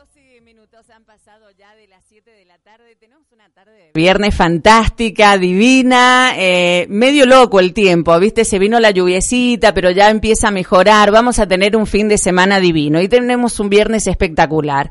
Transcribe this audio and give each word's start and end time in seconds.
12 0.00 0.40
minutos 0.40 0.88
han 0.88 1.04
pasado 1.04 1.50
ya 1.58 1.74
de 1.74 1.86
las 1.86 2.02
7 2.08 2.30
de 2.30 2.46
la 2.46 2.56
tarde. 2.56 2.96
Tenemos 2.98 3.30
una 3.32 3.50
tarde 3.50 3.72
de 3.72 3.90
viernes 3.92 4.34
fantástica, 4.34 5.36
divina, 5.36 6.32
eh, 6.38 6.86
medio 6.88 7.26
loco 7.26 7.60
el 7.60 7.74
tiempo, 7.74 8.18
¿viste? 8.18 8.46
Se 8.46 8.58
vino 8.58 8.80
la 8.80 8.92
lluviecita, 8.92 9.74
pero 9.74 9.90
ya 9.90 10.08
empieza 10.08 10.48
a 10.48 10.52
mejorar. 10.52 11.10
Vamos 11.10 11.38
a 11.38 11.46
tener 11.46 11.76
un 11.76 11.86
fin 11.86 12.08
de 12.08 12.16
semana 12.16 12.60
divino 12.60 13.02
y 13.02 13.08
tenemos 13.08 13.60
un 13.60 13.68
viernes 13.68 14.06
espectacular. 14.06 14.90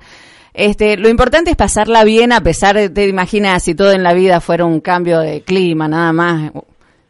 Este, 0.54 0.96
lo 0.96 1.10
importante 1.10 1.50
es 1.50 1.58
pasarla 1.58 2.04
bien 2.04 2.32
a 2.32 2.42
pesar 2.42 2.76
de, 2.76 2.92
te 2.92 3.08
imaginas, 3.08 3.64
si 3.64 3.74
todo 3.74 3.92
en 3.92 4.04
la 4.04 4.14
vida 4.14 4.42
fuera 4.42 4.66
un 4.66 4.80
cambio 4.80 5.22
de 5.22 5.42
clima, 5.42 5.88
nada 5.88 6.14
más, 6.14 6.52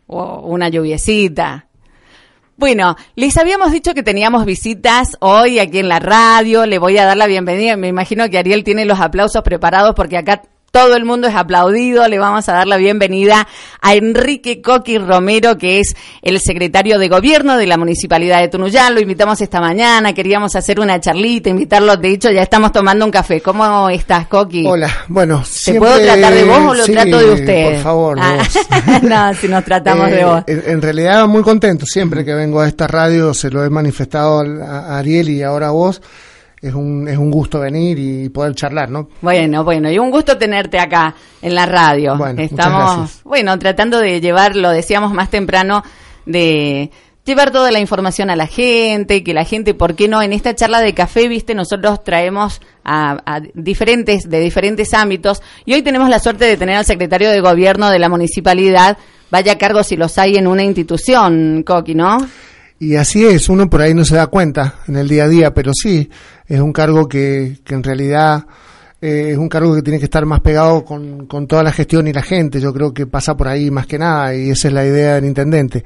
o 0.07 0.39
una 0.47 0.69
lluviecita. 0.69 1.68
Bueno, 2.59 2.97
les 3.15 3.37
habíamos 3.37 3.71
dicho 3.71 3.93
que 3.93 4.03
teníamos 4.03 4.43
visitas 4.43 5.15
hoy 5.21 5.59
aquí 5.59 5.79
en 5.79 5.87
la 5.87 5.99
radio. 5.99 6.65
Le 6.65 6.77
voy 6.77 6.97
a 6.97 7.05
dar 7.05 7.15
la 7.15 7.25
bienvenida. 7.25 7.77
Me 7.77 7.87
imagino 7.87 8.29
que 8.29 8.37
Ariel 8.37 8.65
tiene 8.65 8.83
los 8.83 8.99
aplausos 8.99 9.43
preparados 9.43 9.95
porque 9.95 10.17
acá 10.17 10.41
todo 10.71 10.95
el 10.95 11.05
mundo 11.05 11.27
es 11.27 11.35
aplaudido. 11.35 12.07
Le 12.07 12.19
vamos 12.19 12.47
a 12.49 12.53
dar 12.53 12.67
la 12.67 12.77
bienvenida 12.77 13.47
a 13.81 13.95
Enrique 13.95 14.61
Coqui 14.61 14.97
Romero, 14.97 15.57
que 15.57 15.79
es 15.79 15.95
el 16.21 16.39
secretario 16.39 16.99
de 16.99 17.07
gobierno 17.09 17.57
de 17.57 17.67
la 17.67 17.77
municipalidad 17.77 18.39
de 18.39 18.47
Tunuyán. 18.49 18.93
Lo 18.93 19.01
invitamos 19.01 19.41
esta 19.41 19.59
mañana, 19.61 20.13
queríamos 20.13 20.55
hacer 20.55 20.79
una 20.79 20.99
charlita, 20.99 21.49
invitarlo. 21.49 21.97
De 21.97 22.09
hecho, 22.11 22.31
ya 22.31 22.41
estamos 22.43 22.71
tomando 22.71 23.05
un 23.05 23.11
café. 23.11 23.41
¿Cómo 23.41 23.89
estás, 23.89 24.27
Coqui? 24.27 24.65
Hola, 24.67 24.89
bueno, 25.07 25.43
¿Te 25.65 25.73
puedo 25.75 25.99
tratar 25.99 26.33
de 26.33 26.43
vos 26.43 26.59
o 26.59 26.73
lo 26.73 26.85
trato 26.85 27.17
de 27.19 27.31
usted? 27.31 27.73
Por 27.73 27.83
favor, 27.83 28.17
ah, 28.21 28.37
vos. 28.37 29.03
no, 29.03 29.33
si 29.33 29.47
nos 29.47 29.63
tratamos 29.63 30.09
Eh, 30.09 30.15
de 30.15 30.25
vos. 30.25 30.43
En, 30.47 30.63
en 30.65 30.81
realidad, 30.81 31.27
muy 31.27 31.41
contento. 31.43 31.85
Siempre 31.85 32.23
que 32.25 32.33
vengo 32.33 32.59
a 32.61 32.67
esta 32.67 32.87
radio, 32.87 33.33
se 33.33 33.49
lo 33.49 33.63
he 33.63 33.69
manifestado 33.69 34.41
a 34.41 34.97
Ariel 34.97 35.29
y 35.29 35.43
ahora 35.43 35.67
a 35.67 35.71
vos. 35.71 36.01
Es 36.61 36.73
un, 36.73 37.07
es 37.07 37.17
un 37.17 37.31
gusto 37.31 37.59
venir 37.59 37.97
y 37.97 38.29
poder 38.29 38.53
charlar, 38.53 38.89
¿no? 38.89 39.07
Bueno, 39.21 39.63
bueno, 39.63 39.89
y 39.89 39.97
un 39.97 40.11
gusto 40.11 40.37
tenerte 40.37 40.77
acá 40.77 41.15
en 41.41 41.55
la 41.55 41.65
radio. 41.65 42.17
Bueno, 42.17 42.41
Estamos, 42.41 43.21
bueno, 43.23 43.57
tratando 43.57 43.99
de 43.99 44.19
llevar, 44.19 44.57
lo 44.57 44.69
decíamos 44.71 45.13
más 45.13 45.29
temprano, 45.29 45.83
de 46.25 46.91
llevar 47.23 47.51
toda 47.51 47.71
la 47.71 47.79
información 47.79 48.29
a 48.29 48.35
la 48.35 48.47
gente, 48.47 49.23
que 49.23 49.33
la 49.33 49.45
gente, 49.45 49.73
¿por 49.73 49.95
qué 49.95 50.09
no? 50.09 50.21
En 50.21 50.33
esta 50.33 50.53
charla 50.53 50.81
de 50.81 50.93
café, 50.93 51.29
viste, 51.29 51.55
nosotros 51.55 52.03
traemos 52.03 52.59
a, 52.83 53.21
a 53.25 53.39
diferentes, 53.53 54.29
de 54.29 54.39
diferentes 54.41 54.93
ámbitos, 54.93 55.41
y 55.63 55.75
hoy 55.75 55.81
tenemos 55.81 56.09
la 56.09 56.19
suerte 56.19 56.43
de 56.43 56.57
tener 56.57 56.75
al 56.75 56.85
secretario 56.85 57.29
de 57.29 57.39
gobierno 57.39 57.89
de 57.89 57.99
la 57.99 58.09
municipalidad, 58.09 58.97
vaya 59.31 59.57
cargo 59.57 59.83
si 59.83 59.95
los 59.95 60.17
hay 60.17 60.35
en 60.35 60.47
una 60.47 60.63
institución, 60.63 61.63
Coqui, 61.63 61.95
¿no? 61.95 62.17
Y 62.79 62.95
así 62.95 63.25
es, 63.25 63.49
uno 63.49 63.69
por 63.69 63.81
ahí 63.81 63.93
no 63.93 64.05
se 64.05 64.15
da 64.15 64.27
cuenta 64.27 64.75
en 64.87 64.95
el 64.95 65.07
día 65.09 65.25
a 65.25 65.27
día, 65.27 65.53
pero 65.53 65.71
sí, 65.73 66.09
es 66.47 66.59
un 66.61 66.71
cargo 66.71 67.07
que, 67.09 67.59
que 67.65 67.75
en 67.75 67.83
realidad 67.83 68.45
eh, 69.01 69.29
es 69.31 69.37
un 69.37 69.49
cargo 69.49 69.75
que 69.75 69.81
tiene 69.81 69.99
que 69.99 70.05
estar 70.05 70.25
más 70.25 70.39
pegado 70.39 70.85
con, 70.85 71.27
con 71.27 71.45
toda 71.45 71.61
la 71.61 71.73
gestión 71.73 72.07
y 72.07 72.13
la 72.13 72.21
gente. 72.21 72.61
Yo 72.61 72.73
creo 72.73 72.93
que 72.93 73.05
pasa 73.05 73.35
por 73.35 73.49
ahí 73.49 73.69
más 73.69 73.85
que 73.85 73.99
nada 73.99 74.33
y 74.33 74.49
esa 74.49 74.69
es 74.69 74.73
la 74.73 74.85
idea 74.85 75.15
del 75.15 75.25
intendente. 75.25 75.83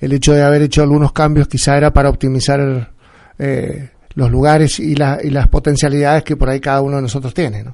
El 0.00 0.12
hecho 0.12 0.32
de 0.32 0.42
haber 0.42 0.62
hecho 0.62 0.82
algunos 0.82 1.12
cambios 1.12 1.46
quizá 1.46 1.76
era 1.76 1.92
para 1.92 2.08
optimizar 2.10 2.90
eh, 3.38 3.90
los 4.14 4.30
lugares 4.30 4.80
y, 4.80 4.96
la- 4.96 5.20
y 5.22 5.30
las 5.30 5.46
potencialidades 5.48 6.24
que 6.24 6.36
por 6.36 6.50
ahí 6.50 6.58
cada 6.60 6.80
uno 6.82 6.96
de 6.96 7.02
nosotros 7.02 7.32
tiene, 7.34 7.62
¿no? 7.62 7.72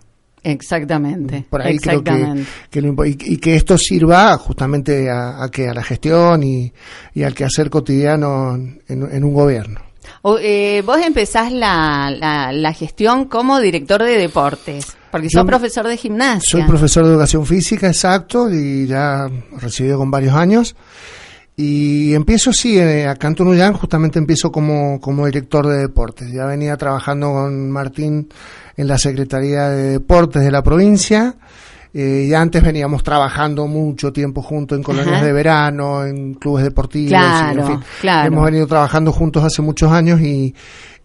Exactamente. 0.51 1.45
Por 1.49 1.63
ahí 1.63 1.79
creo 1.79 2.03
que, 2.03 2.11
exactamente. 2.11 2.51
que 2.71 2.81
y, 2.81 3.35
y 3.35 3.37
que 3.37 3.55
esto 3.57 3.77
sirva 3.77 4.37
justamente 4.39 5.11
a, 5.11 5.43
a 5.43 5.51
que 5.51 5.69
a 5.69 5.75
la 5.75 5.83
gestión 5.83 6.43
y, 6.43 6.73
y 7.15 7.23
al 7.23 7.35
quehacer 7.35 7.69
cotidiano 7.71 8.55
en, 8.55 8.81
en 8.89 9.25
un 9.25 9.35
gobierno. 9.35 9.81
O, 10.23 10.39
eh, 10.41 10.83
vos 10.85 10.99
empezás 11.05 11.53
la, 11.53 12.11
la, 12.11 12.53
la 12.53 12.73
gestión 12.73 13.27
como 13.27 13.61
director 13.61 14.03
de 14.03 14.17
deportes, 14.17 14.97
porque 15.11 15.29
Yo 15.29 15.41
sos 15.41 15.47
profesor 15.47 15.87
de 15.87 15.97
gimnasia. 15.97 16.41
Soy 16.51 16.63
profesor 16.65 17.05
de 17.05 17.13
educación 17.13 17.47
física, 17.47 17.87
exacto, 17.87 18.51
y 18.51 18.87
ya 18.87 19.29
recibido 19.59 19.99
con 19.99 20.11
varios 20.11 20.35
años. 20.35 20.75
Y 21.61 22.15
empiezo, 22.15 22.53
sí, 22.53 22.79
eh, 22.79 23.09
acá 23.09 23.27
en 23.27 23.35
Tunuyán, 23.35 23.73
justamente 23.73 24.21
empiezo 24.21 24.53
como, 24.53 25.01
como 25.01 25.27
director 25.27 25.67
de 25.67 25.79
deportes. 25.79 26.31
Ya 26.31 26.47
venía 26.47 26.77
trabajando 26.77 27.33
con 27.33 27.69
Martín 27.73 28.29
en 28.77 28.87
la 28.87 28.97
Secretaría 28.97 29.69
de 29.69 29.91
Deportes 29.91 30.45
de 30.45 30.53
la 30.53 30.63
provincia. 30.63 31.35
Eh, 31.93 32.27
y 32.29 32.35
antes 32.35 32.63
veníamos 32.63 33.03
trabajando 33.03 33.67
mucho 33.67 34.13
tiempo 34.13 34.41
juntos 34.41 34.79
en 34.79 34.85
colonias 34.85 35.17
Ajá. 35.17 35.25
de 35.25 35.33
verano, 35.33 36.05
en 36.05 36.35
clubes 36.35 36.63
deportivos. 36.63 37.09
Claro, 37.09 37.57
y, 37.57 37.61
en 37.61 37.67
fin, 37.67 37.81
claro. 38.03 38.29
Hemos 38.29 38.45
venido 38.45 38.67
trabajando 38.69 39.11
juntos 39.11 39.43
hace 39.43 39.61
muchos 39.61 39.91
años 39.91 40.21
y, 40.21 40.55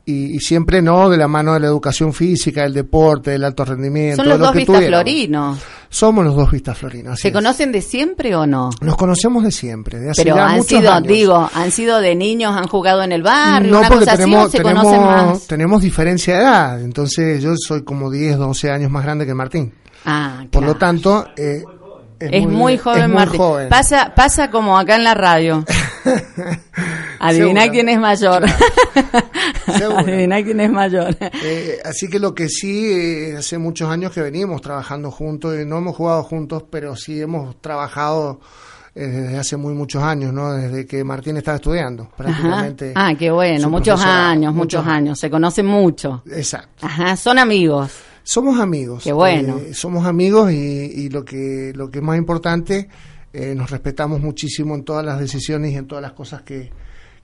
y, 0.05 0.35
y 0.35 0.39
siempre 0.39 0.81
no 0.81 1.09
de 1.09 1.17
la 1.17 1.27
mano 1.27 1.53
de 1.53 1.59
la 1.61 1.67
educación 1.67 2.13
física, 2.13 2.63
del 2.63 2.73
deporte, 2.73 3.31
del 3.31 3.43
alto 3.43 3.63
rendimiento. 3.63 4.17
Son 4.17 4.25
de 4.25 4.29
los 4.31 4.39
lo 4.39 4.45
dos 4.47 4.55
vistaflorinos. 4.55 5.59
Somos 5.89 6.25
los 6.25 6.35
dos 6.35 6.51
vistaflorinos. 6.51 7.13
así 7.13 7.21
¿Se 7.23 7.27
es. 7.29 7.33
conocen 7.33 7.71
de 7.71 7.81
siempre 7.81 8.35
o 8.35 8.45
no? 8.45 8.69
Nos 8.81 8.97
conocemos 8.97 9.43
de 9.43 9.51
siempre, 9.51 9.99
de 9.99 10.09
hace 10.09 10.23
Pero 10.23 10.35
ya 10.35 10.45
han 10.47 10.51
muchos 10.57 10.67
sido, 10.67 10.91
años. 10.91 11.07
digo, 11.07 11.49
han 11.53 11.71
sido 11.71 11.99
de 12.01 12.15
niños, 12.15 12.53
han 12.55 12.67
jugado 12.67 13.03
en 13.03 13.11
el 13.11 13.21
barrio, 13.23 13.71
no 13.71 13.79
una 13.79 13.87
porque 13.87 13.99
cosa 14.05 14.13
así, 14.13 14.23
tenemos, 14.23 14.45
o 14.45 14.49
se 14.49 14.57
tenemos, 14.57 14.83
conocen 14.83 15.01
más. 15.05 15.47
tenemos 15.47 15.81
diferencia 15.81 16.35
de 16.35 16.41
edad, 16.41 16.81
entonces 16.81 17.41
yo 17.43 17.53
soy 17.55 17.83
como 17.83 18.09
10, 18.11 18.37
12 18.37 18.71
años 18.71 18.91
más 18.91 19.03
grande 19.03 19.25
que 19.25 19.33
Martín. 19.33 19.73
Ah, 20.05 20.43
Por 20.51 20.63
lo 20.63 20.75
tanto, 20.75 21.27
eh, 21.37 21.63
Es, 22.19 22.45
muy, 22.47 22.77
joven, 22.77 23.01
es 23.03 23.07
muy 23.07 23.15
Martín. 23.17 23.37
joven. 23.39 23.69
Pasa, 23.69 24.13
pasa 24.15 24.49
como 24.49 24.77
acá 24.77 24.95
en 24.95 25.03
la 25.03 25.13
radio. 25.13 25.63
Adivina 27.19 27.69
quién 27.69 27.89
es 27.89 27.99
mayor. 27.99 28.43
Adivina 29.97 30.43
quién 30.43 30.59
es 30.59 30.71
mayor. 30.71 31.15
Eh, 31.43 31.79
así 31.85 32.07
que 32.09 32.19
lo 32.19 32.33
que 32.33 32.49
sí, 32.49 32.91
eh, 32.91 33.35
hace 33.37 33.57
muchos 33.57 33.89
años 33.89 34.11
que 34.11 34.21
venimos 34.21 34.61
trabajando 34.61 35.11
juntos, 35.11 35.55
y 35.59 35.65
no 35.65 35.77
hemos 35.77 35.95
jugado 35.95 36.23
juntos, 36.23 36.63
pero 36.69 36.95
sí 36.95 37.21
hemos 37.21 37.59
trabajado 37.61 38.39
eh, 38.95 39.07
desde 39.07 39.37
hace 39.39 39.57
muy 39.57 39.73
muchos 39.73 40.03
años, 40.03 40.33
¿no? 40.33 40.53
Desde 40.53 40.85
que 40.85 41.03
Martín 41.03 41.37
estaba 41.37 41.55
estudiando, 41.55 42.03
Ajá. 42.03 42.15
prácticamente. 42.17 42.93
Ah, 42.95 43.13
qué 43.17 43.31
bueno, 43.31 43.69
muchos 43.69 44.01
años, 44.03 44.53
muchos 44.53 44.85
años, 44.85 45.19
se 45.19 45.29
conocen 45.29 45.65
mucho. 45.65 46.23
Exacto. 46.29 46.85
Ajá, 46.85 47.15
son 47.15 47.39
amigos. 47.39 47.91
Somos 48.25 48.59
amigos. 48.59 49.03
Qué 49.03 49.11
bueno. 49.11 49.57
eh, 49.57 49.73
somos 49.73 50.05
amigos 50.05 50.51
y, 50.51 50.55
y 50.55 51.09
lo 51.09 51.25
que 51.25 51.73
lo 51.75 51.89
que 51.89 51.99
es 51.99 52.03
más 52.03 52.17
importante, 52.17 52.87
eh, 53.33 53.55
nos 53.55 53.71
respetamos 53.71 54.21
muchísimo 54.21 54.75
en 54.75 54.83
todas 54.83 55.03
las 55.03 55.19
decisiones 55.19 55.71
y 55.71 55.75
en 55.75 55.87
todas 55.87 56.01
las 56.03 56.13
cosas 56.13 56.43
que, 56.43 56.69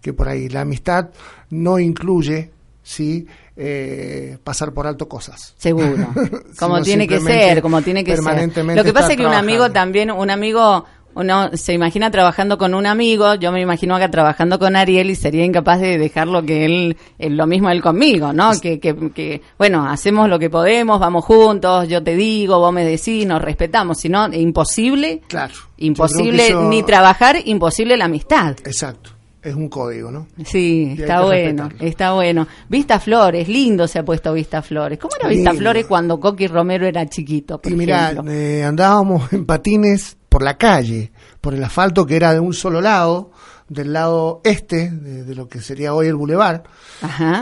que 0.02 0.12
por 0.12 0.28
ahí. 0.28 0.50
La 0.50 0.62
amistad 0.62 1.10
no 1.52 1.78
incluye, 1.78 2.52
sí, 2.82 3.28
eh, 3.56 4.38
pasar 4.44 4.74
por 4.74 4.88
alto 4.88 5.08
cosas. 5.08 5.54
Seguro. 5.58 6.08
Como 6.60 6.82
tiene 6.82 7.08
que 7.08 7.20
ser, 7.20 7.62
como 7.62 7.82
tiene 7.82 8.04
que 8.04 8.18
ser. 8.18 8.66
Lo 8.76 8.84
que 8.84 8.94
pasa 8.94 9.12
es 9.12 9.18
que 9.18 9.26
un 9.26 9.34
amigo 9.34 9.72
también, 9.72 10.12
un 10.12 10.30
amigo, 10.30 10.86
uno 11.16 11.50
se 11.54 11.74
imagina 11.74 12.12
trabajando 12.12 12.58
con 12.58 12.74
un 12.74 12.86
amigo, 12.86 13.36
yo 13.36 13.52
me 13.52 13.62
imagino 13.62 13.96
acá 13.96 14.10
trabajando 14.10 14.60
con 14.60 14.76
Ariel 14.76 15.10
y 15.10 15.16
sería 15.16 15.44
incapaz 15.44 15.82
de 15.82 15.98
dejarlo 15.98 16.44
que 16.44 16.66
él, 16.66 16.98
él- 17.18 17.36
lo 17.36 17.46
mismo 17.48 17.70
él 17.70 17.82
conmigo, 17.82 18.32
¿no? 18.32 18.52
Que, 18.62 18.80
que, 18.80 18.96
que, 19.14 19.42
bueno, 19.58 19.86
hacemos 19.88 20.30
lo 20.30 20.40
que 20.40 20.50
podemos, 20.50 21.00
vamos 21.00 21.26
juntos, 21.26 21.88
yo 21.88 22.02
te 22.04 22.16
digo, 22.16 22.60
vos 22.60 22.72
me 22.72 22.86
decís, 22.86 23.26
nos 23.26 23.42
respetamos, 23.42 23.98
si 24.00 24.10
no, 24.10 24.32
imposible, 24.34 25.22
Claro. 25.28 25.54
imposible 25.78 26.48
eso- 26.48 26.70
ni 26.70 26.84
trabajar, 26.84 27.38
imposible 27.46 27.98
la 27.98 28.06
amistad. 28.06 28.56
Exacto. 28.66 29.12
Es 29.42 29.56
un 29.56 29.70
código, 29.70 30.12
¿no? 30.12 30.28
Sí, 30.44 30.96
está 31.00 31.22
bueno, 31.22 31.64
respetarlo. 31.64 31.88
está 31.88 32.12
bueno. 32.14 32.48
Vista 32.68 33.00
Flores, 33.00 33.48
lindo 33.48 33.88
se 33.88 33.98
ha 33.98 34.04
puesto 34.04 34.34
Vista 34.34 34.62
Flores. 34.62 35.00
¿Cómo 35.00 35.14
era 35.18 35.30
Vista. 35.30 35.54
Flores 35.54 35.86
cuando 35.86 36.20
Coqui 36.20 36.48
Romero 36.48 36.86
era 36.86 37.08
chiquito, 37.08 37.58
por 37.58 37.72
Y 37.72 37.76
mira, 37.76 38.14
eh, 38.30 38.66
andábamos 38.66 39.32
en 39.32 39.46
patines 39.46 40.18
por 40.40 40.46
la 40.46 40.58
calle, 40.58 41.12
por 41.42 41.54
el 41.54 41.62
asfalto 41.62 42.06
que 42.06 42.16
era 42.16 42.32
de 42.32 42.40
un 42.40 42.54
solo 42.54 42.80
lado, 42.80 43.32
del 43.68 43.92
lado 43.92 44.40
este, 44.46 44.90
de, 44.90 45.26
de 45.26 45.36
lo 45.36 45.50
que 45.50 45.60
sería 45.60 45.94
hoy 45.94 46.08
el 46.08 46.16
bulevar. 46.16 46.64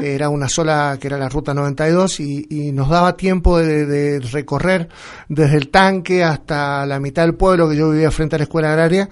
Era 0.02 0.30
una 0.30 0.50
sola, 0.50 0.98
que 1.00 1.06
era 1.06 1.16
la 1.16 1.30
ruta 1.30 1.54
92, 1.54 2.20
y, 2.22 2.48
y 2.50 2.72
nos 2.72 2.90
daba 2.90 3.16
tiempo 3.16 3.60
de, 3.60 3.86
de 3.86 4.20
recorrer 4.32 4.90
desde 5.30 5.58
el 5.58 5.70
tanque 5.70 6.24
hasta 6.24 6.88
la 6.88 7.00
mitad 7.00 7.22
del 7.22 7.36
pueblo, 7.36 7.70
que 7.70 7.76
yo 7.76 7.92
vivía 7.92 8.10
frente 8.10 8.36
a 8.36 8.40
la 8.40 8.44
escuela 8.46 8.72
agraria, 8.72 9.08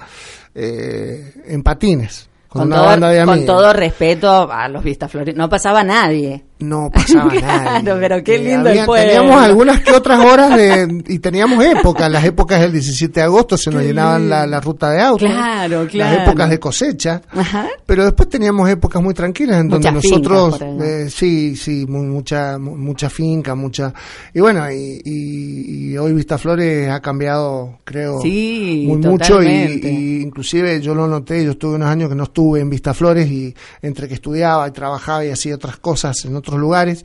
eh, 0.55 1.43
en 1.45 1.61
patines, 1.61 2.27
con, 2.47 2.61
con, 2.61 2.67
una 2.69 2.77
todo, 2.77 2.85
banda 2.87 3.09
de 3.09 3.23
con 3.23 3.45
todo 3.45 3.71
respeto 3.71 4.51
a 4.51 4.67
los 4.67 4.83
Vista 4.83 5.07
Flores. 5.07 5.35
No 5.35 5.47
pasaba 5.47 5.83
nadie. 5.83 6.43
No 6.57 6.89
pasaba 6.89 7.29
Claro, 7.31 7.83
nada. 7.83 7.99
pero 7.99 8.23
qué 8.23 8.37
lindo 8.39 8.69
el 8.69 8.85
pueblo. 8.85 9.11
Teníamos 9.11 9.41
algunas 9.43 9.81
que 9.81 9.91
otras 9.91 10.19
horas 10.23 10.55
de, 10.55 11.03
y 11.07 11.19
teníamos 11.19 11.63
épocas. 11.65 12.09
Las 12.09 12.23
épocas 12.23 12.61
del 12.61 12.71
17 12.71 13.19
de 13.19 13.23
agosto 13.25 13.57
se 13.57 13.69
nos 13.71 13.81
Qué 13.81 13.87
llenaban 13.89 14.29
la, 14.29 14.47
la 14.47 14.61
ruta 14.61 14.89
de 14.91 15.01
autos. 15.01 15.29
Claro, 15.29 15.85
claro. 15.87 16.15
Las 16.17 16.27
épocas 16.27 16.49
de 16.49 16.59
cosecha. 16.59 17.21
Ajá. 17.31 17.67
Pero 17.85 18.05
después 18.05 18.29
teníamos 18.29 18.69
épocas 18.69 19.01
muy 19.03 19.13
tranquilas 19.13 19.59
en 19.59 19.67
donde 19.67 19.91
Muchas 19.91 20.09
nosotros, 20.11 20.61
eh, 20.81 21.07
sí, 21.09 21.55
sí, 21.57 21.85
mu- 21.87 22.03
mucha, 22.05 22.57
mu- 22.57 22.77
mucha 22.77 23.09
finca, 23.09 23.53
mucha. 23.53 23.93
Y 24.33 24.39
bueno, 24.39 24.71
y, 24.71 25.01
y, 25.03 25.91
y 25.91 25.97
hoy 25.97 26.13
Vistaflores 26.13 26.89
ha 26.89 27.01
cambiado, 27.01 27.79
creo, 27.83 28.21
Sí, 28.21 28.85
muy 28.87 28.97
mucho. 28.99 29.43
Y, 29.43 29.47
y 29.83 30.21
inclusive 30.21 30.79
yo 30.81 30.95
lo 30.95 31.05
noté, 31.07 31.43
yo 31.43 31.51
estuve 31.51 31.75
unos 31.75 31.89
años 31.89 32.07
que 32.09 32.15
no 32.15 32.23
estuve 32.23 32.61
en 32.61 32.69
Vistaflores 32.69 33.29
y 33.29 33.53
entre 33.81 34.07
que 34.07 34.13
estudiaba 34.15 34.67
y 34.67 34.71
trabajaba 34.71 35.25
y 35.25 35.29
hacía 35.31 35.55
otras 35.55 35.77
cosas 35.77 36.23
en 36.25 36.35
otros 36.45 36.59
lugares, 36.59 37.03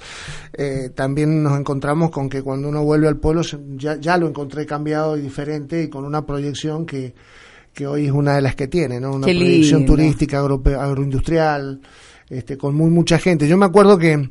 también 0.94 1.42
nos 1.42 1.58
encontramos 1.58 2.10
con 2.10 2.28
que 2.28 2.42
cuando 2.42 2.69
uno 2.69 2.84
vuelve 2.84 3.08
al 3.08 3.16
pueblo 3.16 3.42
ya, 3.76 3.96
ya 3.96 4.16
lo 4.19 4.28
encontré 4.28 4.66
cambiado 4.66 5.16
y 5.16 5.22
diferente 5.22 5.82
y 5.82 5.88
con 5.88 6.04
una 6.04 6.26
proyección 6.26 6.84
que, 6.84 7.14
que 7.72 7.87
hoy 7.87 8.06
es 8.06 8.12
una 8.12 8.34
de 8.34 8.42
las 8.42 8.54
que 8.54 8.69
tiene, 8.69 9.00
¿no? 9.00 9.12
Una 9.12 9.26
proyección 9.26 9.87
turística, 9.87 10.38
agroindustrial, 10.40 11.81
este, 12.28 12.56
con 12.56 12.75
muy 12.75 12.90
mucha 12.90 13.19
gente. 13.19 13.48
Yo 13.48 13.56
me 13.56 13.66
acuerdo 13.66 13.98
que 13.98 14.31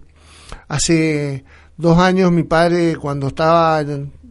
hace 0.67 1.43
dos 1.77 1.97
años 1.97 2.31
mi 2.31 2.43
padre, 2.43 2.95
cuando 2.95 3.27
estaba 3.27 3.83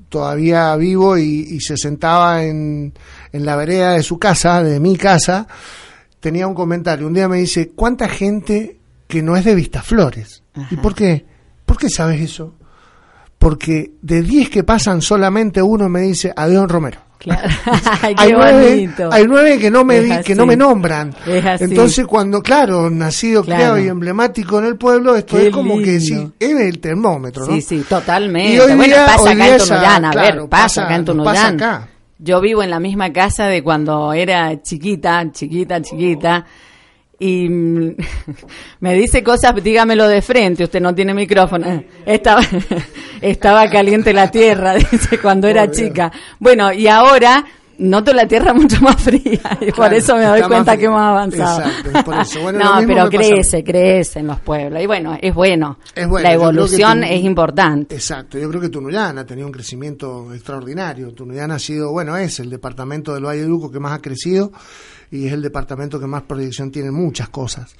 todavía 0.08 0.74
vivo 0.76 1.18
y, 1.18 1.60
se 1.60 1.76
sentaba 1.76 2.44
en, 2.44 2.92
en 3.32 3.44
la 3.44 3.56
vereda 3.56 3.92
de 3.92 4.02
su 4.02 4.18
casa, 4.18 4.62
de 4.62 4.80
mi 4.80 4.96
casa, 4.96 5.46
tenía 6.20 6.46
un 6.46 6.54
comentario. 6.54 7.06
Un 7.06 7.14
día 7.14 7.28
me 7.28 7.38
dice, 7.38 7.70
¿cuánta 7.74 8.08
gente 8.08 8.77
que 9.08 9.22
no 9.22 9.36
es 9.36 9.44
de 9.44 9.56
Vistaflores? 9.56 10.44
¿Y 10.70 10.76
por 10.76 10.94
qué? 10.94 11.24
¿Por 11.66 11.76
qué 11.76 11.88
sabes 11.88 12.20
eso? 12.20 12.54
Porque 13.38 13.92
de 14.02 14.22
10 14.22 14.50
que 14.50 14.64
pasan 14.64 15.02
solamente 15.02 15.62
uno 15.62 15.88
me 15.88 16.02
dice 16.02 16.32
Adeón 16.36 16.68
Romero. 16.68 17.00
Claro. 17.18 17.48
hay, 18.02 18.32
nueve, 18.32 18.90
hay 19.10 19.26
nueve 19.26 19.58
que 19.58 19.70
no 19.70 19.84
me 19.84 20.22
que 20.22 20.34
no 20.34 20.46
me 20.46 20.56
nombran. 20.56 21.14
Entonces 21.26 22.06
cuando 22.06 22.42
claro, 22.42 22.88
nacido, 22.90 23.42
claro. 23.42 23.78
y 23.78 23.88
emblemático 23.88 24.58
en 24.60 24.66
el 24.66 24.76
pueblo, 24.76 25.16
esto 25.16 25.36
es 25.38 25.50
como 25.50 25.78
que 25.78 25.98
sí, 25.98 26.30
es 26.38 26.60
el 26.60 26.78
termómetro, 26.78 27.46
¿no? 27.46 27.52
Sí, 27.54 27.62
sí, 27.62 27.84
totalmente. 27.88 28.54
Y 28.54 28.58
hoy 28.60 28.74
bueno, 28.74 28.96
pasa 29.04 29.30
acá 29.32 29.48
en 29.48 29.58
Tunuyán, 29.58 30.04
a 30.04 30.10
ver, 30.12 30.48
pasa, 30.48 30.84
acá 30.84 30.96
en 30.96 31.04
Tunuyán. 31.04 31.88
Yo 32.20 32.40
vivo 32.40 32.62
en 32.62 32.70
la 32.70 32.80
misma 32.80 33.12
casa 33.12 33.46
de 33.46 33.62
cuando 33.62 34.12
era 34.12 34.60
chiquita, 34.62 35.30
chiquita, 35.32 35.80
chiquita 35.80 36.46
y 37.18 37.48
me 38.80 38.94
dice 38.94 39.22
cosas, 39.22 39.54
dígamelo 39.62 40.06
de 40.06 40.22
frente, 40.22 40.64
usted 40.64 40.80
no 40.80 40.94
tiene 40.94 41.14
micrófono. 41.14 41.82
Estaba, 42.06 42.42
estaba 43.20 43.68
caliente 43.68 44.12
la 44.12 44.30
tierra, 44.30 44.74
dice, 44.74 45.18
cuando 45.18 45.48
era 45.48 45.70
chica. 45.70 46.12
Bueno, 46.38 46.72
y 46.72 46.86
ahora 46.86 47.44
noto 47.78 48.12
la 48.12 48.26
tierra 48.26 48.52
mucho 48.52 48.80
más 48.80 49.00
fría 49.00 49.40
y 49.60 49.70
por 49.70 49.94
eso 49.94 50.16
me 50.16 50.24
doy 50.24 50.42
cuenta 50.42 50.76
que 50.76 50.86
hemos 50.86 51.00
avanzado. 51.00 51.70
no, 52.52 52.86
pero 52.86 53.08
crece, 53.08 53.62
crece 53.62 54.20
en 54.20 54.26
los 54.26 54.40
pueblos. 54.40 54.82
Y 54.82 54.86
bueno, 54.86 55.16
es 55.20 55.34
bueno. 55.34 55.78
La 55.94 56.32
evolución 56.32 57.04
es 57.04 57.22
importante. 57.22 57.94
Exacto, 57.94 58.38
yo 58.38 58.48
creo 58.48 58.60
que 58.60 58.68
Tunuyán 58.68 59.18
ha 59.18 59.26
tenido 59.26 59.46
un 59.46 59.52
crecimiento 59.52 60.32
extraordinario. 60.34 61.12
Tunuyán 61.12 61.50
ha 61.50 61.58
sido, 61.58 61.92
bueno, 61.92 62.16
es 62.16 62.40
el 62.40 62.50
departamento 62.50 63.14
del 63.14 63.24
Valle 63.24 63.42
de 63.42 63.46
Duco 63.46 63.70
que 63.70 63.80
más 63.80 63.92
ha 63.92 64.00
crecido 64.00 64.50
y 65.10 65.26
es 65.26 65.32
el 65.32 65.42
departamento 65.42 65.98
que 65.98 66.06
más 66.06 66.22
proyección 66.22 66.70
tiene 66.70 66.88
en 66.88 66.94
muchas 66.94 67.28
cosas. 67.28 67.74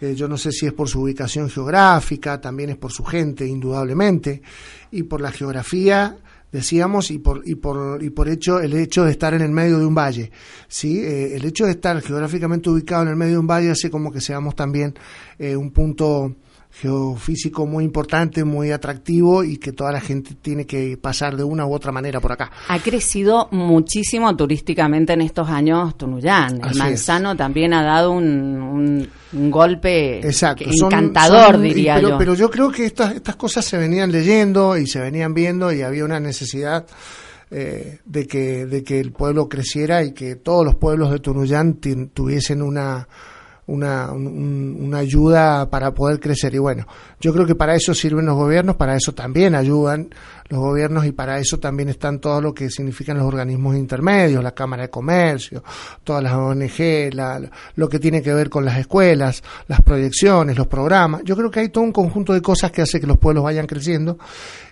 Eh, 0.00 0.14
yo 0.14 0.28
no 0.28 0.36
sé 0.36 0.52
si 0.52 0.66
es 0.66 0.72
por 0.72 0.88
su 0.88 1.02
ubicación 1.02 1.48
geográfica, 1.48 2.40
también 2.40 2.70
es 2.70 2.76
por 2.76 2.92
su 2.92 3.04
gente, 3.04 3.46
indudablemente, 3.46 4.42
y 4.90 5.04
por 5.04 5.20
la 5.20 5.32
geografía 5.32 6.16
decíamos 6.54 7.10
y 7.10 7.18
por 7.18 7.42
y 7.44 7.56
por 7.56 8.00
y 8.00 8.10
por 8.10 8.28
hecho 8.28 8.60
el 8.60 8.74
hecho 8.74 9.04
de 9.04 9.10
estar 9.10 9.34
en 9.34 9.42
el 9.42 9.50
medio 9.50 9.80
de 9.80 9.86
un 9.86 9.94
valle 9.94 10.30
sí 10.68 11.00
eh, 11.00 11.34
el 11.34 11.44
hecho 11.44 11.64
de 11.64 11.72
estar 11.72 12.00
geográficamente 12.00 12.70
ubicado 12.70 13.02
en 13.02 13.08
el 13.08 13.16
medio 13.16 13.32
de 13.32 13.38
un 13.40 13.46
valle 13.48 13.72
hace 13.72 13.90
como 13.90 14.12
que 14.12 14.20
seamos 14.20 14.54
también 14.54 14.94
eh, 15.36 15.56
un 15.56 15.72
punto 15.72 16.36
geofísico 16.80 17.66
muy 17.66 17.84
importante, 17.84 18.42
muy 18.42 18.72
atractivo 18.72 19.44
y 19.44 19.58
que 19.58 19.72
toda 19.72 19.92
la 19.92 20.00
gente 20.00 20.34
tiene 20.34 20.66
que 20.66 20.98
pasar 21.00 21.36
de 21.36 21.44
una 21.44 21.64
u 21.66 21.72
otra 21.72 21.92
manera 21.92 22.20
por 22.20 22.32
acá. 22.32 22.50
Ha 22.68 22.80
crecido 22.80 23.48
muchísimo 23.52 24.34
turísticamente 24.34 25.12
en 25.12 25.20
estos 25.20 25.48
años 25.48 25.96
Tunuyán. 25.96 26.60
El 26.68 26.76
Manzano 26.76 27.36
también 27.36 27.74
ha 27.74 27.82
dado 27.82 28.10
un, 28.10 29.08
golpe 29.32 30.20
encantador, 30.20 31.60
diría 31.60 31.96
pero, 31.96 32.08
yo. 32.10 32.18
Pero 32.18 32.34
yo 32.34 32.50
creo 32.50 32.70
que 32.70 32.86
estas, 32.86 33.14
estas 33.14 33.36
cosas 33.36 33.64
se 33.64 33.78
venían 33.78 34.10
leyendo 34.10 34.76
y 34.76 34.86
se 34.86 35.00
venían 35.00 35.32
viendo 35.32 35.72
y 35.72 35.82
había 35.82 36.04
una 36.04 36.18
necesidad 36.18 36.86
eh, 37.50 37.98
de, 38.04 38.26
que, 38.26 38.66
de 38.66 38.82
que 38.82 38.98
el 38.98 39.12
pueblo 39.12 39.48
creciera 39.48 40.02
y 40.02 40.12
que 40.12 40.34
todos 40.34 40.64
los 40.64 40.74
pueblos 40.74 41.12
de 41.12 41.20
Tunuyán 41.20 41.74
tuviesen 42.12 42.62
una 42.62 43.06
una, 43.66 44.12
una 44.12 44.98
ayuda 44.98 45.70
para 45.70 45.92
poder 45.92 46.20
crecer. 46.20 46.54
Y 46.54 46.58
bueno, 46.58 46.86
yo 47.20 47.32
creo 47.32 47.46
que 47.46 47.54
para 47.54 47.74
eso 47.74 47.94
sirven 47.94 48.26
los 48.26 48.36
gobiernos, 48.36 48.76
para 48.76 48.96
eso 48.96 49.12
también 49.12 49.54
ayudan 49.54 50.10
los 50.48 50.60
gobiernos 50.60 51.06
y 51.06 51.12
para 51.12 51.38
eso 51.38 51.58
también 51.58 51.88
están 51.88 52.20
todo 52.20 52.40
lo 52.40 52.52
que 52.52 52.68
significan 52.68 53.16
los 53.16 53.26
organismos 53.26 53.76
intermedios, 53.76 54.42
la 54.42 54.52
Cámara 54.52 54.82
de 54.82 54.90
Comercio, 54.90 55.64
todas 56.02 56.22
las 56.22 56.34
ONG, 56.34 57.14
lo 57.76 57.88
que 57.88 57.98
tiene 57.98 58.22
que 58.22 58.34
ver 58.34 58.50
con 58.50 58.64
las 58.64 58.78
escuelas, 58.78 59.42
las 59.68 59.80
proyecciones, 59.80 60.58
los 60.58 60.66
programas. 60.66 61.22
Yo 61.24 61.36
creo 61.36 61.50
que 61.50 61.60
hay 61.60 61.68
todo 61.70 61.84
un 61.84 61.92
conjunto 61.92 62.34
de 62.34 62.42
cosas 62.42 62.70
que 62.70 62.82
hace 62.82 63.00
que 63.00 63.06
los 63.06 63.18
pueblos 63.18 63.44
vayan 63.44 63.66
creciendo 63.66 64.18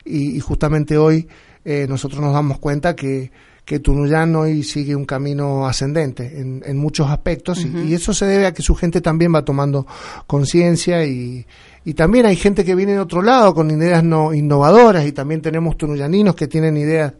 y, 0.04 0.40
justamente 0.40 0.98
hoy 0.98 1.28
eh, 1.64 1.86
nosotros 1.88 2.20
nos 2.20 2.32
damos 2.32 2.58
cuenta 2.58 2.94
que 2.94 3.30
que 3.64 3.78
Tunuyán 3.78 4.34
hoy 4.34 4.62
sigue 4.64 4.96
un 4.96 5.04
camino 5.04 5.66
ascendente 5.66 6.40
en, 6.40 6.62
en 6.66 6.76
muchos 6.76 7.08
aspectos 7.08 7.64
y, 7.64 7.94
eso 7.94 8.12
se 8.12 8.26
debe 8.26 8.46
a 8.46 8.52
que 8.52 8.62
su 8.62 8.74
gente 8.74 9.00
también 9.00 9.32
va 9.34 9.44
tomando 9.44 9.86
conciencia 10.26 11.04
y, 11.04 11.46
y 11.84 11.94
también 11.94 12.26
hay 12.26 12.36
gente 12.36 12.64
que 12.64 12.74
viene 12.74 12.92
de 12.92 12.98
otro 12.98 13.22
lado 13.22 13.54
con 13.54 13.70
ideas 13.70 14.02
no 14.02 14.34
innovadoras 14.34 15.06
y 15.06 15.12
también 15.12 15.42
tenemos 15.42 15.76
tunuyaninos 15.76 16.34
que 16.34 16.48
tienen 16.48 16.76
ideas 16.76 17.12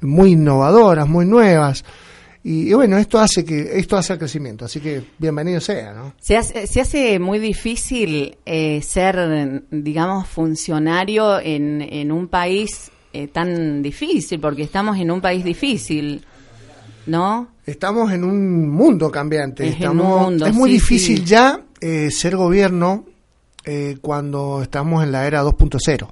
muy 0.00 0.32
innovadoras, 0.32 1.08
muy 1.08 1.26
nuevas. 1.26 1.84
Y, 2.44 2.72
bueno, 2.72 2.96
esto 2.96 3.18
hace 3.18 3.44
que 3.44 3.78
esto 3.78 3.96
hace 3.96 4.12
el 4.12 4.18
crecimiento, 4.20 4.64
así 4.64 4.80
que 4.80 5.02
bienvenido 5.18 5.60
sea, 5.60 5.92
¿no? 5.92 6.14
Se 6.20 6.36
hace, 6.36 6.66
se 6.66 6.80
hace 6.80 7.18
muy 7.18 7.40
difícil 7.40 8.38
eh, 8.46 8.80
ser, 8.80 9.64
digamos, 9.70 10.28
funcionario 10.28 11.40
en, 11.40 11.82
en 11.82 12.12
un 12.12 12.28
país 12.28 12.90
eh, 13.12 13.28
tan 13.28 13.82
difícil, 13.82 14.40
porque 14.40 14.62
estamos 14.62 14.98
en 14.98 15.10
un 15.10 15.20
país 15.20 15.44
difícil, 15.44 16.24
¿no? 17.06 17.48
Estamos 17.64 18.12
en 18.12 18.24
un 18.24 18.68
mundo 18.68 19.10
cambiante. 19.10 19.66
Es, 19.66 19.74
estamos, 19.74 20.40
es 20.42 20.54
muy 20.54 20.70
difícil 20.70 21.24
ya 21.24 21.60
eh, 21.80 22.10
ser 22.10 22.36
gobierno 22.36 23.04
eh, 23.64 23.98
cuando 24.00 24.62
estamos 24.62 25.04
en 25.04 25.12
la 25.12 25.26
era 25.26 25.42
2.0. 25.42 26.08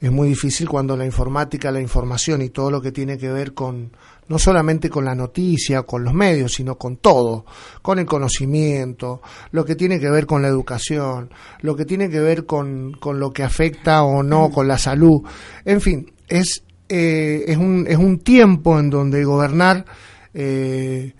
Es 0.00 0.10
muy 0.10 0.28
difícil 0.28 0.68
cuando 0.68 0.96
la 0.96 1.04
informática, 1.04 1.70
la 1.70 1.80
información 1.80 2.42
y 2.42 2.50
todo 2.50 2.70
lo 2.70 2.80
que 2.80 2.92
tiene 2.92 3.18
que 3.18 3.30
ver 3.30 3.54
con 3.54 3.92
no 4.28 4.38
solamente 4.38 4.88
con 4.88 5.04
la 5.04 5.14
noticia, 5.14 5.82
con 5.82 6.04
los 6.04 6.14
medios, 6.14 6.54
sino 6.54 6.76
con 6.76 6.96
todo, 6.96 7.44
con 7.82 7.98
el 7.98 8.06
conocimiento, 8.06 9.20
lo 9.50 9.64
que 9.64 9.74
tiene 9.74 10.00
que 10.00 10.10
ver 10.10 10.26
con 10.26 10.42
la 10.42 10.48
educación, 10.48 11.30
lo 11.60 11.76
que 11.76 11.84
tiene 11.84 12.08
que 12.08 12.20
ver 12.20 12.46
con, 12.46 12.92
con 12.92 13.20
lo 13.20 13.30
que 13.32 13.42
afecta 13.42 14.04
o 14.04 14.22
no 14.22 14.50
con 14.50 14.68
la 14.68 14.78
salud. 14.78 15.22
En 15.64 15.80
fin, 15.80 16.12
es, 16.38 16.64
eh, 16.88 17.44
es, 17.46 17.56
un, 17.56 17.86
es 17.88 17.96
un 17.96 18.18
tiempo 18.18 18.78
en 18.78 18.90
donde 18.90 19.24
gobernar 19.24 19.84
eh, 20.34 21.12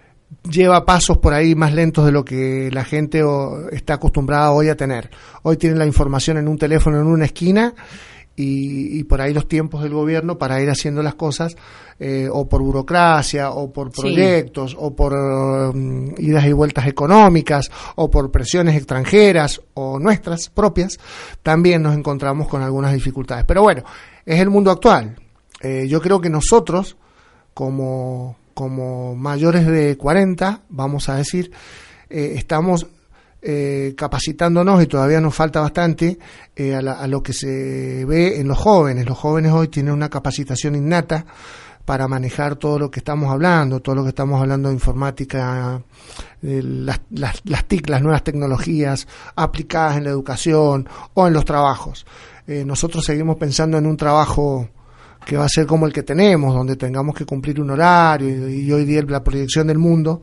lleva 0.50 0.84
pasos 0.84 1.18
por 1.18 1.34
ahí 1.34 1.54
más 1.54 1.74
lentos 1.74 2.04
de 2.06 2.12
lo 2.12 2.24
que 2.24 2.70
la 2.72 2.84
gente 2.84 3.22
está 3.70 3.94
acostumbrada 3.94 4.52
hoy 4.52 4.68
a 4.68 4.76
tener. 4.76 5.10
Hoy 5.42 5.56
tienen 5.56 5.78
la 5.78 5.86
información 5.86 6.38
en 6.38 6.48
un 6.48 6.58
teléfono 6.58 7.00
en 7.00 7.06
una 7.06 7.26
esquina 7.26 7.74
y, 8.34 9.04
por 9.04 9.20
ahí 9.20 9.34
los 9.34 9.46
tiempos 9.46 9.82
del 9.82 9.92
gobierno 9.92 10.38
para 10.38 10.60
ir 10.62 10.70
haciendo 10.70 11.02
las 11.02 11.14
cosas 11.14 11.54
eh, 12.00 12.28
o 12.32 12.48
por 12.48 12.62
burocracia 12.62 13.50
o 13.50 13.70
por 13.70 13.92
proyectos 13.92 14.74
o 14.78 14.96
por 14.96 15.12
um, 15.12 16.14
idas 16.16 16.46
y 16.46 16.52
vueltas 16.52 16.86
económicas 16.86 17.70
o 17.96 18.10
por 18.10 18.30
presiones 18.30 18.74
extranjeras 18.74 19.60
o 19.74 19.98
nuestras 19.98 20.48
propias, 20.48 20.98
también 21.42 21.82
nos 21.82 21.94
encontramos 21.94 22.48
con 22.48 22.62
algunas 22.62 22.94
dificultades. 22.94 23.44
Pero 23.44 23.62
bueno, 23.62 23.84
es 24.24 24.40
el 24.40 24.50
mundo 24.50 24.70
actual. 24.70 25.16
Eh, 25.60 25.86
yo 25.88 26.00
creo 26.00 26.20
que 26.20 26.30
nosotros, 26.30 26.96
como, 27.54 28.36
como 28.54 29.14
mayores 29.14 29.66
de 29.66 29.96
40, 29.96 30.62
vamos 30.68 31.08
a 31.08 31.16
decir, 31.16 31.52
eh, 32.10 32.34
estamos 32.36 32.86
eh, 33.40 33.94
capacitándonos 33.96 34.82
y 34.82 34.86
todavía 34.86 35.20
nos 35.20 35.34
falta 35.34 35.60
bastante 35.60 36.18
a, 36.58 36.78
a, 36.78 37.06
lo 37.06 37.22
que 37.22 37.32
se 37.32 38.04
ve 38.04 38.40
en 38.40 38.48
los 38.48 38.58
jóvenes. 38.58 39.06
Los 39.06 39.18
jóvenes 39.18 39.52
hoy 39.52 39.68
tienen 39.68 39.94
una 39.94 40.08
capacitación 40.08 40.74
innata 40.74 41.24
para 41.84 42.06
manejar 42.06 42.56
todo 42.56 42.78
lo 42.78 42.90
que 42.90 43.00
estamos 43.00 43.30
hablando, 43.32 43.80
todo 43.80 43.96
lo 43.96 44.02
que 44.04 44.10
estamos 44.10 44.40
hablando 44.40 44.68
de 44.68 44.74
informática, 44.74 45.82
las, 46.40 47.00
las, 47.10 47.40
las 47.44 47.64
TIC, 47.64 47.88
las 47.88 48.02
nuevas 48.02 48.22
tecnologías 48.22 49.08
aplicadas 49.34 49.96
en 49.96 50.04
la 50.04 50.10
educación 50.10 50.88
o 51.14 51.26
en 51.26 51.32
los 51.32 51.44
trabajos. 51.44 52.06
Eh, 52.46 52.64
nosotros 52.64 53.04
seguimos 53.04 53.36
pensando 53.36 53.78
en 53.78 53.86
un 53.86 53.96
trabajo 53.96 54.68
que 55.24 55.36
va 55.36 55.44
a 55.44 55.48
ser 55.48 55.66
como 55.66 55.86
el 55.86 55.92
que 55.92 56.02
tenemos, 56.02 56.54
donde 56.54 56.76
tengamos 56.76 57.14
que 57.14 57.24
cumplir 57.24 57.60
un 57.60 57.70
horario 57.70 58.48
y, 58.48 58.70
hoy 58.72 58.84
día 58.84 59.02
la 59.02 59.22
proyección 59.22 59.68
del 59.68 59.78
mundo 59.78 60.22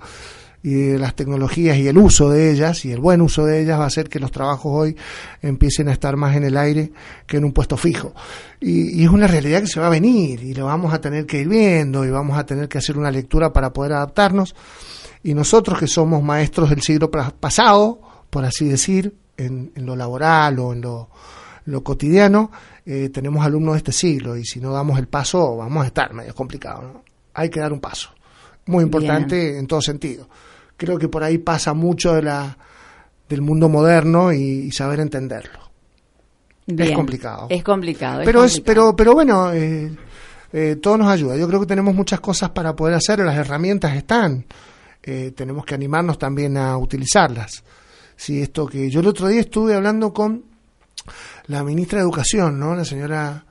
y 0.62 0.74
de 0.74 1.00
las 1.00 1.16
tecnologías 1.16 1.78
y 1.78 1.88
el 1.88 1.98
uso 1.98 2.30
de 2.30 2.52
ellas 2.52 2.84
y 2.84 2.92
el 2.92 3.00
buen 3.00 3.22
uso 3.22 3.46
de 3.46 3.62
ellas 3.62 3.80
va 3.80 3.86
a 3.86 3.88
hacer 3.88 4.10
que 4.10 4.20
los 4.20 4.30
trabajos 4.30 4.74
hoy 4.76 4.98
empiecen 5.42 5.88
a 5.88 5.94
estar 5.94 6.18
más 6.18 6.36
en 6.36 6.44
el 6.44 6.58
aire 6.58 6.92
que 7.26 7.38
en 7.38 7.46
un 7.46 7.54
puesto 7.54 7.78
fijo. 7.78 8.14
Y, 8.60 9.02
es 9.02 9.10
una 9.10 9.28
realidad 9.28 9.62
que 9.62 9.68
se 9.68 9.80
va 9.80 9.88
a 9.88 9.92
venir 9.92 10.44
y 10.44 10.54
lo 10.54 10.66
vamos 10.66 10.94
a 10.94 11.00
tener 11.00 11.26
que 11.26 11.40
ir 11.40 11.48
viendo 11.48 12.04
y 12.04 12.10
vamos 12.10 12.38
a 12.38 12.46
tener 12.46 12.68
que 12.68 12.80
hacer 12.80 12.98
una 12.98 13.12
lectura 13.12 13.54
para 13.54 13.72
poder 13.72 13.94
adaptarnos. 13.94 14.54
Y 15.24 15.34
nosotros 15.34 15.80
que 15.80 15.88
somos 15.88 16.22
maestros 16.22 16.70
del 16.70 16.82
siglo 16.82 17.10
pasado, 17.10 18.02
por 18.30 18.44
así 18.44 18.68
decir, 18.68 19.16
en, 19.38 19.72
en 19.76 19.86
lo 19.86 19.96
laboral 19.96 20.60
o 20.60 20.74
en 20.74 20.82
lo 20.82 21.10
lo 21.70 21.84
cotidiano, 21.84 22.52
eh, 22.86 23.10
tenemos 23.10 23.46
alumnos 23.46 23.76
de 23.76 23.78
este 23.78 23.92
siglo 23.92 24.36
y 24.36 24.46
si 24.46 24.60
no 24.60 24.74
damos 24.74 24.98
el 25.00 25.08
paso 25.08 25.58
vamos 25.58 25.84
a 25.84 25.88
estar 25.88 26.14
medio 26.14 26.34
complicado. 26.34 26.82
¿no? 26.82 27.04
Hay 27.34 27.50
que 27.50 27.60
dar 27.60 27.72
un 27.72 27.80
paso, 27.80 28.10
muy 28.66 28.84
importante 28.84 29.58
en 29.58 29.68
todo 29.68 29.82
sentido. 29.82 30.28
Creo 30.76 30.98
que 30.98 31.08
por 31.08 31.24
ahí 31.24 31.38
pasa 31.38 31.74
mucho 31.74 32.14
de 32.14 32.24
la, 32.24 32.58
del 33.28 33.42
mundo 33.42 33.70
moderno 33.70 34.34
y, 34.34 34.72
saber 34.72 35.00
entenderlo. 35.00 35.60
Es 36.66 36.92
complicado. 36.92 37.48
Es 37.50 37.64
complicado. 37.64 38.22
pero, 38.24 38.44
Es, 38.44 38.60
pero, 38.62 38.96
pero 38.96 39.14
bueno, 39.14 39.52
eh, 39.52 39.92
eh, 40.52 40.78
todo 40.82 40.98
nos 40.98 41.08
ayuda. 41.08 41.36
Yo 41.36 41.48
creo 41.48 41.60
que 41.60 41.66
tenemos 41.66 41.94
muchas 41.94 42.20
cosas 42.20 42.50
para 42.52 42.76
poder 42.76 42.96
hacer, 42.96 43.20
las 43.20 43.38
herramientas 43.38 43.96
están. 43.96 44.46
Eh, 45.04 45.32
tenemos 45.36 45.66
que 45.66 45.76
animarnos 45.76 46.18
también 46.18 46.58
a 46.58 46.78
utilizarlas. 46.78 47.64
Sí, 48.16 48.42
esto 48.42 48.66
que 48.66 48.90
yo 48.90 49.00
el 49.00 49.08
otro 49.08 49.28
día 49.28 49.42
estuve 49.42 49.76
hablando 49.76 50.14
con 50.14 50.44
la 51.50 51.64
ministra 51.64 51.98
de 51.98 52.04
Educación, 52.04 52.60
¿no? 52.60 52.76
La 52.76 52.86
señora 52.86 53.44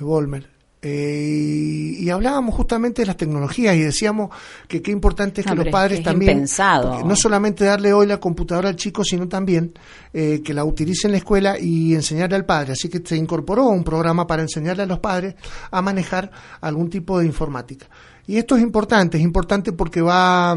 Volmer. 0.00 0.50
Eh, 0.82 1.96
y, 1.98 2.10
hablábamos 2.10 2.54
justamente 2.54 3.02
de 3.02 3.06
las 3.06 3.16
tecnologías 3.16 3.74
y 3.74 3.80
decíamos 3.80 4.30
que 4.68 4.82
qué 4.82 4.90
importante 4.90 5.40
es 5.40 5.46
que 5.46 5.54
los 5.54 5.66
padres 5.68 6.02
también, 6.02 6.44
no 7.04 7.16
solamente 7.16 7.64
darle 7.64 7.92
hoy 7.92 8.06
la 8.06 8.18
computadora 8.18 8.68
al 8.68 8.76
chico, 8.76 9.02
sino 9.02 9.26
también 9.26 9.72
eh, 10.12 10.42
que 10.44 10.54
la 10.54 10.64
utilice 10.64 11.08
en 11.08 11.12
la 11.12 11.18
escuela 11.18 11.58
y 11.58 11.94
enseñarle 11.94 12.36
al 12.36 12.44
padre. 12.44 12.74
Así 12.74 12.88
que 12.88 13.00
se 13.04 13.16
incorporó 13.16 13.66
un 13.66 13.82
programa 13.82 14.26
para 14.26 14.42
enseñarle 14.42 14.82
a 14.82 14.86
los 14.86 15.00
padres 15.00 15.34
a 15.70 15.82
manejar 15.82 16.30
algún 16.60 16.90
tipo 16.90 17.18
de 17.18 17.26
informática. 17.26 17.86
Y 18.26 18.36
esto 18.36 18.56
es 18.56 18.62
importante, 18.62 19.18
es 19.18 19.24
importante 19.24 19.72
porque 19.72 20.02
va, 20.02 20.56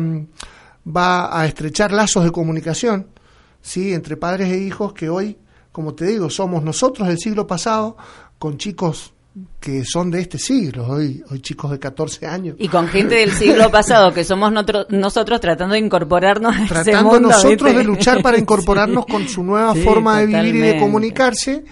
va 0.85 1.39
a 1.39 1.45
estrechar 1.45 1.91
lazos 1.91 2.23
de 2.23 2.31
comunicación 2.31 3.07
¿sí? 3.61 3.93
entre 3.93 4.17
padres 4.17 4.51
e 4.51 4.57
hijos 4.57 4.93
que 4.93 5.09
hoy, 5.09 5.37
como 5.71 5.93
te 5.93 6.05
digo, 6.05 6.29
somos 6.29 6.63
nosotros 6.63 7.07
del 7.07 7.19
siglo 7.19 7.45
pasado 7.47 7.97
con 8.37 8.57
chicos 8.57 9.13
que 9.59 9.83
son 9.85 10.09
de 10.11 10.21
este 10.21 10.37
siglo, 10.37 10.87
hoy, 10.87 11.23
hoy 11.29 11.39
chicos 11.39 11.71
de 11.71 11.79
14 11.79 12.25
años. 12.25 12.55
Y 12.59 12.67
con 12.67 12.87
gente 12.87 13.15
del 13.15 13.31
siglo 13.31 13.69
pasado, 13.71 14.13
que 14.13 14.23
somos 14.23 14.51
nosotros 14.89 15.39
tratando 15.39 15.73
de 15.73 15.79
incorporarnos 15.79 16.55
a 16.55 16.65
Tratando 16.65 16.91
ese 16.91 17.03
mundo, 17.03 17.29
nosotros 17.29 17.75
de 17.75 17.83
luchar 17.83 18.21
para 18.21 18.37
incorporarnos 18.39 19.05
con 19.05 19.27
su 19.27 19.43
nueva 19.43 19.75
forma 19.75 20.19
de 20.19 20.27
vivir 20.27 20.55
y 20.55 20.59
de 20.59 20.79
comunicarse. 20.79 21.63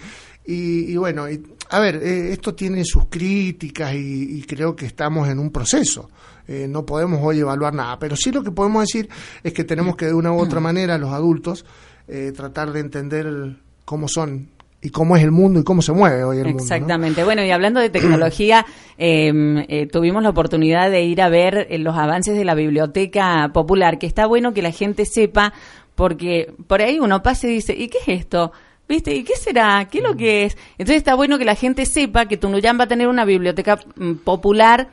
Y, 0.45 0.95
bueno, 0.95 1.25
a 1.69 1.79
ver, 1.79 1.97
eh, 1.97 2.31
esto 2.31 2.55
tiene 2.55 2.85
sus 2.85 3.07
críticas 3.07 3.93
y, 3.93 4.41
creo 4.43 4.75
que 4.75 4.85
estamos 4.85 5.27
en 5.27 5.39
un 5.39 5.51
proceso. 5.51 6.09
Eh, 6.47 6.67
no 6.69 6.85
podemos 6.85 7.19
hoy 7.21 7.39
evaluar 7.39 7.73
nada, 7.73 7.99
pero 7.99 8.15
sí 8.15 8.31
lo 8.31 8.41
que 8.41 8.51
podemos 8.51 8.83
decir 8.83 9.09
es 9.43 9.51
que 9.51 9.65
tenemos 9.65 9.97
que 9.97 10.05
de 10.05 10.13
una 10.13 10.31
u 10.31 10.39
otra 10.39 10.61
manera 10.61 10.97
los 10.97 11.11
adultos 11.11 11.65
eh, 12.07 12.31
tratar 12.33 12.71
de 12.71 12.79
entender 12.79 13.57
cómo 13.87 14.09
son 14.09 14.49
y 14.81 14.89
cómo 14.89 15.15
es 15.15 15.23
el 15.23 15.31
mundo 15.31 15.61
y 15.61 15.63
cómo 15.63 15.81
se 15.81 15.93
mueve 15.93 16.21
hoy 16.25 16.39
el 16.39 16.47
mundo. 16.47 16.61
Exactamente. 16.61 17.23
Bueno, 17.23 17.41
y 17.41 17.51
hablando 17.51 17.79
de 17.79 17.89
tecnología, 17.89 18.65
em, 18.97 19.59
eh, 19.69 19.87
tuvimos 19.87 20.21
la 20.21 20.29
oportunidad 20.29 20.91
de 20.91 21.03
ir 21.03 21.21
a 21.21 21.29
ver 21.29 21.67
eh, 21.69 21.77
los 21.77 21.95
avances 21.95 22.35
de 22.35 22.43
la 22.43 22.53
biblioteca 22.53 23.49
popular, 23.53 23.97
que 23.97 24.05
está 24.05 24.25
bueno 24.25 24.53
que 24.53 24.61
la 24.61 24.71
gente 24.71 25.05
sepa, 25.05 25.53
porque 25.95 26.53
por 26.67 26.81
ahí 26.81 26.99
uno 26.99 27.23
pasa 27.23 27.47
y 27.47 27.51
dice, 27.51 27.73
¿y 27.73 27.87
qué 27.87 27.99
es 27.99 28.19
esto? 28.19 28.51
¿Viste? 28.89 29.15
¿Y 29.15 29.23
qué 29.23 29.37
será? 29.37 29.87
¿Qué 29.89 29.99
es 29.99 30.03
lo 30.03 30.17
que 30.17 30.43
es? 30.43 30.57
Entonces 30.73 30.97
está 30.97 31.15
bueno 31.15 31.37
que 31.37 31.45
la 31.45 31.55
gente 31.55 31.85
sepa 31.85 32.25
que 32.25 32.35
Tunuyán 32.35 32.77
va 32.77 32.83
a 32.83 32.87
tener 32.87 33.07
una 33.07 33.23
biblioteca 33.23 33.79
mm, 33.95 34.15
popular 34.15 34.89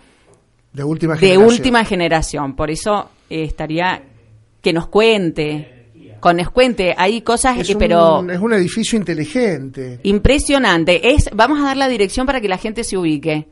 de 0.72 0.84
última 0.84 1.16
generación. 1.16 1.48
De 1.48 1.52
última 1.52 1.84
generación. 1.84 2.54
Por 2.54 2.70
eso 2.70 3.10
eh, 3.28 3.42
estaría 3.42 4.02
que 4.62 4.72
nos 4.72 4.86
cuente 4.86 5.73
con 6.24 6.40
Escuente. 6.40 6.94
Hay 6.96 7.20
cosas 7.20 7.58
es 7.58 7.66
que, 7.66 7.76
pero... 7.76 8.26
Es 8.30 8.38
un 8.38 8.54
edificio 8.54 8.98
inteligente. 8.98 10.00
Impresionante. 10.04 11.12
Es, 11.12 11.28
vamos 11.34 11.60
a 11.60 11.64
dar 11.64 11.76
la 11.76 11.86
dirección 11.86 12.24
para 12.24 12.40
que 12.40 12.48
la 12.48 12.56
gente 12.56 12.82
se 12.82 12.96
ubique. 12.96 13.46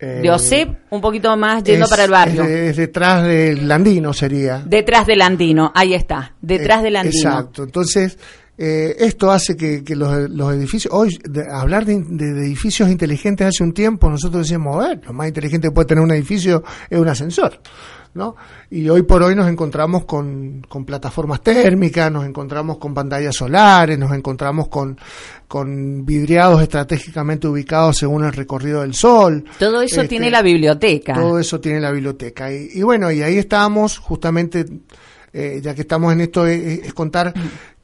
Eh, 0.00 0.20
de 0.22 0.30
OSEP, 0.30 0.78
un 0.88 1.02
poquito 1.02 1.36
más 1.36 1.62
yendo 1.62 1.86
para 1.86 2.04
el 2.04 2.10
barrio. 2.10 2.42
Es, 2.44 2.78
detrás 2.78 3.22
del 3.22 3.70
Andino 3.70 4.14
sería. 4.14 4.62
Detrás 4.64 5.06
del 5.06 5.20
Andino, 5.20 5.70
ahí 5.74 5.92
está. 5.92 6.32
Detrás 6.40 6.82
del 6.82 6.96
Andino. 6.96 7.18
Exacto. 7.18 7.64
Entonces, 7.64 8.18
eh, 8.58 8.96
esto 9.00 9.30
hace 9.30 9.56
que, 9.56 9.82
los, 9.94 10.54
edificios, 10.54 10.92
hoy 10.92 11.18
hablar 11.52 11.84
de, 11.84 11.94
edificios 11.94 12.88
inteligentes 12.88 13.46
hace 13.46 13.62
un 13.62 13.72
tiempo, 13.72 14.08
nosotros 14.08 14.44
decíamos, 14.44 14.82
a 14.82 14.88
ver, 14.88 15.00
lo 15.04 15.12
más 15.12 15.28
inteligente 15.28 15.68
que 15.68 15.72
puede 15.72 15.86
tener 15.86 16.02
un 16.02 16.12
edificio 16.12 16.62
es 16.88 16.98
un 16.98 17.08
ascensor. 17.08 17.60
¿no? 18.14 18.34
Y 18.70 18.88
hoy 18.88 19.02
por 19.02 19.22
hoy 19.22 19.34
nos 19.34 19.46
encontramos 19.46 20.06
con, 20.06 20.62
con, 20.66 20.86
plataformas 20.86 21.42
térmicas, 21.42 22.10
nos 22.10 22.24
encontramos 22.24 22.78
con 22.78 22.94
pantallas 22.94 23.36
solares, 23.36 23.98
nos 23.98 24.10
encontramos 24.12 24.68
con, 24.68 24.98
con 25.46 26.06
vidriados 26.06 26.62
estratégicamente 26.62 27.46
ubicados 27.46 27.98
según 27.98 28.24
el 28.24 28.32
recorrido 28.32 28.80
del 28.80 28.94
sol. 28.94 29.44
Todo 29.58 29.82
eso 29.82 30.00
este, 30.00 30.08
tiene 30.08 30.30
la 30.30 30.40
biblioteca. 30.40 31.12
Todo 31.12 31.38
eso 31.38 31.60
tiene 31.60 31.78
la 31.78 31.90
biblioteca. 31.92 32.50
Y, 32.50 32.80
bueno, 32.80 33.12
y 33.12 33.20
ahí 33.20 33.36
estábamos 33.36 33.98
justamente, 33.98 34.64
eh, 35.34 35.60
ya 35.62 35.74
que 35.74 35.82
estamos 35.82 36.10
en 36.14 36.22
esto, 36.22 36.46
es 36.46 36.94
contar 36.94 37.34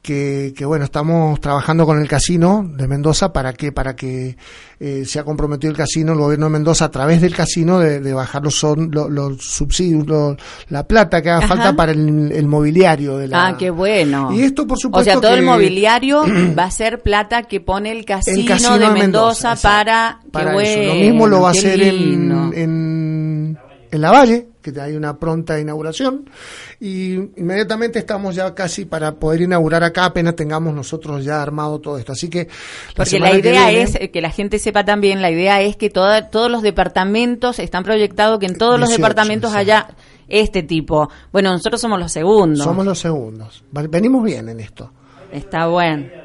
que, 0.03 0.65
bueno, 0.65 0.83
estamos 0.83 1.39
trabajando 1.39 1.85
con 1.85 1.97
el 2.01 2.09
casino 2.09 2.69
de 2.75 2.89
Mendoza 2.89 3.31
para 3.31 3.53
que, 3.53 3.71
para 3.71 3.95
que 3.95 4.35
eh, 4.77 5.05
se 5.05 5.17
ha 5.17 5.23
comprometido 5.23 5.71
el 5.71 5.77
casino, 5.77 6.11
el 6.11 6.19
gobierno 6.19 6.47
de 6.47 6.51
Mendoza, 6.51 6.85
a 6.85 6.91
través 6.91 7.21
del 7.21 7.33
casino, 7.33 7.79
de, 7.79 8.13
bajar 8.13 8.43
los, 8.43 8.53
son, 8.53 8.91
los, 8.91 9.41
subsidios, 9.41 10.35
la 10.67 10.85
plata 10.85 11.21
que 11.21 11.29
haga 11.29 11.47
falta 11.47 11.73
para 11.73 11.93
el, 11.93 12.45
mobiliario 12.47 13.17
de 13.17 13.29
la. 13.29 13.47
Ah, 13.47 13.57
qué 13.57 13.69
bueno. 13.69 14.33
Y 14.33 14.41
esto, 14.41 14.67
por 14.67 14.77
supuesto. 14.77 15.09
O 15.09 15.13
sea, 15.13 15.21
todo 15.21 15.35
el 15.35 15.43
mobiliario 15.43 16.25
va 16.59 16.65
a 16.65 16.71
ser 16.71 17.01
plata 17.01 17.43
que 17.43 17.61
pone 17.61 17.93
el 17.93 18.03
casino, 18.03 18.77
de, 18.77 18.89
Mendoza, 18.89 19.55
para. 19.55 20.19
para 20.33 20.51
Lo 20.51 20.95
mismo 20.95 21.27
lo 21.27 21.39
va 21.43 21.47
a 21.47 21.51
hacer 21.51 21.81
en, 21.81 22.51
en, 22.53 22.92
en 23.93 24.01
La 24.01 24.11
Valle 24.11 24.47
que 24.61 24.73
hay 24.81 24.95
una 24.95 25.19
pronta 25.19 25.59
inauguración 25.59 26.29
y 26.79 27.13
inmediatamente 27.13 27.99
estamos 27.99 28.33
ya 28.33 28.55
casi 28.55 28.85
para 28.85 29.13
poder 29.15 29.41
inaugurar 29.41 29.83
acá 29.83 30.05
apenas 30.05 30.35
tengamos 30.35 30.73
nosotros 30.73 31.23
ya 31.23 31.41
armado 31.41 31.79
todo 31.79 31.97
esto. 31.99 32.13
Así 32.13 32.29
que 32.29 32.47
porque 32.95 33.19
la 33.19 33.35
idea 33.35 33.71
es 33.71 33.99
que 34.11 34.21
la 34.21 34.31
gente 34.31 34.57
sepa 34.57 34.83
también, 34.83 35.21
la 35.21 35.29
idea 35.29 35.61
es 35.61 35.75
que 35.75 35.89
todos 35.91 36.49
los 36.49 36.63
departamentos 36.63 37.59
están 37.59 37.83
proyectados 37.83 38.39
que 38.39 38.47
en 38.47 38.57
todos 38.57 38.79
los 38.79 38.89
departamentos 38.89 39.53
haya 39.53 39.89
este 40.27 40.63
tipo. 40.63 41.09
Bueno, 41.31 41.51
nosotros 41.51 41.79
somos 41.79 41.99
los 41.99 42.11
segundos. 42.11 42.63
Somos 42.63 42.85
los 42.85 42.97
segundos. 42.97 43.63
Venimos 43.71 44.23
bien 44.23 44.49
en 44.49 44.59
esto. 44.59 44.91
Está 45.31 45.67
bueno. 45.67 46.22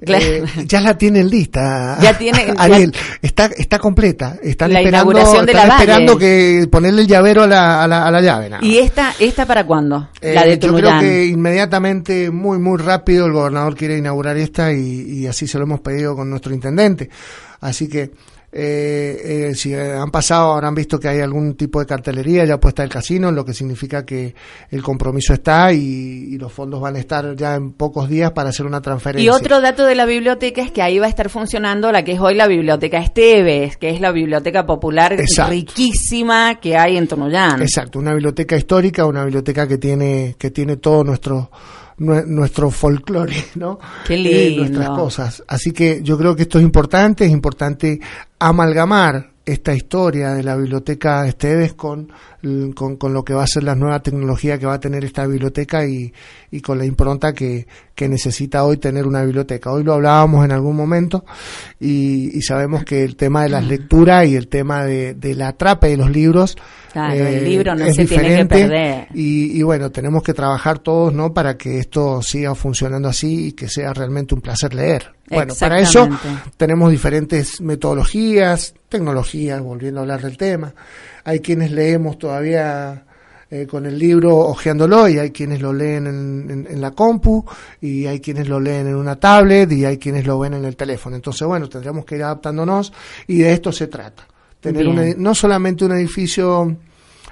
Eh, 0.00 0.44
ya 0.64 0.80
la 0.80 0.96
tienen 0.96 1.28
lista. 1.28 1.98
Ya 2.08 2.16
tiene. 2.16 2.54
Ariel, 2.56 2.94
está, 3.20 3.46
está 3.46 3.78
completa. 3.78 4.36
Están 4.42 4.72
la 4.72 4.80
esperando, 4.80 5.18
están 5.18 5.48
esperando 5.48 6.16
que 6.16 6.68
ponerle 6.70 7.02
el 7.02 7.08
llavero 7.08 7.42
a 7.42 7.46
la, 7.46 7.82
a 7.82 8.10
la, 8.10 8.20
llave. 8.20 8.50
¿Y 8.62 8.78
esta, 8.78 9.14
esta 9.18 9.46
para 9.46 9.66
cuándo? 9.66 10.08
Eh, 10.20 10.32
la 10.34 10.44
de 10.44 10.58
Yo 10.58 10.74
creo 10.74 11.00
que 11.00 11.26
inmediatamente, 11.26 12.30
muy, 12.30 12.58
muy 12.58 12.78
rápido, 12.78 13.26
el 13.26 13.32
gobernador 13.32 13.74
quiere 13.74 13.98
inaugurar 13.98 14.36
esta 14.36 14.72
y, 14.72 15.20
y 15.20 15.26
así 15.26 15.46
se 15.46 15.58
lo 15.58 15.64
hemos 15.64 15.80
pedido 15.80 16.14
con 16.14 16.30
nuestro 16.30 16.54
intendente. 16.54 17.10
Así 17.60 17.88
que 17.88 18.12
eh, 18.50 19.50
eh, 19.50 19.54
si 19.54 19.74
han 19.74 20.10
pasado 20.10 20.52
habrán 20.52 20.74
visto 20.74 20.98
que 20.98 21.08
hay 21.08 21.20
algún 21.20 21.54
tipo 21.54 21.80
de 21.80 21.86
cartelería 21.86 22.46
ya 22.46 22.58
puesta 22.58 22.82
el 22.82 22.88
casino, 22.88 23.30
lo 23.30 23.44
que 23.44 23.52
significa 23.52 24.06
que 24.06 24.34
el 24.70 24.82
compromiso 24.82 25.34
está 25.34 25.72
y, 25.72 26.38
los 26.38 26.52
fondos 26.52 26.80
van 26.80 26.94
a 26.94 27.00
estar 27.00 27.34
ya 27.34 27.56
en 27.56 27.72
pocos 27.72 28.08
días 28.08 28.30
para 28.30 28.50
hacer 28.50 28.64
una 28.64 28.80
transferencia. 28.80 29.26
Y 29.26 29.28
otro 29.28 29.60
dato 29.60 29.84
de 29.84 29.96
la 29.96 30.06
biblioteca 30.06 30.62
es 30.62 30.70
que 30.70 30.82
ahí 30.82 30.98
va 31.00 31.06
a 31.06 31.08
estar 31.08 31.28
funcionando 31.30 31.90
la 31.90 32.04
que 32.04 32.12
es 32.12 32.20
hoy 32.20 32.36
la 32.36 32.46
biblioteca 32.46 32.98
Esteves, 32.98 33.76
que 33.76 33.90
es 33.90 34.00
la 34.00 34.12
biblioteca 34.12 34.64
popular 34.64 35.16
riquísima 35.48 36.60
que 36.60 36.76
hay 36.76 36.96
en 36.96 37.08
Tonoyán. 37.08 37.60
Exacto, 37.60 37.98
una 37.98 38.12
biblioteca 38.12 38.56
histórica, 38.56 39.04
una 39.04 39.24
biblioteca 39.24 39.66
que 39.66 39.78
tiene 39.78 40.36
que 40.38 40.50
tiene 40.52 40.76
todo 40.76 41.02
nuestro 41.02 41.50
nuestro 41.98 42.70
folclore, 42.70 43.36
¿no? 43.56 43.78
Qué 44.06 44.14
eh, 44.14 44.50
lindo. 44.50 44.64
nuestras 44.64 44.90
cosas. 44.90 45.44
Así 45.48 45.72
que 45.72 46.00
yo 46.02 46.16
creo 46.16 46.34
que 46.36 46.42
esto 46.42 46.58
es 46.58 46.64
importante, 46.64 47.24
es 47.24 47.32
importante 47.32 48.00
amalgamar 48.38 49.30
esta 49.44 49.74
historia 49.74 50.34
de 50.34 50.42
la 50.42 50.56
biblioteca 50.56 51.26
Esteves 51.26 51.72
con, 51.72 52.12
con, 52.74 53.12
lo 53.12 53.24
que 53.24 53.34
va 53.34 53.42
a 53.42 53.46
ser 53.46 53.64
la 53.64 53.74
nueva 53.74 54.00
tecnología 54.00 54.58
que 54.58 54.66
va 54.66 54.74
a 54.74 54.80
tener 54.80 55.04
esta 55.04 55.26
biblioteca 55.26 55.86
y, 55.86 56.12
y 56.50 56.60
con 56.60 56.78
la 56.78 56.84
impronta 56.84 57.32
que, 57.32 57.66
que, 57.94 58.08
necesita 58.08 58.64
hoy 58.64 58.76
tener 58.76 59.06
una 59.06 59.22
biblioteca. 59.22 59.72
Hoy 59.72 59.82
lo 59.82 59.94
hablábamos 59.94 60.44
en 60.44 60.52
algún 60.52 60.76
momento 60.76 61.24
y, 61.80 62.36
y 62.36 62.42
sabemos 62.42 62.84
que 62.84 63.02
el 63.02 63.16
tema 63.16 63.42
de 63.42 63.48
las 63.48 63.64
lecturas 63.64 64.26
y 64.26 64.36
el 64.36 64.48
tema 64.48 64.84
de, 64.84 65.14
de 65.14 65.34
la 65.34 65.48
atrape 65.48 65.88
de 65.88 65.96
los 65.96 66.10
libros 66.10 66.56
Claro, 66.92 67.14
el 67.14 67.34
eh, 67.34 67.40
libro 67.42 67.74
no 67.74 67.92
se 67.92 68.06
tiene 68.06 68.36
que 68.36 68.46
perder. 68.46 69.08
Y, 69.12 69.58
y, 69.58 69.62
bueno, 69.62 69.90
tenemos 69.90 70.22
que 70.22 70.32
trabajar 70.32 70.78
todos, 70.78 71.12
¿no? 71.12 71.34
Para 71.34 71.56
que 71.56 71.78
esto 71.78 72.22
siga 72.22 72.54
funcionando 72.54 73.08
así 73.08 73.48
y 73.48 73.52
que 73.52 73.68
sea 73.68 73.92
realmente 73.92 74.34
un 74.34 74.40
placer 74.40 74.74
leer. 74.74 75.12
Bueno, 75.28 75.54
para 75.58 75.78
eso 75.80 76.08
tenemos 76.56 76.90
diferentes 76.90 77.60
metodologías, 77.60 78.74
tecnologías, 78.88 79.60
volviendo 79.60 80.00
a 80.00 80.02
hablar 80.02 80.22
del 80.22 80.38
tema. 80.38 80.72
Hay 81.28 81.40
quienes 81.40 81.70
leemos 81.72 82.18
todavía 82.18 83.04
eh, 83.50 83.66
con 83.66 83.84
el 83.84 83.98
libro 83.98 84.34
hojeándolo 84.34 85.06
y 85.10 85.18
hay 85.18 85.30
quienes 85.30 85.60
lo 85.60 85.74
leen 85.74 86.06
en, 86.06 86.80
la 86.80 86.92
compu 86.92 87.44
y 87.82 88.06
hay 88.06 88.18
quienes 88.18 88.48
lo 88.48 88.58
leen 88.58 88.86
en 88.86 88.94
una 88.94 89.16
tablet 89.16 89.70
y 89.72 89.84
hay 89.84 89.98
quienes 89.98 90.26
lo 90.26 90.38
ven 90.38 90.54
en 90.54 90.64
el 90.64 90.74
teléfono. 90.74 91.16
Entonces, 91.16 91.46
bueno, 91.46 91.68
tendríamos 91.68 92.06
que 92.06 92.16
ir 92.16 92.22
adaptándonos 92.22 92.94
y 93.26 93.40
de 93.40 93.52
esto 93.52 93.72
se 93.72 93.88
trata. 93.88 94.26
Tener 94.58 95.18
no 95.18 95.34
solamente 95.34 95.84
un 95.84 95.92
edificio 95.92 96.74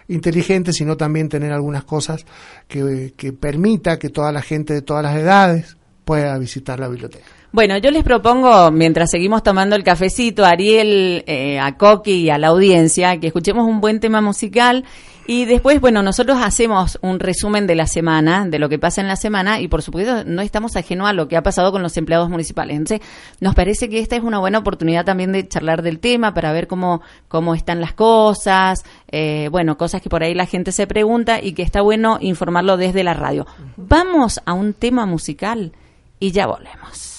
inteligente, 0.09 0.75
sino 0.75 0.95
también 0.99 1.31
tener 1.31 1.51
algunas 1.55 1.85
cosas 1.85 2.27
que, 2.69 3.15
que 3.17 3.33
permita 3.33 3.99
que 3.99 4.11
toda 4.11 4.31
la 4.31 4.43
gente 4.43 4.75
de 4.75 4.83
todas 4.83 5.05
las 5.05 5.17
edades 5.17 5.79
pueda 6.07 6.39
visitar 6.39 6.79
la 6.79 6.87
biblioteca. 6.87 7.27
Bueno, 7.51 7.77
yo 7.79 7.91
les 7.91 8.05
propongo, 8.05 8.71
mientras 8.71 9.11
seguimos 9.11 9.43
tomando 9.43 9.75
el 9.75 9.83
cafecito, 9.83 10.45
a 10.45 10.51
Ariel, 10.51 11.25
eh, 11.27 11.59
a 11.59 11.77
Coqui 11.77 12.13
y 12.13 12.31
a 12.31 12.39
la 12.39 12.49
audiencia, 12.49 13.19
que 13.19 13.27
escuchemos 13.27 13.67
un 13.67 13.81
buen 13.81 13.99
tema 13.99 14.21
musical 14.21 14.85
y 15.27 15.47
después, 15.47 15.81
bueno, 15.81 16.05
nosotros 16.05 16.39
hacemos 16.41 16.97
un 17.03 17.19
resumen 17.19 17.67
de 17.67 17.75
la 17.75 17.89
semana, 17.89 18.47
de 18.47 18.61
lo 18.61 18.69
que 18.69 18.79
pasa 18.79 19.01
en 19.01 19.09
la 19.09 19.17
semana, 19.17 19.61
y 19.61 19.67
por 19.67 19.83
supuesto 19.83 20.23
no 20.25 20.43
estamos 20.43 20.77
ajeno 20.77 21.09
a 21.09 21.13
lo 21.13 21.27
que 21.27 21.37
ha 21.37 21.43
pasado 21.43 21.73
con 21.73 21.83
los 21.83 21.97
empleados 21.97 22.31
municipales. 22.31 22.77
Entonces, 22.77 23.05
nos 23.41 23.57
parece 23.57 23.89
que 23.89 23.99
esta 23.99 24.15
es 24.15 24.23
una 24.23 24.39
buena 24.39 24.59
oportunidad 24.59 25.05
también 25.05 25.33
de 25.33 25.49
charlar 25.49 25.83
del 25.83 25.99
tema 25.99 26.33
para 26.35 26.53
ver 26.53 26.69
cómo, 26.69 27.03
cómo 27.27 27.57
están 27.57 27.81
las 27.81 27.95
cosas, 27.95 28.85
eh, 29.11 29.49
bueno, 29.51 29.77
cosas 29.77 30.01
que 30.01 30.09
por 30.09 30.23
ahí 30.23 30.35
la 30.35 30.47
gente 30.47 30.71
se 30.71 30.87
pregunta 30.87 31.43
y 31.43 31.55
que 31.55 31.63
está 31.63 31.81
bueno 31.81 32.19
informarlo 32.21 32.77
desde 32.77 33.03
la 33.03 33.15
radio. 33.15 33.49
Vamos 33.77 34.41
a 34.45 34.53
un 34.53 34.75
tema 34.75 35.07
musical 35.07 35.73
y 36.21 36.33
ya 36.33 36.47
volvemos. 36.47 37.16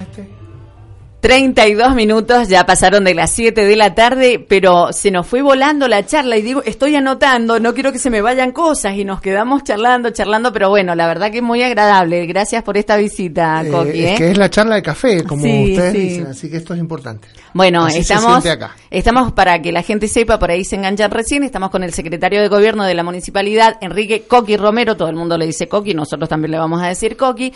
Este. 0.00 0.28
32 1.20 1.94
minutos 1.94 2.48
ya 2.48 2.66
pasaron 2.66 3.04
de 3.04 3.14
las 3.14 3.30
7 3.30 3.64
de 3.64 3.76
la 3.76 3.94
tarde, 3.94 4.44
pero 4.46 4.92
se 4.92 5.10
nos 5.10 5.26
fue 5.26 5.42
volando 5.42 5.88
la 5.88 6.04
charla 6.04 6.36
y 6.36 6.42
digo, 6.42 6.62
estoy 6.64 6.94
anotando, 6.94 7.58
no 7.58 7.74
quiero 7.74 7.90
que 7.90 7.98
se 7.98 8.10
me 8.10 8.20
vayan 8.20 8.52
cosas 8.52 8.94
y 8.94 9.04
nos 9.04 9.20
quedamos 9.20 9.64
charlando, 9.64 10.10
charlando, 10.10 10.52
pero 10.52 10.68
bueno, 10.68 10.94
la 10.94 11.06
verdad 11.06 11.30
que 11.30 11.38
es 11.38 11.42
muy 11.42 11.62
agradable. 11.62 12.26
Gracias 12.26 12.62
por 12.62 12.76
esta 12.76 12.96
visita, 12.96 13.62
eh, 13.64 13.70
Coqui. 13.70 14.04
Es 14.04 14.12
¿eh? 14.12 14.14
que 14.18 14.30
es 14.32 14.38
la 14.38 14.50
charla 14.50 14.76
de 14.76 14.82
café, 14.82 15.24
como 15.24 15.42
ustedes 15.42 15.92
dicen, 15.94 16.26
así 16.26 16.50
que 16.50 16.58
esto 16.58 16.74
es 16.74 16.80
importante. 16.80 17.28
Bueno, 17.54 17.88
estamos, 17.88 18.44
estamos 18.90 19.32
para 19.32 19.60
que 19.62 19.72
la 19.72 19.82
gente 19.82 20.08
sepa, 20.08 20.38
por 20.38 20.50
ahí 20.50 20.64
se 20.64 20.76
enganchan 20.76 21.10
recién, 21.10 21.42
estamos 21.42 21.70
con 21.70 21.82
el 21.82 21.92
secretario 21.92 22.42
de 22.42 22.48
gobierno 22.48 22.84
de 22.84 22.94
la 22.94 23.02
municipalidad, 23.02 23.78
Enrique 23.80 24.24
Coqui 24.28 24.56
Romero, 24.56 24.96
todo 24.96 25.08
el 25.08 25.16
mundo 25.16 25.38
le 25.38 25.46
dice 25.46 25.66
Coqui, 25.66 25.94
nosotros 25.94 26.28
también 26.28 26.52
le 26.52 26.58
vamos 26.58 26.82
a 26.82 26.88
decir 26.88 27.16
Coqui. 27.16 27.52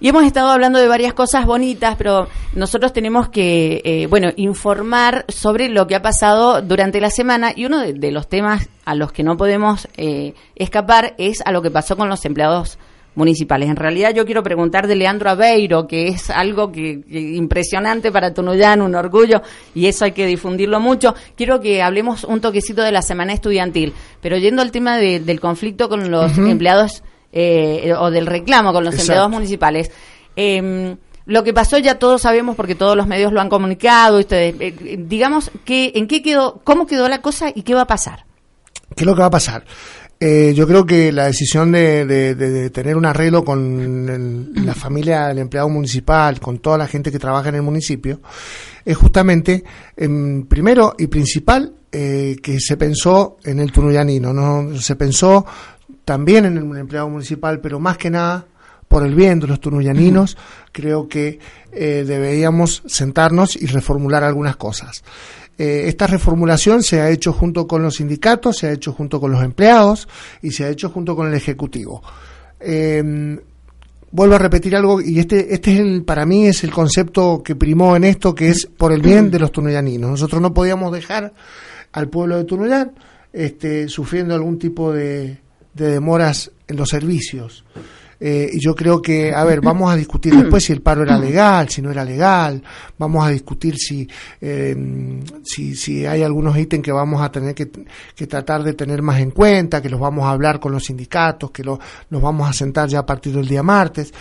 Y 0.00 0.08
hemos 0.08 0.24
estado 0.24 0.50
hablando 0.50 0.78
de 0.78 0.86
varias 0.86 1.12
cosas 1.12 1.44
bonitas, 1.44 1.96
pero 1.96 2.28
nosotros 2.54 2.92
tenemos 2.92 3.28
que, 3.30 3.80
eh, 3.84 4.06
bueno, 4.06 4.28
informar 4.36 5.24
sobre 5.28 5.68
lo 5.68 5.88
que 5.88 5.96
ha 5.96 6.02
pasado 6.02 6.62
durante 6.62 7.00
la 7.00 7.10
semana 7.10 7.52
y 7.54 7.64
uno 7.64 7.80
de, 7.80 8.12
los 8.12 8.28
temas 8.28 8.68
a 8.84 8.94
los 8.94 9.10
que 9.10 9.24
no 9.24 9.36
podemos 9.36 9.88
eh, 9.96 10.34
escapar 10.54 11.14
es 11.18 11.42
a 11.44 11.50
lo 11.50 11.62
que 11.62 11.72
pasó 11.72 11.96
con 11.96 12.08
los 12.08 12.24
empleados 12.24 12.78
municipales. 13.16 13.68
En 13.68 13.74
realidad 13.74 14.14
yo 14.14 14.24
quiero 14.24 14.44
preguntar 14.44 14.86
de 14.86 14.94
Leandro 14.94 15.30
Aveiro, 15.30 15.88
que 15.88 16.06
es 16.06 16.30
algo 16.30 16.70
que, 16.70 17.00
impresionante 17.10 18.12
para 18.12 18.32
Tunuyán, 18.32 18.80
un 18.80 18.94
orgullo, 18.94 19.42
y 19.74 19.86
eso 19.86 20.04
hay 20.04 20.12
que 20.12 20.26
difundirlo 20.26 20.78
mucho. 20.78 21.16
Quiero 21.36 21.60
que 21.60 21.82
hablemos 21.82 22.22
un 22.22 22.40
toquecito 22.40 22.82
de 22.82 22.92
la 22.92 23.02
semana 23.02 23.32
estudiantil, 23.32 23.92
pero 24.22 24.38
yendo 24.38 24.62
al 24.62 24.70
tema 24.70 24.96
del 24.96 25.40
conflicto 25.40 25.88
con 25.88 26.08
los 26.10 26.38
empleados 26.38 27.02
eh, 27.30 27.92
o 27.98 28.10
del 28.10 28.26
reclamo 28.26 28.72
con 28.72 28.84
los 28.84 28.98
empleados 28.98 29.30
municipales. 29.30 29.90
Em, 30.34 30.96
lo 31.26 31.44
que 31.44 31.52
pasó 31.52 31.76
ya 31.76 31.98
todos 31.98 32.22
sabemos 32.22 32.56
porque 32.56 32.74
todos 32.74 32.96
los 32.96 33.06
medios 33.06 33.32
lo 33.32 33.40
han 33.40 33.50
comunicado. 33.50 34.18
Ustedes, 34.18 34.54
eh, 34.60 34.96
digamos, 34.98 35.50
que, 35.64 35.92
¿en 35.94 36.06
qué 36.06 36.22
quedó, 36.22 36.60
cómo 36.64 36.86
quedó 36.86 37.08
la 37.08 37.20
cosa 37.20 37.50
y 37.54 37.62
qué 37.62 37.74
va 37.74 37.82
a 37.82 37.86
pasar? 37.86 38.24
¿Qué 38.96 39.02
es 39.02 39.06
lo 39.06 39.14
que 39.14 39.20
va 39.20 39.26
a 39.26 39.30
pasar? 39.30 39.64
Eh, 40.20 40.52
yo 40.56 40.66
creo 40.66 40.86
que 40.86 41.12
la 41.12 41.26
decisión 41.26 41.70
de, 41.70 42.70
tener 42.72 42.96
un 42.96 43.04
arreglo 43.04 43.44
con 43.44 44.50
la 44.66 44.74
familia 44.74 45.28
del 45.28 45.38
empleado 45.38 45.68
municipal, 45.68 46.40
con 46.40 46.58
toda 46.58 46.78
la 46.78 46.88
gente 46.88 47.12
que 47.12 47.18
trabaja 47.18 47.50
en 47.50 47.56
el 47.56 47.62
municipio, 47.62 48.20
es 48.84 48.96
justamente, 48.96 49.62
em, 49.96 50.46
primero 50.46 50.94
y 50.98 51.06
principal, 51.06 51.74
que 51.90 52.58
se 52.60 52.76
pensó 52.76 53.38
en 53.44 53.60
el 53.60 53.72
tunuyanino, 53.72 54.32
¿no? 54.32 54.78
Se 54.78 54.94
pensó 54.94 55.46
también 56.08 56.46
en 56.46 56.56
el 56.56 56.78
empleado 56.78 57.10
municipal, 57.10 57.60
pero 57.60 57.78
más 57.78 57.98
que 57.98 58.08
nada 58.08 58.46
por 58.88 59.04
el 59.04 59.14
bien 59.14 59.40
de 59.40 59.46
los 59.46 59.60
tunuyaninos, 59.60 60.38
creo 60.72 61.06
que 61.06 61.38
eh, 61.70 62.02
deberíamos 62.06 62.82
sentarnos 62.86 63.56
y 63.56 63.66
reformular 63.66 64.24
algunas 64.24 64.56
cosas. 64.56 65.04
Eh, 65.58 65.84
esta 65.86 66.06
reformulación 66.06 66.82
se 66.82 67.02
ha 67.02 67.10
hecho 67.10 67.34
junto 67.34 67.66
con 67.66 67.82
los 67.82 67.96
sindicatos, 67.96 68.56
se 68.56 68.68
ha 68.68 68.72
hecho 68.72 68.94
junto 68.94 69.20
con 69.20 69.32
los 69.32 69.44
empleados 69.44 70.08
y 70.40 70.52
se 70.52 70.64
ha 70.64 70.70
hecho 70.70 70.88
junto 70.88 71.14
con 71.14 71.28
el 71.28 71.34
Ejecutivo. 71.34 72.02
Em, 72.58 73.38
vuelvo 74.10 74.36
a 74.36 74.38
repetir 74.38 74.76
algo 74.76 75.02
y 75.02 75.18
este, 75.18 75.52
este 75.52 75.74
es 75.74 75.80
el, 75.80 76.04
para 76.04 76.24
mí 76.24 76.46
es 76.46 76.64
el 76.64 76.70
concepto 76.70 77.42
que 77.44 77.54
primó 77.54 77.96
en 77.96 78.04
esto, 78.04 78.34
que 78.34 78.48
es 78.48 78.64
por 78.64 78.92
el 78.92 79.02
bien 79.02 79.30
de 79.30 79.40
los 79.40 79.52
tunuyaninos. 79.52 80.08
Nosotros 80.08 80.40
no 80.40 80.54
podíamos 80.54 80.90
dejar 80.90 81.34
al 81.92 82.08
pueblo 82.08 82.38
de 82.38 82.44
Tunuyán 82.44 82.92
este, 83.30 83.88
sufriendo 83.88 84.34
algún 84.34 84.58
tipo 84.58 84.90
de, 84.90 85.40
de 85.78 85.92
demoras 85.92 86.50
en 86.66 86.76
los 86.76 86.88
servicios. 86.88 87.64
Eh, 88.20 88.50
y 88.52 88.60
yo 88.60 88.74
creo 88.74 89.00
que, 89.00 89.32
a 89.32 89.44
ver, 89.44 89.60
vamos 89.60 89.92
a 89.92 89.94
discutir 89.94 90.34
después 90.34 90.64
si 90.64 90.72
el 90.72 90.82
paro 90.82 91.04
era 91.04 91.16
legal, 91.16 91.68
si 91.68 91.80
no 91.80 91.90
era 91.92 92.04
legal, 92.04 92.60
vamos 92.98 93.24
a 93.24 93.30
discutir 93.30 93.76
si, 93.76 94.08
eh, 94.40 94.76
si, 95.44 95.76
si, 95.76 96.04
hay 96.04 96.24
algunos 96.24 96.58
ítems 96.58 96.82
que 96.82 96.90
vamos 96.90 97.22
a 97.22 97.30
tener 97.30 97.54
que, 97.54 97.70
que, 98.16 98.26
tratar 98.26 98.64
de 98.64 98.74
tener 98.74 99.02
más 99.02 99.20
en 99.20 99.30
cuenta, 99.30 99.80
que 99.80 99.88
los 99.88 100.00
vamos 100.00 100.24
a 100.24 100.30
hablar 100.30 100.58
con 100.58 100.72
los 100.72 100.84
sindicatos, 100.84 101.52
que 101.52 101.62
lo, 101.62 101.78
nos 102.10 102.20
vamos 102.20 102.50
a 102.50 102.52
sentar 102.52 102.88
ya 102.88 103.00
a 103.00 103.06
partir 103.06 103.32
del 103.32 103.46
día 103.46 103.62
martes. 103.62 104.12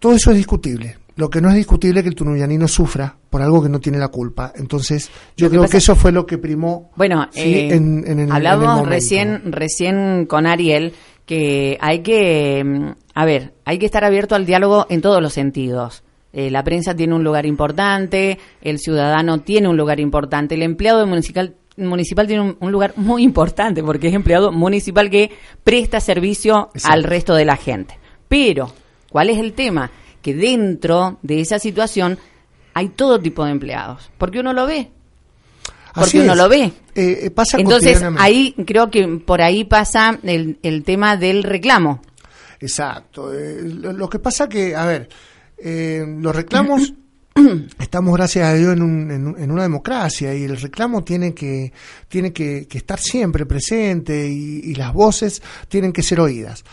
Todo 0.00 0.14
eso 0.14 0.32
es 0.32 0.38
discutible. 0.38 0.98
Lo 1.16 1.30
que 1.30 1.40
no 1.40 1.48
es 1.48 1.56
discutible 1.56 2.00
es 2.00 2.04
que 2.04 2.10
el 2.10 2.14
tunuyanino 2.14 2.68
sufra 2.68 3.16
por 3.30 3.40
algo 3.40 3.62
que 3.62 3.70
no 3.70 3.80
tiene 3.80 3.98
la 3.98 4.08
culpa. 4.08 4.52
Entonces, 4.54 5.10
yo 5.34 5.48
creo 5.48 5.66
que 5.66 5.78
eso 5.78 5.96
fue 5.96 6.12
lo 6.12 6.26
que 6.26 6.36
primó. 6.36 6.90
Bueno, 6.94 7.26
eh, 7.34 7.70
en, 7.72 8.30
hablábamos 8.30 8.86
recién, 8.86 9.50
recién 9.50 10.26
con 10.26 10.46
Ariel 10.46 10.92
que 11.24 11.78
hay 11.80 12.00
que, 12.00 12.62
mm, 12.62 12.90
a 13.14 13.24
ver, 13.24 13.54
hay 13.64 13.78
que 13.78 13.86
estar 13.86 14.04
abierto 14.04 14.34
al 14.34 14.44
diálogo 14.44 14.86
en 14.90 15.00
todos 15.00 15.22
los 15.22 15.32
sentidos. 15.32 16.04
Eh, 16.34 16.50
la 16.50 16.62
prensa 16.62 16.94
tiene 16.94 17.14
un 17.14 17.24
lugar 17.24 17.46
importante, 17.46 18.38
el 18.60 18.78
ciudadano 18.78 19.40
tiene 19.40 19.68
un 19.68 19.76
lugar 19.78 20.00
importante, 20.00 20.54
el 20.54 20.62
empleado 20.62 21.06
municipal 21.06 21.56
municipal 21.78 22.26
tiene 22.26 22.56
un, 22.58 22.72
lugar 22.72 22.94
muy 22.96 23.22
importante 23.22 23.82
porque 23.82 24.08
es 24.08 24.14
empleado 24.14 24.50
municipal 24.50 25.10
que 25.10 25.30
presta 25.62 26.00
servicio 26.00 26.70
al 26.84 27.04
resto 27.04 27.34
de 27.34 27.44
la 27.44 27.56
gente. 27.56 27.98
Pero, 28.28 28.72
¿cuál 29.10 29.28
es 29.28 29.38
el 29.38 29.52
tema? 29.52 29.90
Que 30.26 30.34
dentro 30.34 31.20
de 31.22 31.40
esa 31.40 31.60
situación 31.60 32.18
hay 32.74 32.88
todo 32.88 33.20
tipo 33.20 33.44
de 33.44 33.52
empleados, 33.52 34.10
porque 34.18 34.40
uno 34.40 34.52
lo 34.52 34.66
ve. 34.66 34.90
Porque 35.94 36.18
uno 36.18 36.34
lo 36.34 36.48
ve. 36.48 36.64
Eh, 36.96 37.20
eh, 37.22 37.30
pasa 37.30 37.58
Entonces, 37.58 38.02
ahí 38.18 38.52
creo 38.66 38.90
que 38.90 39.06
por 39.24 39.40
ahí 39.40 39.62
pasa 39.62 40.18
el, 40.24 40.58
el 40.64 40.82
tema 40.82 41.16
del 41.16 41.44
reclamo. 41.44 42.02
Exacto. 42.58 43.32
Eh, 43.32 43.62
lo, 43.62 44.10
que 44.10 44.18
pasa 44.18 44.48
que, 44.48 44.74
a 44.74 44.84
ver, 44.84 45.08
los 45.62 46.34
reclamos 46.34 46.92
estamos 47.78 48.12
gracias 48.16 48.48
a 48.48 48.54
Dios 48.54 48.76
en, 48.76 49.36
en, 49.38 49.50
una 49.52 49.62
democracia 49.62 50.34
y 50.34 50.42
el 50.42 50.56
reclamo 50.56 51.04
tiene 51.04 51.34
que 51.34 51.72
tiene 52.08 52.32
que, 52.32 52.66
estar 52.68 52.98
siempre 52.98 53.46
presente 53.46 54.26
y, 54.28 54.74
las 54.74 54.92
voces 54.92 55.40
tienen 55.68 55.92
que 55.92 56.02
ser 56.02 56.18
oídas. 56.18 56.64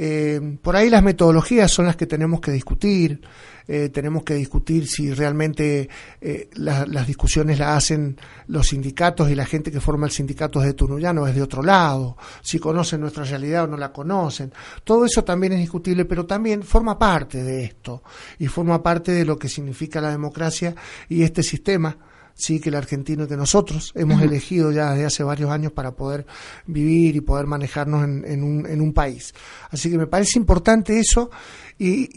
Eh, 0.00 0.58
por 0.62 0.76
ahí 0.76 0.88
las 0.88 1.02
metodologías 1.02 1.72
son 1.72 1.86
las 1.86 1.96
que 1.96 2.06
tenemos 2.06 2.40
que 2.40 2.52
discutir. 2.52 3.20
eh, 3.66 3.90
tenemos 3.90 4.22
que 4.22 4.34
discutir 4.34 4.86
si 4.86 5.12
realmente 5.12 5.88
eh, 6.20 6.48
las 6.54 7.06
discusiones 7.06 7.58
las 7.58 7.76
hacen 7.76 8.16
los 8.46 8.68
sindicatos 8.68 9.28
y 9.28 9.34
la 9.34 9.44
gente 9.44 9.72
que 9.72 9.80
forma 9.80 10.06
el 10.06 10.12
sindicato 10.12 10.60
de 10.60 10.72
Tunuyán 10.72 11.18
o 11.18 11.26
es 11.26 11.34
de 11.34 11.42
otro 11.42 11.62
lado, 11.62 12.16
si 12.40 12.58
conocen 12.60 13.00
nuestra 13.00 13.24
realidad 13.24 13.64
o 13.64 13.66
no 13.66 13.76
la 13.76 13.92
conocen. 13.92 14.52
Todo 14.84 15.04
eso 15.04 15.24
también 15.24 15.52
es 15.54 15.58
discutible, 15.58 16.04
pero 16.04 16.24
también 16.24 16.62
forma 16.62 16.96
parte 16.96 17.42
de 17.42 17.64
esto 17.64 18.04
y 18.38 18.46
forma 18.46 18.80
parte 18.82 19.10
de 19.12 19.24
lo 19.24 19.36
que 19.36 19.48
significa 19.48 20.00
la 20.00 20.10
democracia 20.10 20.74
y 21.08 21.24
este 21.24 21.42
sistema 21.42 21.98
sí 22.38 22.60
que 22.60 22.68
el 22.68 22.76
argentino 22.76 23.26
que 23.26 23.36
nosotros. 23.36 23.92
Hemos 23.94 24.22
elegido 24.22 24.70
ya 24.70 24.92
desde 24.92 25.06
hace 25.06 25.24
varios 25.24 25.50
años 25.50 25.72
para 25.72 25.90
poder 25.90 26.24
vivir 26.66 27.16
y 27.16 27.20
poder 27.20 27.46
manejarnos 27.46 28.04
en, 28.04 28.42
un, 28.42 28.64
en 28.64 28.80
un 28.80 28.92
país. 28.94 29.34
Así 29.70 29.90
que 29.90 29.98
me 29.98 30.06
parece 30.06 30.38
importante 30.38 30.98
eso 30.98 31.30
y, 31.78 32.08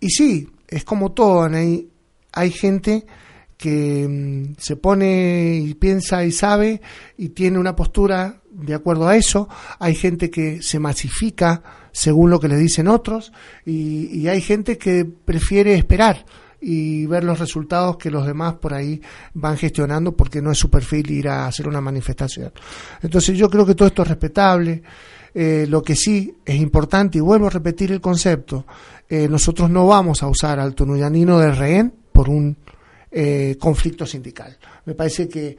y, 0.00 0.10
sí, 0.10 0.48
es 0.66 0.84
como 0.84 1.12
todo, 1.12 1.44
hay, 1.44 1.88
hay 2.32 2.50
gente 2.50 3.06
que 3.56 4.06
mm, 4.08 4.54
se 4.58 4.76
pone 4.76 5.56
y 5.56 5.74
piensa 5.74 6.24
y 6.24 6.32
sabe 6.32 6.82
y 7.16 7.28
tiene 7.30 7.60
una 7.60 7.76
postura 7.76 8.42
de 8.50 8.74
acuerdo 8.74 9.06
a 9.06 9.16
eso, 9.16 9.48
hay 9.78 9.94
gente 9.94 10.30
que 10.30 10.62
se 10.62 10.80
masifica 10.80 11.62
según 11.92 12.30
lo 12.30 12.40
que 12.40 12.48
le 12.48 12.56
dicen 12.56 12.88
otros 12.88 13.32
y, 13.64 14.06
y 14.18 14.28
hay 14.28 14.40
gente 14.40 14.78
que 14.78 15.04
prefiere 15.04 15.74
esperar 15.74 16.24
y 16.62 17.06
ver 17.06 17.24
los 17.24 17.40
resultados 17.40 17.96
que 17.96 18.08
los 18.08 18.24
demás 18.24 18.54
por 18.54 18.72
ahí 18.72 19.02
van 19.34 19.56
gestionando 19.56 20.16
porque 20.16 20.40
no 20.40 20.52
es 20.52 20.58
su 20.58 20.70
perfil 20.70 21.10
ir 21.10 21.28
a 21.28 21.46
hacer 21.48 21.66
una 21.66 21.80
manifestación. 21.80 22.52
Entonces 23.02 23.36
yo 23.36 23.50
creo 23.50 23.66
que 23.66 23.74
todo 23.74 23.88
esto 23.88 24.02
es 24.02 24.08
respetable. 24.08 24.82
Eh, 25.34 25.66
lo 25.68 25.82
que 25.82 25.96
sí 25.96 26.36
es 26.44 26.56
importante, 26.56 27.18
y 27.18 27.20
vuelvo 27.20 27.48
a 27.48 27.50
repetir 27.50 27.90
el 27.90 28.00
concepto, 28.00 28.64
eh, 29.08 29.26
nosotros 29.28 29.68
no 29.70 29.88
vamos 29.88 30.22
a 30.22 30.28
usar 30.28 30.60
al 30.60 30.74
tunuyanino 30.74 31.38
de 31.40 31.52
rehén 31.52 31.92
por 32.12 32.28
un 32.28 32.56
eh, 33.10 33.56
conflicto 33.58 34.06
sindical. 34.06 34.56
Me 34.84 34.94
parece 34.94 35.28
que 35.28 35.56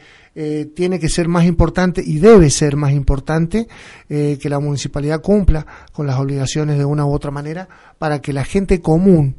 tiene 0.74 1.00
que 1.00 1.10
ser 1.10 1.28
más 1.28 1.46
importante 1.46 2.02
y 2.04 2.18
debe 2.18 2.50
ser 2.50 2.76
más 2.76 2.92
importante 2.92 3.68
que 4.08 4.50
la 4.50 4.60
municipalidad 4.60 5.22
cumpla 5.22 5.64
con 5.92 6.08
las 6.08 6.18
obligaciones 6.18 6.80
de 6.80 6.86
una 6.86 7.06
u 7.06 7.14
otra 7.14 7.30
manera 7.30 7.70
para 8.00 8.20
que 8.20 8.34
la 8.34 8.44
gente 8.44 8.82
común 8.82 9.36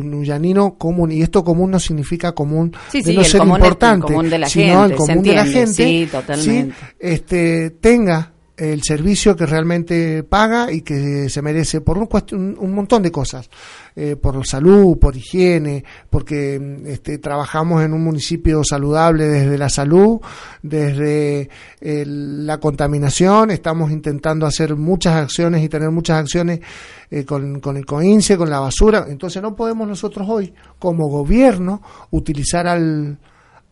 tunuyanino 0.00 0.74
común, 0.74 1.12
y 1.12 1.22
esto 1.22 1.44
común 1.44 1.70
no 1.70 1.78
significa 1.78 2.32
común 2.32 2.72
de 2.92 3.14
no 3.14 3.24
ser 3.24 3.42
importante, 3.42 4.14
sino 4.48 4.84
el 4.86 4.94
común 4.94 5.22
de 5.22 5.34
la 5.34 5.46
gente, 5.46 6.08
sí, 6.36 6.70
este, 6.98 7.70
tenga 7.70 8.33
el 8.56 8.82
servicio 8.84 9.34
que 9.34 9.46
realmente 9.46 10.22
paga 10.22 10.70
y 10.70 10.82
que 10.82 11.28
se 11.28 11.42
merece 11.42 11.80
por 11.80 11.98
un, 11.98 12.56
un 12.58 12.72
montón 12.72 13.02
de 13.02 13.10
cosas, 13.10 13.50
eh, 13.96 14.14
por 14.14 14.46
salud, 14.46 14.96
por 14.98 15.16
higiene, 15.16 15.84
porque 16.08 16.82
este, 16.86 17.18
trabajamos 17.18 17.82
en 17.82 17.92
un 17.92 18.04
municipio 18.04 18.62
saludable 18.62 19.24
desde 19.24 19.58
la 19.58 19.68
salud, 19.68 20.20
desde 20.62 21.48
la 21.80 22.58
contaminación, 22.58 23.50
estamos 23.50 23.90
intentando 23.90 24.46
hacer 24.46 24.76
muchas 24.76 25.16
acciones 25.16 25.62
y 25.62 25.68
tener 25.68 25.90
muchas 25.90 26.20
acciones 26.20 26.60
eh, 27.10 27.24
con, 27.24 27.60
con 27.60 27.76
el 27.76 27.84
COINCE, 27.84 28.36
con 28.36 28.50
la 28.50 28.60
basura, 28.60 29.06
entonces 29.08 29.42
no 29.42 29.56
podemos 29.56 29.88
nosotros 29.88 30.28
hoy 30.30 30.54
como 30.78 31.08
gobierno 31.08 31.82
utilizar 32.10 32.68
al 32.68 33.18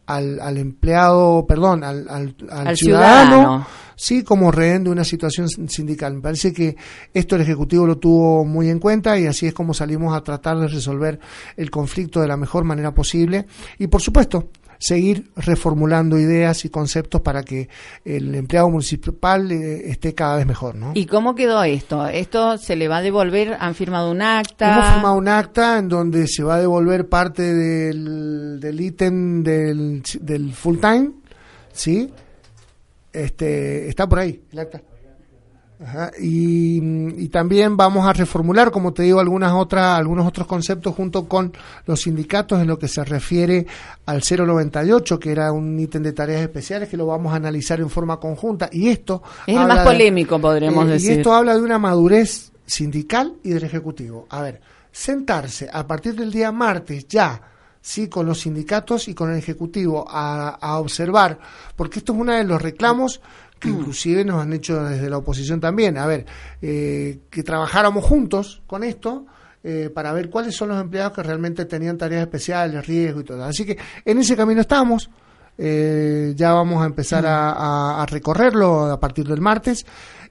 al, 0.06 0.40
al 0.40 0.58
empleado, 0.58 1.46
perdón, 1.46 1.84
al, 1.84 2.08
al, 2.08 2.76
ciudadano, 2.76 3.66
sí, 3.96 4.22
como 4.22 4.50
rehén 4.50 4.84
de 4.84 4.90
una 4.90 5.04
situación 5.04 5.48
sindical. 5.48 6.14
Me 6.14 6.20
parece 6.20 6.52
que 6.52 6.76
esto 7.14 7.36
el 7.36 7.42
Ejecutivo 7.42 7.86
lo 7.86 7.98
tuvo 7.98 8.44
muy 8.44 8.68
en 8.68 8.78
cuenta 8.78 9.18
y 9.18 9.26
así 9.26 9.46
es 9.46 9.54
como 9.54 9.74
salimos 9.74 10.16
a 10.16 10.22
tratar 10.22 10.58
de 10.58 10.68
resolver 10.68 11.20
el 11.56 11.70
conflicto 11.70 12.20
de 12.20 12.28
la 12.28 12.36
mejor 12.36 12.64
manera 12.64 12.92
posible. 12.92 13.46
Y 13.78 13.86
por 13.86 14.02
supuesto, 14.02 14.48
seguir 14.82 15.30
reformulando 15.36 16.18
ideas 16.18 16.64
y 16.64 16.68
conceptos 16.68 17.20
para 17.20 17.44
que 17.44 17.68
el 18.04 18.34
empleado 18.34 18.68
municipal 18.68 19.52
eh, 19.52 19.90
esté 19.90 20.12
cada 20.12 20.36
vez 20.36 20.46
mejor. 20.46 20.74
¿no? 20.74 20.90
¿Y 20.94 21.06
cómo 21.06 21.36
quedó 21.36 21.62
esto? 21.62 22.06
¿Esto 22.08 22.58
se 22.58 22.74
le 22.74 22.88
va 22.88 22.96
a 22.96 23.02
devolver? 23.02 23.56
¿Han 23.60 23.76
firmado 23.76 24.10
un 24.10 24.22
acta? 24.22 24.74
Hemos 24.74 24.88
firmado 24.88 25.14
un 25.14 25.28
acta 25.28 25.78
en 25.78 25.88
donde 25.88 26.26
se 26.26 26.42
va 26.42 26.56
a 26.56 26.60
devolver 26.60 27.08
parte 27.08 27.42
del, 27.42 28.58
del 28.58 28.80
ítem 28.80 29.44
del, 29.44 30.02
del 30.20 30.52
full 30.52 30.78
time, 30.78 31.12
¿sí? 31.72 32.10
Este, 33.12 33.88
está 33.88 34.08
por 34.08 34.18
ahí 34.18 34.42
el 34.50 34.58
acta. 34.58 34.82
Y, 36.20 37.28
también 37.28 37.76
vamos 37.76 38.06
a 38.06 38.12
reformular, 38.12 38.70
como 38.70 38.92
te 38.92 39.02
digo, 39.04 39.20
algunas 39.20 39.52
otras, 39.52 39.98
algunos 39.98 40.26
otros 40.26 40.46
conceptos 40.46 40.94
junto 40.94 41.26
con 41.26 41.52
los 41.86 42.02
sindicatos 42.02 42.60
en 42.60 42.66
lo 42.66 42.78
que 42.78 42.88
se 42.88 43.04
refiere 43.04 43.66
al 44.06 44.22
098, 44.22 45.18
que 45.18 45.32
era 45.32 45.50
un 45.52 45.78
ítem 45.78 46.02
de 46.02 46.12
tareas 46.12 46.42
especiales 46.42 46.88
que 46.88 46.96
lo 46.96 47.06
vamos 47.06 47.32
a 47.32 47.36
analizar 47.36 47.80
en 47.80 47.88
forma 47.90 48.18
conjunta. 48.18 48.68
Y 48.70 48.88
esto 48.88 49.22
es 49.46 49.56
el 49.56 49.66
más 49.66 49.84
polémico, 49.84 50.38
podríamos 50.38 50.86
decir. 50.88 51.10
Eh, 51.10 51.14
y 51.14 51.18
esto 51.18 51.32
habla 51.32 51.54
de 51.54 51.62
una 51.62 51.78
madurez 51.78 52.52
sindical 52.66 53.34
y 53.42 53.50
del 53.50 53.64
ejecutivo. 53.64 54.26
A 54.30 54.42
ver, 54.42 54.60
sentarse 54.90 55.68
a 55.72 55.86
partir 55.86 56.14
del 56.14 56.30
día 56.30 56.52
martes 56.52 57.08
ya 57.08 57.40
sí 57.80 58.08
con 58.08 58.26
los 58.26 58.40
sindicatos 58.40 59.08
y 59.08 59.14
con 59.14 59.32
el 59.32 59.38
ejecutivo 59.38 60.06
a, 60.08 60.50
a 60.50 60.78
observar, 60.78 61.38
porque 61.74 61.98
esto 61.98 62.12
es 62.12 62.18
uno 62.20 62.32
de 62.32 62.44
los 62.44 62.62
reclamos 62.62 63.20
que 63.62 63.68
inclusive 63.68 64.24
nos 64.24 64.42
han 64.42 64.52
hecho 64.52 64.82
desde 64.82 65.08
la 65.08 65.18
oposición 65.18 65.60
también, 65.60 65.96
a 65.96 66.06
ver, 66.06 66.26
eh, 66.60 67.20
que 67.30 67.42
trabajáramos 67.42 68.04
juntos 68.04 68.62
con 68.66 68.82
esto. 68.84 69.26
Eh, 69.64 69.90
para 69.94 70.12
ver 70.12 70.28
cuáles 70.28 70.56
son 70.56 70.70
los 70.70 70.80
empleados 70.80 71.12
que 71.12 71.22
realmente 71.22 71.66
tenían 71.66 71.96
tareas 71.96 72.22
especiales, 72.22 72.84
riesgo 72.84 73.20
y 73.20 73.24
todo. 73.24 73.44
Así 73.44 73.64
que 73.64 73.78
en 74.04 74.18
ese 74.18 74.36
camino 74.36 74.60
estamos. 74.60 75.08
Eh, 75.56 76.32
ya 76.34 76.52
vamos 76.52 76.82
a 76.82 76.86
empezar 76.86 77.24
a, 77.26 78.02
a, 78.02 78.06
recorrerlo 78.06 78.90
a 78.90 78.98
partir 78.98 79.28
del 79.28 79.40
martes 79.40 79.86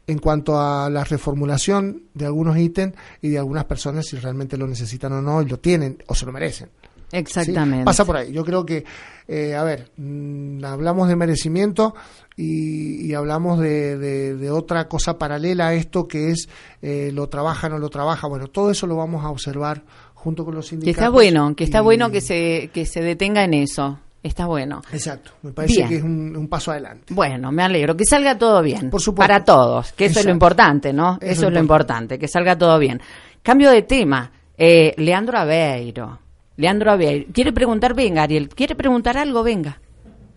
en 0.05 0.17
cuanto 0.17 0.59
a 0.59 0.89
la 0.89 1.05
reformulación 1.05 2.07
de 2.13 2.25
algunos 2.25 2.57
ítems 2.57 2.95
y 3.21 3.29
de 3.29 3.37
algunas 3.37 3.63
personas 3.65 4.07
si 4.07 4.17
realmente 4.17 4.57
lo 4.57 4.67
necesitan 4.67 5.13
o 5.13 5.21
no 5.21 5.41
y 5.41 5.45
lo 5.45 5.59
tienen 5.59 6.03
o 6.07 6.15
se 6.15 6.25
lo 6.25 6.33
merecen. 6.33 6.69
Exactamente. 7.11 7.85
Pasa 7.85 8.05
por 8.05 8.17
ahí. 8.17 8.31
Yo 8.31 8.43
creo 8.45 8.65
que, 8.65 8.83
eh, 9.27 9.55
a 9.55 9.63
ver, 9.63 9.91
mm, 9.97 10.63
hablamos 10.63 11.07
de 11.07 11.15
merecimiento 11.15 11.93
y, 12.41 13.13
hablamos 13.13 13.59
de, 13.59 13.97
de, 13.97 14.51
otra 14.51 14.87
cosa 14.87 15.17
paralela 15.17 15.67
a 15.67 15.73
esto 15.73 16.07
que 16.07 16.31
es 16.31 16.49
eh, 16.81 17.11
lo 17.13 17.27
trabaja, 17.27 17.69
no 17.69 17.77
lo 17.77 17.89
trabaja. 17.89 18.27
Bueno, 18.27 18.47
todo 18.47 18.71
eso 18.71 18.87
lo 18.87 18.95
vamos 18.95 19.23
a 19.23 19.29
observar 19.29 19.83
junto 20.13 20.43
con 20.45 20.55
los 20.55 20.67
sindicatos. 20.67 20.95
Que 20.95 21.01
está 21.01 21.09
bueno, 21.09 21.55
que 21.55 21.63
está 21.63 21.81
bueno 21.81 22.09
que 22.09 22.21
se, 22.21 22.69
que 22.73 22.85
se 22.85 23.01
detenga 23.01 23.43
en 23.43 23.53
eso. 23.53 23.99
Está 24.23 24.45
bueno. 24.45 24.81
Exacto, 24.93 25.31
me 25.41 25.51
parece 25.51 25.85
que 25.87 25.95
es 25.97 26.03
un, 26.03 26.47
paso 26.47 26.71
adelante. 26.71 27.13
Bueno, 27.13 27.51
me 27.51 27.63
alegro, 27.63 27.97
que 27.97 28.05
salga 28.05 28.37
todo 28.37 28.61
bien. 28.61 28.89
Por 28.89 29.01
supuesto. 29.01 29.27
Para 29.27 29.43
todos, 29.43 29.91
que 29.93 30.05
eso 30.05 30.19
es 30.19 30.25
lo 30.25 30.31
importante, 30.31 30.93
¿no? 30.93 31.17
Eso, 31.21 31.47
es 31.47 31.53
lo 31.53 31.59
importante, 31.59 32.19
que 32.19 32.27
salga 32.27 32.55
todo 32.57 32.77
bien. 32.77 33.01
Cambio 33.41 33.71
de 33.71 33.81
tema, 33.81 34.31
eh, 34.57 34.93
Leandro 34.97 35.39
Aveiro 35.39 36.19
Leandro 36.57 36.91
Abiel. 36.91 37.27
¿Quiere 37.33 37.51
preguntar? 37.51 37.95
Venga, 37.95 38.21
Ariel. 38.21 38.49
¿Quiere 38.49 38.75
preguntar 38.75 39.17
algo? 39.17 39.41
Venga. 39.41 39.79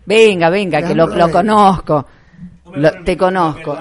Venga, 0.05 0.49
venga, 0.49 0.81
que 0.81 0.93
lo, 0.93 1.09
conozco. 1.31 2.05
te 3.03 3.17
conozco. 3.17 3.77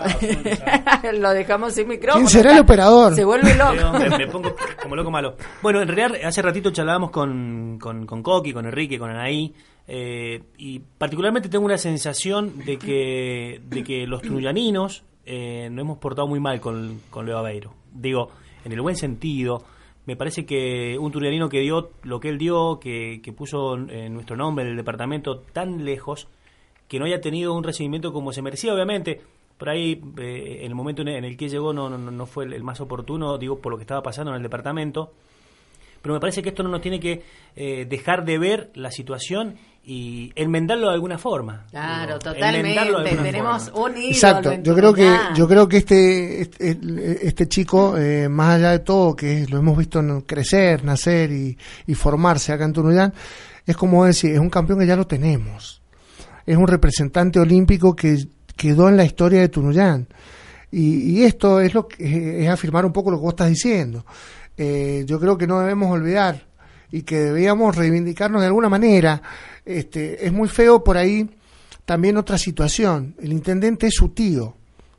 lo 1.19 1.31
dejamos 1.31 1.75
sin 1.75 1.89
micrófono. 1.89 2.25
¿Quién 2.25 2.29
será 2.29 2.53
el 2.53 2.61
operador? 2.61 3.15
Se 3.15 3.25
vuelve 3.25 3.55
loco. 3.55 3.99
me, 4.19 4.27
pongo 4.29 4.55
como 4.83 4.97
loco 4.97 5.11
malo. 5.11 5.37
Bueno, 5.63 5.83
en 5.83 5.89
realidad 5.89 6.21
hace 6.25 6.43
ratito 6.43 6.71
charlábamos 6.71 7.11
con, 7.11 7.79
con, 7.79 8.07
con 8.07 8.23
Coqui, 8.23 8.53
con 8.53 8.67
Enrique, 8.67 8.99
con 8.99 9.11
Anaí. 9.11 9.55
Eh, 9.87 10.43
y 10.57 10.79
particularmente 10.79 11.49
tengo 11.51 11.67
una 11.67 11.77
sensación 11.77 12.65
de 12.65 12.79
que, 12.79 13.61
de 13.65 13.85
que 13.85 14.07
los 14.07 14.23
truyaninos 14.23 15.05
eh, 15.27 15.69
nos 15.71 15.83
hemos 15.83 15.99
portado 15.99 16.27
muy 16.27 16.41
mal 16.41 16.61
con, 16.61 17.01
con 17.11 17.27
Leo 17.27 17.39
Aveiro. 17.39 17.75
Digo, 17.93 18.31
en 18.65 18.73
el 18.73 18.81
buen 18.81 18.97
sentido 18.97 19.63
me 20.07 20.17
parece 20.17 20.45
que 20.45 20.99
un 20.99 21.11
turianino 21.11 21.49
que 21.49 21.61
dio 21.61 21.93
lo 22.03 22.21
que 22.21 22.29
él 22.29 22.39
dio, 22.39 22.79
que, 22.79 23.21
puso 23.37 23.77
en 23.77 24.13
nuestro 24.15 24.37
nombre 24.37 24.65
en 24.65 24.73
el 24.73 24.77
departamento 24.77 25.39
tan 25.39 25.85
lejos, 25.85 26.29
que 26.89 26.99
no 26.99 27.07
haya 27.07 27.21
tenido 27.21 27.55
un 27.55 27.65
recibimiento 27.65 28.13
como 28.13 28.33
se 28.33 28.43
merecía, 28.43 28.75
obviamente. 28.75 29.21
Por 29.57 29.71
ahí, 29.71 30.03
eh, 30.19 30.59
en 30.61 30.67
el 30.67 30.75
momento 30.75 31.03
en 31.03 31.09
el 31.09 31.37
que 31.37 31.49
llegó 31.49 31.73
no, 31.73 31.89
no, 31.89 31.99
no 31.99 32.27
fue 32.27 32.45
el, 32.45 32.63
más 32.63 32.81
oportuno, 32.81 33.39
digo, 33.39 33.61
por 33.61 33.73
lo 33.73 33.79
que 33.79 33.85
estaba 33.85 34.03
pasando 34.03 34.33
en 34.33 34.37
el 34.37 34.43
departamento. 34.43 35.13
Pero 36.03 36.15
me 36.15 36.21
parece 36.21 36.43
que 36.43 36.51
esto 36.51 36.63
no 36.63 36.69
nos 36.69 36.83
tiene 36.83 37.01
que 37.01 37.23
eh, 37.57 37.87
dejar 37.89 38.27
de 38.27 38.39
ver 38.39 38.71
la 38.75 38.91
situación 38.91 39.57
y 39.87 40.33
enmendarlo 40.35 40.89
de 40.89 40.95
alguna 40.95 41.19
forma. 41.19 41.67
Claro, 41.71 42.19
totalmente. 42.19 42.81
Tenemos 43.17 43.71
un 43.75 43.97
Exacto. 43.97 44.53
Yo 44.63 44.75
creo 44.75 44.95
que 44.95 45.15
yo 45.35 45.47
creo 45.47 45.69
que 45.69 45.79
este 45.79 46.43
este, 46.43 46.79
este 47.27 47.49
chico 47.49 47.97
eh, 47.99 48.29
más 48.29 48.57
allá 48.57 48.71
de 48.71 48.79
todo 48.79 49.15
que 49.15 49.47
lo 49.49 49.59
hemos 49.59 49.77
visto 49.77 50.03
crecer, 50.27 50.85
nacer 50.85 51.31
y, 51.33 51.57
formarse 51.95 52.53
acá 52.53 52.65
en 52.65 52.73
Tunuyán, 52.73 53.13
es 53.67 53.77
como 53.77 54.05
decir, 54.05 54.33
es 54.33 54.41
un 54.41 54.51
campeón 54.51 54.79
que 54.79 54.87
ya 54.87 54.97
lo 54.97 55.07
tenemos. 55.07 55.83
Es 56.47 56.57
un 56.57 56.67
representante 56.67 57.39
olímpico 57.39 57.95
que 57.95 58.27
quedó 58.57 58.89
en 58.89 58.97
la 58.97 59.05
historia 59.05 59.41
de 59.41 59.49
Tunuyán. 59.49 60.07
Y, 60.71 61.19
y 61.19 61.25
esto 61.25 61.61
es 61.61 61.73
lo 61.73 61.87
que 61.87 62.45
es 62.45 62.49
afirmar 62.49 62.85
un 62.85 62.93
poco 62.93 63.11
lo 63.11 63.19
que 63.19 63.23
vos 63.23 63.33
estás 63.33 63.49
diciendo. 63.49 64.05
Eh, 64.57 65.05
yo 65.07 65.19
creo 65.19 65.37
que 65.37 65.47
no 65.47 65.61
debemos 65.61 65.91
olvidar 65.91 66.43
y 66.95 67.03
que 67.03 67.17
debíamos 67.17 67.75
reivindicarnos 67.75 68.41
de 68.41 68.47
alguna 68.47 68.69
manera. 68.69 69.21
Este, 69.67 70.25
es 70.25 70.33
muy 70.33 70.49
feo 70.49 70.85
por 70.85 70.97
ahí 70.97 71.29
también 71.85 72.17
otra 72.17 72.39
situación. 72.39 73.17
El 73.21 73.33
intendente 73.33 73.89
es 73.89 73.95
su 73.95 74.11
tío, 74.11 74.55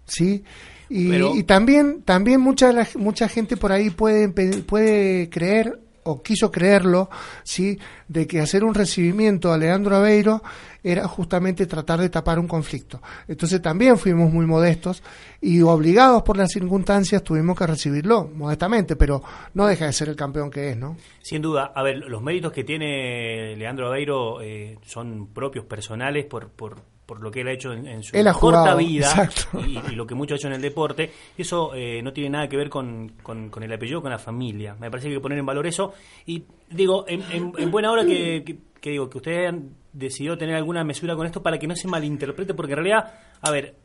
¿sí? 0.06 0.44
Y, 0.90 1.44
también, 1.44 2.02
también 2.02 2.42
mucha, 2.42 2.74
mucha 2.98 3.30
gente 3.30 3.56
por 3.56 3.72
ahí 3.72 3.92
puede, 3.92 4.28
puede 4.28 5.30
creer 5.30 5.80
o 6.08 6.22
quiso 6.22 6.52
creerlo, 6.52 7.10
¿sí? 7.44 7.80
de 8.08 8.28
que 8.28 8.40
hacer 8.40 8.64
un 8.64 8.76
recibimiento 8.76 9.52
a 9.52 9.58
Leandro 9.58 9.96
Aveiro 9.96 10.44
era 10.84 11.08
justamente 11.08 11.66
tratar 11.66 12.00
de 12.00 12.10
tapar 12.10 12.38
un 12.38 12.48
conflicto. 12.48 13.02
Entonces 13.28 13.60
también 13.60 13.98
fuimos 13.98 14.32
muy 14.32 14.46
modestos 14.46 15.02
y 15.42 15.62
obligados 15.62 16.22
por 16.22 16.38
las 16.38 16.52
circunstancias 16.52 17.24
tuvimos 17.24 17.58
que 17.58 17.66
recibirlo 17.66 18.30
modestamente, 18.36 18.96
pero 18.96 19.24
no 19.56 19.66
deja 19.66 19.88
de 19.88 19.94
ser 19.94 20.10
el 20.10 20.16
campeón 20.16 20.52
que 20.52 20.70
es, 20.70 20.78
¿no? 20.78 20.96
Sin 21.22 21.42
duda. 21.42 21.72
A 21.74 21.82
ver, 21.82 21.98
los 22.08 22.22
méritos 22.22 22.52
que 22.52 22.64
tiene 22.64 23.56
Leandro 23.56 23.88
Aveiro 23.88 24.42
eh, 24.42 24.78
son 24.86 25.34
propios, 25.34 25.66
personales, 25.66 26.26
por, 26.26 26.50
por, 26.50 26.84
por 27.06 27.22
lo 27.22 27.30
que 27.30 27.42
él 27.42 27.48
ha 27.48 27.52
hecho 27.52 27.72
en, 27.72 28.04
su 28.04 28.14
corta 28.40 28.76
vida 28.76 29.30
y, 29.66 29.96
lo 29.96 30.08
que 30.08 30.16
mucho 30.16 30.34
ha 30.34 30.38
hecho 30.38 30.48
en 30.48 30.54
el 30.54 30.62
deporte. 30.62 31.12
Eso 31.38 31.74
eh, 31.76 32.02
no 32.02 32.12
tiene 32.12 32.32
nada 32.32 32.48
que 32.48 32.58
ver 32.58 32.70
con, 32.70 33.14
con, 33.22 33.52
el 33.62 33.72
apellido, 33.72 34.02
con 34.02 34.12
la 34.12 34.18
familia. 34.18 34.76
Me 34.80 34.90
parece 34.90 35.08
que 35.08 35.14
hay 35.14 35.18
que 35.20 35.22
poner 35.22 35.38
en 35.38 35.46
valor 35.46 35.68
eso. 35.68 35.94
Y 36.26 36.44
digo, 36.70 37.06
en, 37.08 37.24
en, 37.32 37.72
buena 37.72 37.92
hora 37.92 38.06
que, 38.06 38.44
que, 38.82 38.90
digo 38.90 39.10
que 39.10 39.18
ustedes 39.18 39.50
han 39.50 39.70
decidido 39.94 40.38
tener 40.38 40.56
alguna 40.56 40.84
mesura 40.84 41.16
con 41.16 41.26
esto 41.26 41.42
para 41.44 41.60
que 41.60 41.68
no 41.68 41.76
se 41.76 41.88
malinterprete, 41.88 42.54
porque 42.54 42.74
en 42.74 42.78
realidad, 42.78 43.14
a 43.42 43.52
ver, 43.52 43.76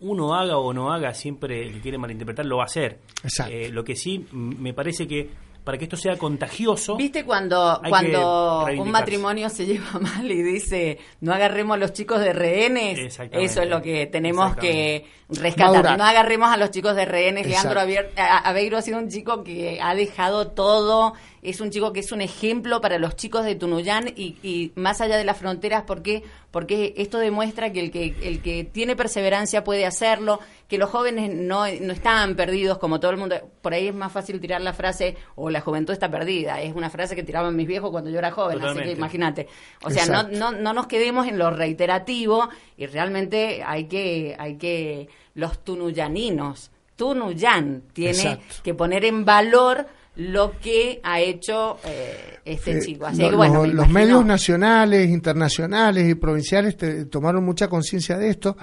uno 0.00 0.34
haga 0.34 0.58
o 0.58 0.72
no 0.72 0.92
haga, 0.92 1.14
siempre 1.14 1.62
el 1.62 1.74
que 1.74 1.80
quiere 1.80 1.98
malinterpretar 1.98 2.44
lo 2.44 2.56
va 2.56 2.64
a 2.64 2.66
hacer. 2.66 2.98
Eh, 3.48 3.70
lo 3.70 3.84
que 3.84 3.94
sí 3.94 4.26
me 4.32 4.74
parece 4.74 5.06
que 5.06 5.30
para 5.64 5.78
que 5.78 5.84
esto 5.84 5.96
sea 5.96 6.16
contagioso. 6.16 6.96
¿Viste 6.96 7.24
cuando, 7.24 7.80
cuando 7.88 8.66
un 8.78 8.90
matrimonio 8.90 9.48
se 9.48 9.64
lleva 9.64 9.98
mal 10.00 10.30
y 10.30 10.42
dice 10.42 10.98
no 11.20 11.32
agarremos 11.32 11.76
a 11.76 11.78
los 11.78 11.92
chicos 11.92 12.20
de 12.20 12.32
rehenes? 12.32 13.18
Eso 13.32 13.62
es 13.62 13.68
lo 13.68 13.80
que 13.80 14.06
tenemos 14.06 14.54
que 14.56 15.06
rescatar. 15.30 15.96
No 15.96 16.04
agarremos 16.04 16.50
a 16.50 16.58
los 16.58 16.70
chicos 16.70 16.94
de 16.94 17.06
rehenes. 17.06 17.46
Leandro 17.46 17.80
Aveiro 17.80 18.76
ha 18.76 18.82
sido 18.82 18.98
un 18.98 19.08
chico 19.08 19.42
que 19.42 19.80
ha 19.82 19.94
dejado 19.94 20.48
todo 20.48 21.14
es 21.44 21.60
un 21.60 21.70
chico 21.70 21.92
que 21.92 22.00
es 22.00 22.10
un 22.10 22.22
ejemplo 22.22 22.80
para 22.80 22.98
los 22.98 23.16
chicos 23.16 23.44
de 23.44 23.54
Tunuyán 23.54 24.08
y, 24.16 24.72
más 24.76 25.02
allá 25.02 25.18
de 25.18 25.24
las 25.24 25.36
fronteras, 25.36 25.84
porque 25.86 26.24
porque 26.50 26.94
esto 26.96 27.18
demuestra 27.18 27.70
que 27.70 27.80
el 27.80 27.90
que 27.90 28.14
el 28.22 28.40
que 28.40 28.64
tiene 28.64 28.96
perseverancia 28.96 29.62
puede 29.62 29.84
hacerlo, 29.84 30.40
que 30.68 30.78
los 30.78 30.90
jóvenes 30.90 31.32
no, 31.34 31.66
no 31.80 31.92
están 31.92 32.34
perdidos 32.36 32.78
como 32.78 33.00
todo 33.00 33.10
el 33.10 33.16
mundo. 33.16 33.36
Por 33.60 33.74
ahí 33.74 33.88
es 33.88 33.94
más 33.94 34.12
fácil 34.12 34.40
tirar 34.40 34.60
la 34.60 34.72
frase 34.72 35.16
o 35.34 35.50
la 35.50 35.60
juventud 35.60 35.92
está 35.92 36.10
perdida. 36.10 36.60
Es 36.60 36.74
una 36.74 36.90
frase 36.90 37.14
que 37.14 37.22
tiraban 37.22 37.54
mis 37.56 37.66
viejos 37.66 37.90
cuando 37.90 38.10
yo 38.10 38.18
era 38.18 38.30
joven, 38.30 38.62
así 38.62 38.80
que 38.80 38.92
imagínate. 38.92 39.48
O 39.82 39.90
sea, 39.90 40.06
no, 40.06 40.22
no, 40.24 40.52
no 40.52 40.72
nos 40.72 40.86
quedemos 40.86 41.26
en 41.26 41.38
lo 41.38 41.50
reiterativo 41.50 42.48
y 42.76 42.86
realmente 42.86 43.62
hay 43.64 43.84
que 43.84 44.36
hay 44.38 44.56
que 44.56 45.08
los 45.34 45.64
tunuyaninos, 45.64 46.70
Tunuyán 46.96 47.82
tiene 47.92 48.40
que 48.62 48.74
poner 48.74 49.04
en 49.04 49.24
valor 49.24 49.86
lo 50.16 50.52
que 50.60 51.00
ha 51.02 51.20
hecho 51.20 51.78
eh, 51.84 52.38
este 52.44 52.80
chico. 52.80 53.06
Así 53.06 53.18
que, 53.18 53.34
bueno, 53.34 53.66
los, 53.66 53.88
medios 53.88 54.24
nacionales, 54.24 55.10
internacionales 55.10 56.08
y 56.08 56.14
provinciales 56.14 56.76
tomaron 57.10 57.44
mucha 57.44 57.66
conciencia 57.66 58.16
de 58.16 58.28
esto. 58.28 58.56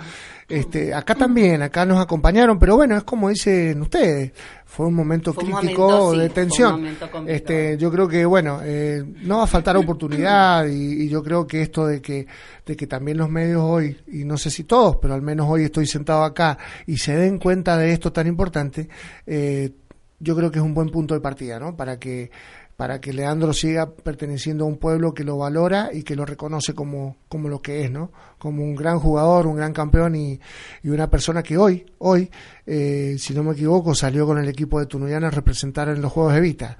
Este, 0.52 0.94
acá 0.94 1.16
también, 1.16 1.62
acá 1.62 1.86
nos 1.86 2.00
acompañaron, 2.00 2.60
pero 2.60 2.76
bueno, 2.76 2.98
es 2.98 3.04
como 3.04 3.30
dicen 3.30 3.82
ustedes, 3.82 4.34
fue 4.66 4.88
un 4.88 4.94
momento 4.94 5.34
crítico 5.34 6.12
de 6.12 6.30
tensión. 6.30 6.86
Este, 7.26 7.78
yo 7.78 7.90
creo 7.90 8.08
que 8.08 8.26
bueno, 8.26 8.60
eh, 8.64 9.04
no 9.22 9.38
va 9.38 9.44
a 9.44 9.48
faltar 9.48 9.78
oportunidad 9.78 10.66
y, 10.68 11.08
yo 11.08 11.24
creo 11.24 11.48
que 11.48 11.62
esto 11.62 11.86
de 11.86 12.02
que 12.02 12.28
de 12.66 12.76
que 12.76 12.88
también 12.88 13.18
los 13.18 13.30
medios 13.30 13.62
hoy 13.64 13.98
y 14.08 14.26
no 14.26 14.38
sé 14.38 14.50
si 14.50 14.66
todos, 14.66 14.98
pero 14.98 15.14
al 15.14 15.22
menos 15.22 15.48
hoy 15.50 15.64
estoy 15.64 15.88
sentado 15.88 16.24
acá 16.24 16.58
y 16.86 16.98
se 16.98 17.16
den 17.16 17.38
cuenta 17.38 17.78
de 17.78 17.94
esto 17.94 18.12
tan 18.12 18.28
importante. 18.28 18.90
Eh, 19.26 19.72
yo 20.20 20.36
creo 20.36 20.52
que 20.52 20.60
es 20.60 20.66
un 20.66 20.74
buen 20.74 20.90
punto 20.90 21.16
de 21.16 21.20
partida, 21.20 21.60
¿no? 21.60 21.76
Para 21.76 21.98
que 21.98 22.30
para 22.82 23.00
que 23.00 23.14
Leandro 23.14 23.54
siga 23.54 23.94
perteneciendo 23.94 24.64
a 24.64 24.68
un 24.68 24.78
pueblo 24.78 25.14
que 25.14 25.24
lo 25.24 25.38
valora 25.38 25.92
y 25.94 26.02
que 26.02 26.16
lo 26.16 26.26
reconoce 26.26 26.74
como, 26.74 27.18
como 27.30 27.48
lo 27.48 27.62
que 27.62 27.84
es, 27.84 27.92
¿no? 27.92 28.12
Como 28.40 28.64
un 28.64 28.74
gran 28.74 28.98
jugador, 28.98 29.46
un 29.46 29.56
gran 29.56 29.72
campeón 29.72 30.16
y, 30.16 30.40
y 30.82 30.90
una 30.90 31.08
persona 31.08 31.44
que 31.44 31.60
hoy, 31.60 31.86
hoy, 32.00 32.32
eh, 32.66 33.18
si 33.20 33.36
no 33.36 33.44
me 33.44 33.52
equivoco, 33.52 33.94
salió 33.94 34.26
con 34.26 34.40
el 34.40 34.50
equipo 34.50 34.80
de 34.80 34.88
Tunuyana 34.88 35.28
a 35.28 35.30
representar 35.30 35.90
en 35.90 36.02
los 36.02 36.12
Juegos 36.12 36.34
de 36.34 36.42
Vita. 36.42 36.80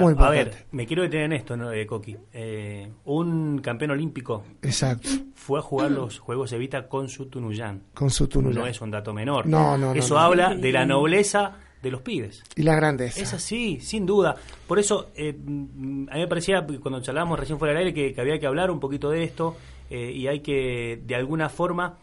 Muy 0.00 0.14
a 0.16 0.30
ver, 0.30 0.64
me 0.70 0.86
quiero 0.86 1.02
detener 1.02 1.26
en 1.26 1.32
esto, 1.34 1.54
¿no, 1.54 1.70
eh, 1.70 1.86
Coqui? 1.86 2.16
Eh, 2.32 2.90
un 3.04 3.58
campeón 3.58 3.90
olímpico 3.90 4.42
Exacto. 4.62 5.06
fue 5.34 5.58
a 5.58 5.62
jugar 5.62 5.90
los 5.90 6.18
Juegos 6.18 6.50
de 6.50 6.56
Vita 6.56 6.88
con 6.88 7.10
su 7.10 7.26
Tunuyán. 7.26 7.82
Con 7.92 8.08
su 8.08 8.26
Tunuyán. 8.26 8.62
No 8.62 8.66
es 8.66 8.80
un 8.80 8.90
dato 8.90 9.12
menor. 9.12 9.46
No, 9.46 9.76
no, 9.76 9.92
Eso 9.92 10.18
habla 10.18 10.54
de 10.54 10.72
la 10.72 10.86
nobleza 10.86 11.58
de 11.86 11.92
los 11.92 12.02
pibes. 12.02 12.42
Y 12.54 12.62
la 12.62 12.76
grandeza. 12.76 13.20
Es 13.20 13.32
así, 13.32 13.80
sin 13.80 14.06
duda. 14.06 14.36
Por 14.66 14.78
eso, 14.78 15.10
eh, 15.14 15.30
a 15.30 15.40
mí 15.40 16.06
me 16.08 16.28
parecía, 16.28 16.66
cuando 16.82 17.00
charlábamos 17.00 17.38
recién 17.38 17.58
fuera 17.58 17.74
del 17.74 17.86
aire, 17.86 18.14
que, 18.14 18.20
había 18.20 18.38
que 18.38 18.46
hablar 18.46 18.70
un 18.70 18.80
poquito 18.80 19.10
de 19.10 19.24
esto 19.24 19.56
eh, 19.90 20.12
y 20.12 20.26
hay 20.26 20.40
que, 20.40 21.00
de 21.04 21.14
alguna 21.14 21.48
forma, 21.48 21.98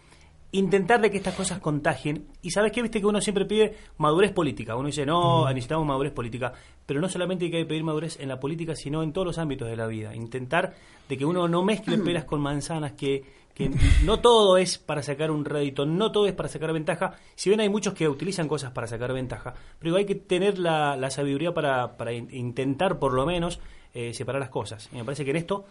intentar 0.54 1.02
de 1.02 1.12
que 1.12 1.18
estas 1.18 1.36
cosas 1.36 1.60
contagien. 1.60 2.28
Y 2.42 2.52
sabes 2.52 2.72
qué, 2.72 2.82
viste 2.82 3.00
que 3.00 3.06
uno 3.06 3.20
siempre 3.20 3.46
pide 3.46 3.76
madurez 3.98 4.32
política. 4.32 4.76
Uno 4.76 4.88
dice, 4.88 5.06
no, 5.06 5.48
necesitamos 5.50 5.86
madurez 5.86 6.14
política. 6.14 6.54
Pero 6.86 7.02
no 7.02 7.10
solamente 7.10 7.46
hay 7.46 7.52
que 7.52 7.66
pedir 7.66 7.84
madurez 7.84 8.20
en 8.20 8.30
la 8.30 8.40
política, 8.40 8.76
sino 8.76 9.04
en 9.04 9.12
todos 9.12 9.28
los 9.28 9.38
ámbitos 9.38 9.68
de 9.68 9.76
la 9.76 9.88
vida. 9.88 10.16
Intentar 10.16 10.76
de 11.10 11.18
que 11.18 11.26
uno 11.26 11.48
no 11.48 11.64
mezcle 11.64 11.98
peras 12.06 12.26
con 12.26 12.42
manzanas, 12.42 12.94
que 12.94 13.24
que 13.54 13.72
no 14.04 14.20
todo 14.20 14.58
es 14.58 14.78
para 14.78 15.04
sacar 15.04 15.32
un 15.32 15.46
rédito, 15.46 15.86
no 15.86 16.12
todo 16.12 16.28
es 16.28 16.34
para 16.34 16.50
sacar 16.50 16.74
ventaja, 16.74 17.14
si 17.36 17.50
bien 17.50 17.60
hay 17.60 17.70
muchos 17.70 17.94
que 17.94 18.08
utilizan 18.08 18.48
cosas 18.48 18.72
para 18.72 18.88
sacar 18.88 19.14
ventaja, 19.14 19.54
pero 19.80 19.96
hay 19.96 20.06
que 20.06 20.16
tener 20.16 20.58
la, 20.58 20.96
la 20.96 21.10
sabiduría 21.10 21.54
para, 21.54 21.96
para, 21.98 22.14
intentar 22.14 23.00
por 23.00 23.14
lo 23.14 23.26
menos 23.26 23.60
eh, 23.94 24.14
separar 24.14 24.42
las 24.42 24.50
cosas. 24.50 24.90
Y 24.92 24.98
me 24.98 25.04
parece 25.04 25.24
que 25.24 25.32
en 25.32 25.38
esto 25.38 25.66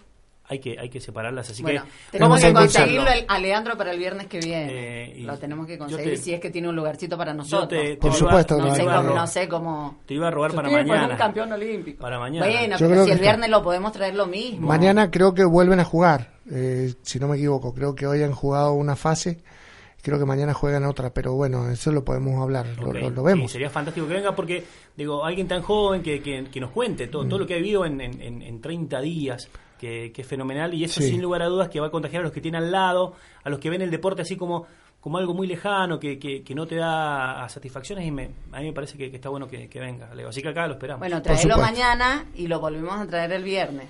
hay 0.45 0.59
que 0.59 0.77
hay 0.79 0.89
que 0.89 1.01
separarlas 1.01 1.49
así 1.51 1.63
que 1.63 1.81
tenemos 2.11 2.41
que 2.41 2.53
conseguirlo 2.53 3.09
a 3.29 3.39
Leandro 3.39 3.77
para 3.77 3.93
el 3.93 3.99
viernes 3.99 4.27
que 4.27 4.41
viene. 4.41 5.13
Eh, 5.13 5.23
lo 5.23 5.39
tenemos 5.39 5.67
que 5.67 5.79
conseguir 5.79 6.19
si 6.19 6.35
es 6.35 6.41
que 6.41 6.51
tiene 6.51 6.69
un 6.69 6.77
lugarcito 6.77 7.17
para 7.17 7.33
nosotros. 7.33 7.81
por 8.01 8.13
supuesto 8.13 8.59
no, 8.59 8.75
sé 8.75 8.85
cómo, 8.85 9.03
no, 9.03 9.27
sé 9.27 9.49
cómo. 9.49 9.99
Te 10.07 10.15
iba 10.15 10.29
a 10.29 10.31
robar 10.31 10.53
para 10.53 10.71
mañana. 10.71 11.09
un 11.11 11.17
campeón 11.17 11.53
olímpico. 11.53 12.01
Para 12.01 12.19
mañana. 12.19 12.47
Bueno 12.47 12.77
pero 12.79 13.05
si 13.05 13.11
el 13.11 13.19
viernes 13.19 13.51
lo 13.51 13.63
podemos 13.63 13.93
traer 13.93 14.15
lo 14.15 14.27
mismo. 14.27 14.69
Mañana 14.69 15.11
creo 15.11 15.35
que 15.35 15.45
vuelven 15.45 15.81
a 15.81 15.85
jugar 15.85 16.32
eh, 16.51 16.95
si 17.03 17.19
no 17.19 17.29
me 17.29 17.37
equivoco. 17.37 17.75
Creo 17.75 17.95
que 17.95 18.07
hoy 18.07 18.23
han 18.23 18.33
jugado 18.33 18.73
una 18.73 18.97
fase, 18.97 19.43
creo 20.03 20.19
que 20.19 20.25
mañana 20.25 20.55
juegan 20.55 20.85
otra, 20.85 21.11
pero 21.11 21.35
bueno, 21.35 21.71
eso 21.71 21.93
lo 21.93 22.05
podemos 22.05 22.41
hablar, 22.43 22.67
lo, 22.79 23.23
vemos. 23.23 23.53
sería 23.53 23.71
fantástico 23.71 24.07
que 24.07 24.15
venga 24.15 24.35
porque, 24.35 24.65
digo, 24.97 25.25
alguien 25.25 25.49
tan 25.49 25.63
joven 25.63 26.03
que, 26.03 26.21
que, 26.21 26.61
nos 26.61 26.71
cuente 26.71 27.07
todo, 27.07 27.27
todo 27.27 27.41
lo 27.41 27.47
que 27.47 27.55
ha 27.55 27.59
vivido 27.59 27.85
en, 27.87 28.01
en, 28.01 28.43
en 28.43 28.61
30 28.61 29.01
días, 29.01 29.49
que, 29.79 30.13
es 30.17 30.27
fenomenal, 30.27 30.75
y 30.75 30.85
eso 30.85 31.01
sin 31.01 31.21
lugar 31.21 31.43
a 31.43 31.47
dudas 31.47 31.69
que 31.69 31.81
va 31.81 31.89
a 31.89 31.91
contagiar 31.91 32.21
a 32.21 32.25
los 32.25 32.33
que 32.33 32.41
tienen 32.41 32.63
al 32.63 32.71
lado, 32.71 33.15
a 33.43 33.51
los 33.51 33.59
que 33.59 33.71
ven 33.71 33.83
el 33.83 33.91
deporte 33.91 34.23
así 34.23 34.37
como 34.37 34.67
como 35.03 35.19
algo 35.19 35.35
muy 35.35 35.49
lejano, 35.49 35.99
que, 35.99 36.17
que, 36.17 36.55
no 36.55 36.65
te 36.65 36.77
da 36.77 37.49
satisfacciones 37.49 38.07
y 38.07 38.13
me, 38.13 38.31
a 38.53 38.61
mí 38.61 38.67
me 38.67 38.73
parece 38.73 38.97
que, 38.97 39.07
está 39.07 39.31
bueno 39.31 39.49
que, 39.49 39.69
venga, 39.75 40.09
Así 40.29 40.41
que 40.41 40.49
acá 40.51 40.69
lo 40.69 40.75
esperamos. 40.75 41.01
Bueno, 41.01 41.21
traerlo 41.21 41.59
mañana 41.59 42.27
y 42.37 42.47
lo 42.47 42.61
volvemos 42.61 43.01
a 43.01 43.07
traer 43.09 43.33
el 43.33 43.43
viernes. 43.43 43.89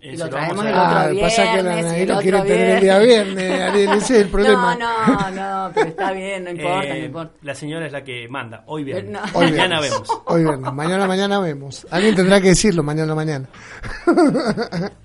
Y 0.00 0.16
lo 0.16 0.28
traemos 0.28 0.64
el 0.64 0.72
otro 0.72 0.82
ah, 0.82 1.08
viernes. 1.08 1.36
Pasa 1.36 1.52
que 1.52 1.62
la 1.62 1.78
Anaí 1.78 2.06
lo 2.06 2.18
quiere 2.20 2.40
tener 2.42 2.70
el 2.70 2.80
día 2.80 2.98
viernes, 2.98 3.60
Ariel, 3.60 3.90
ese 3.92 4.16
es 4.16 4.22
el 4.22 4.28
problema. 4.30 4.76
No, 4.76 5.06
no, 5.06 5.30
no, 5.30 5.72
pero 5.74 5.88
está 5.88 6.12
bien, 6.12 6.44
no 6.44 6.50
importa, 6.52 6.88
no 6.88 6.94
eh, 6.94 7.04
importa. 7.04 7.32
La 7.42 7.54
señora 7.54 7.86
es 7.86 7.92
la 7.92 8.04
que 8.04 8.28
manda, 8.28 8.62
hoy 8.66 8.84
viernes. 8.84 9.22
Hoy 9.32 9.46
mañana 9.50 9.80
vemos. 9.80 10.08
Hoy 10.26 10.44
viernes, 10.44 10.72
mañana, 10.72 11.06
mañana 11.06 11.40
vemos. 11.40 11.86
Alguien 11.90 12.14
tendrá 12.14 12.40
que 12.40 12.48
decirlo, 12.48 12.82
mañana, 12.82 13.14
mañana. 13.14 13.48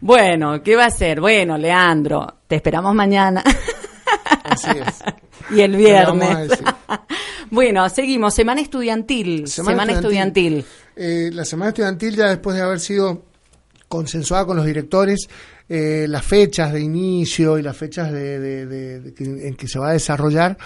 bueno, 0.01 0.61
¿qué 0.61 0.75
va 0.75 0.85
a 0.85 0.91
ser? 0.91 1.21
Bueno, 1.21 1.57
Leandro, 1.57 2.27
te 2.47 2.57
esperamos 2.57 2.93
mañana. 2.93 3.43
Así 4.43 4.71
es. 4.71 5.03
Y 5.51 5.61
el 5.61 5.75
viernes. 5.75 6.49
bueno, 7.49 7.87
seguimos. 7.89 8.33
Semana 8.33 8.61
estudiantil. 8.61 9.47
Semana, 9.47 9.93
estudiantil. 9.93 10.65
Eh, 10.95 11.29
la 11.33 11.45
semana 11.45 11.69
estudiantil, 11.69 12.15
ya 12.15 12.27
después 12.27 12.55
de 12.55 12.61
haber 12.61 12.79
sido 12.79 13.30
consensuada 13.91 14.45
con 14.45 14.55
los 14.55 14.65
directores 14.65 15.27
eh, 15.67 16.05
las 16.07 16.25
fechas 16.25 16.73
de 16.73 16.81
inicio 16.81 17.57
y 17.57 17.61
las 17.61 17.77
fechas 17.77 18.11
de, 18.11 19.13
en 19.19 19.55
que 19.55 19.67
se 19.67 19.79
va 19.79 19.89
a 19.89 19.93
desarrollar, 19.93 20.57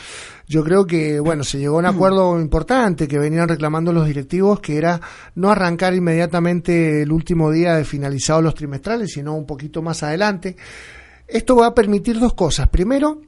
yo 0.48 0.64
creo 0.64 0.86
que, 0.88 1.20
bueno, 1.20 1.44
se 1.44 1.58
llegó 1.60 1.76
a 1.76 1.80
un 1.80 1.86
acuerdo 1.86 2.40
importante 2.42 3.08
que 3.08 3.20
venían 3.20 3.48
reclamando 3.48 3.92
los 3.92 4.08
directivos, 4.08 4.60
que 4.60 4.78
era 4.78 5.02
no 5.36 5.52
arrancar 5.52 5.94
inmediatamente 5.94 7.02
el 7.02 7.12
último 7.12 7.52
día 7.52 7.76
de 7.76 7.84
finalizados 7.84 8.44
los 8.44 8.56
trimestrales, 8.56 9.12
sino 9.12 9.36
un 9.36 9.46
poquito 9.46 9.82
más 9.82 10.02
adelante. 10.04 10.56
Esto 11.28 11.56
va 11.56 11.68
a 11.68 11.76
permitir 11.76 12.20
dos 12.20 12.34
cosas. 12.34 12.70
Primero, 12.70 13.22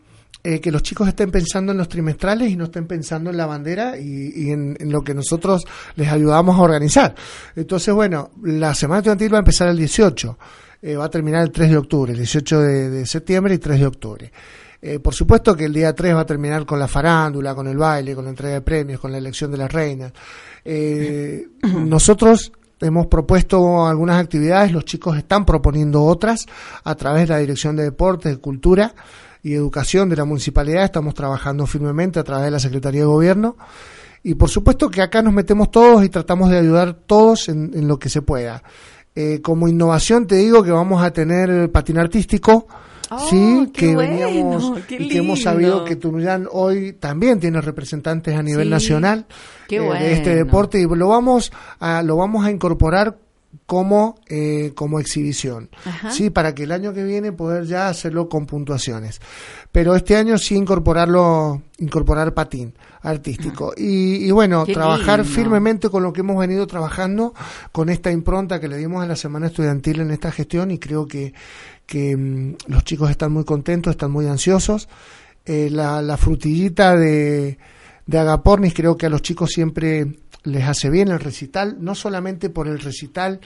eh, 0.43 0.61
que 0.61 0.71
los 0.71 0.83
chicos 0.83 1.07
estén 1.07 1.31
pensando 1.31 1.71
en 1.71 1.79
los 1.79 1.89
trimestrales 1.89 2.49
y 2.49 2.55
no 2.55 2.65
estén 2.65 2.85
pensando 2.85 3.31
en 3.31 3.37
la 3.37 3.47
bandera 3.47 3.97
y, 3.97 4.51
en, 4.51 4.77
lo 4.81 5.01
que 5.01 5.13
nosotros 5.13 5.65
les 5.95 6.07
ayudamos 6.09 6.57
a 6.57 6.61
organizar. 6.61 7.15
Entonces, 7.55 7.93
bueno, 7.93 8.31
la 8.43 8.73
semana 8.73 8.99
estudiantil 8.99 9.33
va 9.33 9.37
a 9.37 9.39
empezar 9.39 9.67
el 9.67 9.77
18, 9.77 10.37
eh, 10.83 10.95
va 10.95 11.05
a 11.05 11.09
terminar 11.09 11.43
el 11.43 11.51
3 11.51 11.71
de 11.71 11.77
octubre, 11.77 12.11
el 12.11 12.19
18 12.19 12.61
de, 12.61 13.05
septiembre 13.05 13.55
y 13.55 13.57
3 13.57 13.79
de 13.79 13.85
octubre. 13.87 14.31
Eh, 14.79 14.99
por 14.99 15.13
supuesto 15.13 15.55
que 15.55 15.65
el 15.65 15.73
día 15.73 15.93
3 15.93 16.15
va 16.15 16.21
a 16.21 16.25
terminar 16.25 16.65
con 16.65 16.79
la 16.79 16.87
farándula, 16.87 17.55
con 17.55 17.67
el 17.67 17.75
baile, 17.75 18.15
con 18.15 18.23
la 18.23 18.29
entrega 18.29 18.53
de 18.53 18.61
premios, 18.61 18.99
con 18.99 19.11
la 19.11 19.17
elección 19.17 19.51
de 19.51 19.57
las 19.57 19.71
reinas. 19.71 20.13
nosotros 21.63 22.51
hemos 22.79 23.07
propuesto 23.07 23.87
algunas 23.87 24.21
actividades, 24.21 24.71
los 24.71 24.85
chicos 24.85 25.17
están 25.17 25.45
proponiendo 25.45 26.03
otras 26.03 26.45
a 26.83 26.95
través 26.95 27.23
de 27.23 27.33
la 27.33 27.39
Dirección 27.39 27.75
de 27.75 27.83
Deportes, 27.83 28.33
de 28.33 28.37
Cultura 28.37 28.93
y 29.43 29.53
Educación 29.53 30.09
de 30.09 30.15
la 30.15 30.25
Municipalidad. 30.25 30.83
Estamos 30.83 31.13
trabajando 31.13 31.65
firmemente 31.65 32.19
a 32.19 32.23
través 32.23 32.45
de 32.45 32.51
la 32.51 32.59
Secretaría 32.59 33.01
de 33.01 33.07
Gobierno. 33.07 33.57
Y 34.23 34.35
por 34.35 34.49
supuesto 34.49 34.89
que 34.89 35.01
acá 35.01 35.21
nos 35.21 35.33
metemos 35.33 35.71
todos 35.71 36.03
y 36.03 36.09
tratamos 36.09 36.49
de 36.49 36.57
ayudar 36.57 36.93
todos 36.93 37.49
en, 37.49 37.87
lo 37.87 37.97
que 37.97 38.09
se 38.09 38.21
pueda. 38.21 38.63
Eh, 39.15 39.41
como 39.41 39.67
innovación 39.67 40.27
te 40.27 40.35
digo 40.35 40.63
que 40.63 40.71
vamos 40.71 41.01
a 41.01 41.11
tener 41.11 41.71
patín 41.71 41.97
artístico, 41.97 42.67
oh, 43.09 43.29
sí, 43.29 43.71
que 43.73 43.95
veníamos 43.95 44.73
y 44.89 45.07
que 45.07 45.17
hemos 45.19 45.41
sabido 45.41 45.85
que 45.85 45.95
Tunuyán 45.95 46.47
hoy 46.51 46.93
también 46.93 47.39
tiene 47.39 47.61
representantes 47.61 48.35
a 48.35 48.43
nivel 48.43 48.69
nacional 48.69 49.25
eh, 49.69 49.79
de 49.79 50.13
este 50.13 50.35
deporte 50.35 50.79
y 50.79 50.85
lo 50.85 51.07
vamos 51.07 51.51
a 51.79 52.03
lo 52.03 52.17
vamos 52.17 52.45
a 52.45 52.51
incorporar 52.51 53.17
como, 53.65 54.15
eh, 54.27 54.71
como 54.75 54.99
exhibición, 54.99 55.69
¿sí? 56.09 56.29
Para 56.29 56.53
que 56.53 56.63
el 56.63 56.71
año 56.71 56.93
que 56.93 57.03
viene 57.03 57.31
poder 57.31 57.65
ya 57.65 57.89
hacerlo 57.89 58.29
con 58.29 58.45
puntuaciones. 58.45 59.19
Pero 59.71 59.95
este 59.95 60.15
año 60.15 60.37
sí 60.37 60.55
incorporarlo, 60.55 61.61
incorporar 61.79 62.33
patín 62.33 62.73
artístico. 63.01 63.73
Y, 63.75 64.29
bueno, 64.31 64.65
trabajar 64.65 65.25
firmemente 65.25 65.89
con 65.89 66.03
lo 66.03 66.13
que 66.13 66.21
hemos 66.21 66.37
venido 66.37 66.67
trabajando, 66.67 67.33
con 67.71 67.89
esta 67.89 68.11
impronta 68.11 68.59
que 68.59 68.67
le 68.67 68.77
dimos 68.77 69.03
a 69.03 69.07
la 69.07 69.15
Semana 69.15 69.47
Estudiantil 69.47 70.01
en 70.01 70.11
esta 70.11 70.31
gestión 70.31 70.71
y 70.71 70.79
creo 70.79 71.05
que, 71.05 71.33
que 71.85 72.15
mm, 72.15 72.55
los 72.67 72.83
chicos 72.83 73.09
están 73.09 73.31
muy 73.31 73.43
contentos, 73.43 73.91
están 73.91 74.11
muy 74.11 74.27
ansiosos. 74.27 74.87
Eh, 75.45 75.69
la, 75.71 76.01
la 76.01 76.17
frutillita 76.17 76.95
de, 76.95 77.57
de 78.05 78.17
Agapornis 78.17 78.73
creo 78.73 78.97
que 78.97 79.05
a 79.05 79.09
los 79.09 79.21
chicos 79.21 79.51
siempre 79.51 80.17
les 80.47 80.63
hace 80.63 80.89
bien 80.89 81.09
el 81.09 81.19
recital, 81.19 81.77
no 81.79 81.93
solamente 81.93 82.49
por 82.49 82.67
el 82.67 82.79
recital 82.79 83.39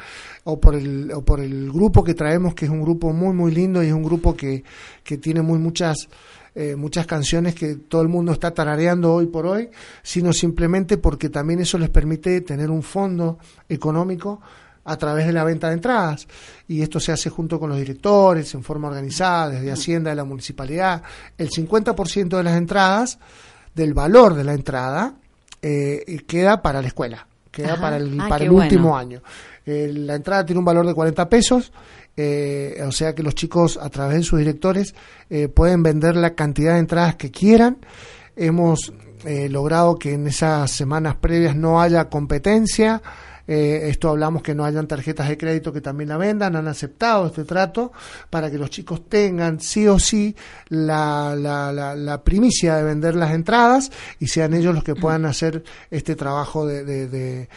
o 0.43 0.59
por 0.59 0.75
el, 0.75 1.11
o 1.11 1.23
por 1.23 1.39
el 1.39 1.71
grupo 1.71 2.03
que 2.03 2.13
traemos, 2.13 2.53
que 2.53 2.65
es 2.65 2.71
un 2.71 2.81
grupo 2.81 3.11
muy, 3.11 3.33
muy 3.33 3.51
lindo 3.51 3.81
y 3.81 3.87
es 3.87 3.93
un 3.93 4.03
grupo 4.03 4.35
que, 4.35 4.63
que 5.03 5.17
tiene 5.17 5.41
muy 5.41 5.57
muchas, 5.57 6.09
eh, 6.53 6.75
muchas 6.75 7.07
canciones 7.07 7.55
que 7.55 7.75
todo 7.75 8.03
el 8.03 8.07
mundo 8.07 8.31
está 8.31 8.53
tarareando 8.53 9.13
hoy 9.13 9.25
por 9.25 9.47
hoy, 9.47 9.69
sino 10.03 10.31
simplemente 10.31 10.97
porque 10.97 11.29
también 11.29 11.59
eso 11.61 11.77
les 11.77 11.89
permite 11.89 12.41
tener 12.41 12.69
un 12.69 12.83
fondo 12.83 13.39
económico 13.67 14.39
a 14.83 14.95
través 14.97 15.25
de 15.25 15.33
la 15.33 15.43
venta 15.43 15.69
de 15.69 15.75
entradas. 15.75 16.27
Y 16.67 16.81
esto 16.83 16.99
se 16.99 17.11
hace 17.11 17.29
junto 17.29 17.59
con 17.59 17.69
los 17.69 17.79
directores, 17.79 18.53
en 18.53 18.63
forma 18.63 18.89
organizada, 18.89 19.49
desde 19.49 19.71
Hacienda 19.71 20.11
de 20.11 20.15
la 20.15 20.23
municipalidad. 20.23 21.01
El 21.37 21.49
50% 21.49 22.37
de 22.37 22.43
las 22.43 22.57
entradas, 22.57 23.19
del 23.73 23.93
valor 23.93 24.35
de 24.35 24.43
la 24.43 24.53
entrada, 24.53 25.15
eh, 25.61 26.23
queda 26.27 26.61
para 26.61 26.81
la 26.81 26.87
escuela, 26.87 27.27
queda 27.51 27.79
para 27.79 27.97
el, 27.97 28.19
ah, 28.19 28.27
para 28.29 28.45
el 28.45 28.51
último 28.51 28.97
año. 28.97 29.21
Eh, 29.65 29.91
la 29.93 30.15
entrada 30.15 30.45
tiene 30.45 30.59
un 30.59 30.65
valor 30.65 30.85
de 30.87 30.93
40 30.93 31.29
pesos, 31.29 31.71
eh, 32.17 32.81
o 32.85 32.91
sea 32.91 33.13
que 33.13 33.23
los 33.23 33.35
chicos 33.35 33.77
a 33.81 33.89
través 33.89 34.17
de 34.17 34.23
sus 34.23 34.39
directores 34.39 34.95
pueden 35.53 35.81
vender 35.81 36.15
la 36.15 36.35
cantidad 36.35 36.73
de 36.73 36.79
entradas 36.79 37.15
que 37.15 37.31
quieran. 37.31 37.77
Hemos 38.35 38.91
logrado 39.23 39.97
que 39.97 40.13
en 40.13 40.27
esas 40.27 40.71
semanas 40.71 41.15
previas 41.15 41.55
no 41.55 41.81
haya 41.81 42.09
competencia. 42.09 43.01
Eh, 43.47 43.89
esto 43.89 44.09
hablamos 44.09 44.41
que 44.43 44.55
no 44.55 44.65
hayan 44.65 44.87
tarjetas 44.87 45.27
de 45.27 45.37
crédito 45.37 45.73
que 45.73 45.81
también 45.81 46.09
la 46.09 46.17
vendan, 46.17 46.55
han 46.55 46.67
aceptado 46.67 47.27
este 47.27 47.43
trato 47.43 47.91
para 48.29 48.49
que 48.51 48.57
los 48.57 48.69
chicos 48.69 49.07
tengan 49.09 49.59
sí 49.59 49.87
o 49.87 49.99
sí 49.99 50.35
la, 50.69 51.35
la, 51.35 52.23
primicia 52.23 52.75
de 52.75 52.83
vender 52.83 53.15
las 53.15 53.31
entradas 53.31 53.91
y 54.19 54.27
sean 54.27 54.53
ellos 54.53 54.73
los 54.73 54.83
que 54.83 54.95
puedan 54.95 55.25
hacer 55.25 55.63
este 55.89 56.15
trabajo 56.15 56.65
de, 56.65 56.83
de, 56.85 57.47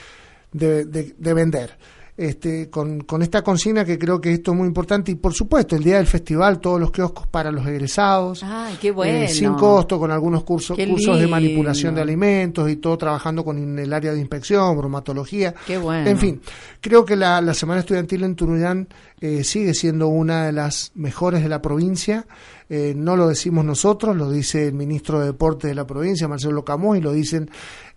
de 0.53 1.35
vender 1.35 1.77
este, 2.17 2.71
con, 2.71 3.01
con, 3.01 3.23
esta 3.23 3.43
consigna 3.43 3.85
que 3.85 3.99
creo 3.99 4.21
que 4.21 4.33
esto 4.33 4.53
es 4.53 4.57
muy 4.57 4.67
importante. 4.67 5.11
Y 5.11 5.17
por 5.17 5.33
supuesto 5.33 5.77
el 5.77 5.83
día 5.83 5.97
del 5.97 6.07
festival 6.07 6.61
todos 6.61 6.81
los 6.81 6.91
kioscos 6.91 7.27
para 7.27 7.51
los 7.51 7.67
egresados. 7.67 8.43
Ay, 8.43 8.77
qué 8.81 8.91
bueno. 8.91 9.19
Eh, 9.19 9.29
sin 9.29 9.55
costo 9.55 9.99
con 9.99 10.11
algunos 10.11 10.45
cursos 10.45 10.77
cursos 10.77 11.19
de 11.19 11.27
manipulación 11.27 11.95
de 11.95 12.03
alimentos 12.03 12.71
y 12.71 12.77
todo 12.77 12.97
trabajando 12.97 13.45
con 13.45 13.79
el 13.79 13.93
área 13.93 14.13
de 14.13 14.21
inspección 14.21 14.77
bromatología. 14.77 15.55
Qué 15.67 15.79
bueno. 15.79 16.09
en 16.09 16.19
fin 16.19 16.41
creo 16.85 17.05
que 17.05 17.17
la, 17.17 17.41
la 17.41 17.55
semana 17.55 17.81
estudiantil 17.81 18.25
en 18.25 18.37
Tunuyán 18.37 18.89
eh, 19.21 19.43
sigue 19.43 19.73
siendo 19.73 20.09
una 20.09 20.45
de 20.45 20.53
las 20.53 20.93
mejores 20.95 21.43
de 21.43 21.49
la 21.49 21.63
provincia 21.63 22.27
eh, 22.69 22.95
no 22.97 23.17
lo 23.17 23.29
decimos 23.29 23.65
nosotros, 23.65 24.17
lo 24.17 24.31
dice 24.31 24.69
el 24.69 24.75
ministro 24.75 25.21
de 25.21 25.27
Deportes 25.27 25.69
de 25.69 25.75
la 25.75 25.87
provincia, 25.87 26.29
Marcelo 26.29 26.65
Camós, 26.65 26.97
y 26.97 27.01
lo 27.01 27.13
dicen 27.13 27.51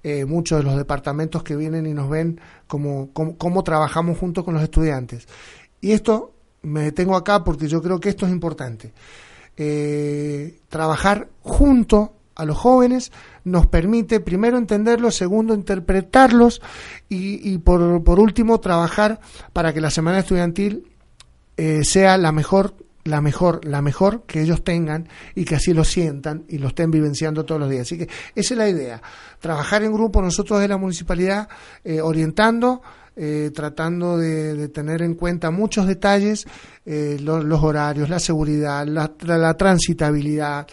eh, 0.04 0.26
muchos 0.26 0.60
de 0.60 0.64
los 0.64 0.76
departamentos 0.76 1.44
que 1.44 1.56
vienen 1.56 1.86
y 1.86 1.94
nos 1.94 2.10
ven 2.10 2.40
cómo, 2.68 3.12
cómo, 3.14 3.64
trabajamos 3.64 4.18
junto 4.18 4.44
con 4.44 4.54
los 4.54 4.64
estudiantes. 4.64 5.28
Y 5.80 5.92
esto 5.92 6.34
me 6.64 6.82
detengo 6.82 7.16
acá 7.16 7.44
porque 7.44 7.68
yo 7.68 7.82
creo 7.82 8.00
que 8.00 8.10
esto 8.10 8.26
es 8.26 8.32
importante. 8.32 8.94
Eh, 9.56 10.60
trabajar 10.68 11.30
junto 11.42 12.14
a 12.36 12.46
los 12.46 12.58
jóvenes 12.58 13.12
nos 13.46 13.68
permite 13.68 14.20
primero 14.20 14.58
entenderlos, 14.58 15.16
segundo 15.16 15.54
interpretarlos 15.56 16.62
y, 17.10 17.52
y 17.52 17.58
por, 17.58 18.04
por, 18.04 18.20
último 18.20 18.60
trabajar 18.60 19.20
para 19.54 19.74
que 19.74 19.82
la 19.82 19.90
semana 19.90 20.20
estudiantil 20.20 20.92
sea 21.82 22.20
la 22.20 22.32
mejor 22.32 22.76
la 23.08 23.22
mejor, 23.22 23.66
la 23.66 23.82
mejor 23.82 24.24
que 24.24 24.42
ellos 24.42 24.64
tengan 24.64 25.08
y 25.36 25.46
que 25.46 25.56
así 25.56 25.74
lo 25.74 25.84
sientan 25.84 26.44
y 26.48 26.58
lo 26.58 26.68
estén 26.68 26.92
vivenciando 26.92 27.46
todos 27.46 27.62
los 27.62 27.70
días. 27.70 27.84
Así 27.84 27.98
que 27.98 28.10
esa 28.36 28.54
es 28.54 28.58
la 28.58 28.70
idea, 28.70 29.02
trabajar 29.40 29.84
en 29.84 29.94
grupo 29.94 30.22
nosotros 30.22 30.60
de 30.60 30.68
la 30.68 30.78
municipalidad 30.78 31.48
eh, 31.84 32.02
orientando, 32.02 32.82
eh, 33.16 33.50
tratando 33.54 34.18
de, 34.18 34.68
tener 34.70 35.02
en 35.02 35.16
cuenta 35.16 35.50
muchos 35.50 35.88
detalles, 35.88 36.46
eh, 36.86 37.18
los, 37.20 37.64
horarios, 37.64 38.10
la 38.10 38.20
seguridad, 38.20 38.86
la, 38.86 39.58
transitabilidad, 39.58 40.68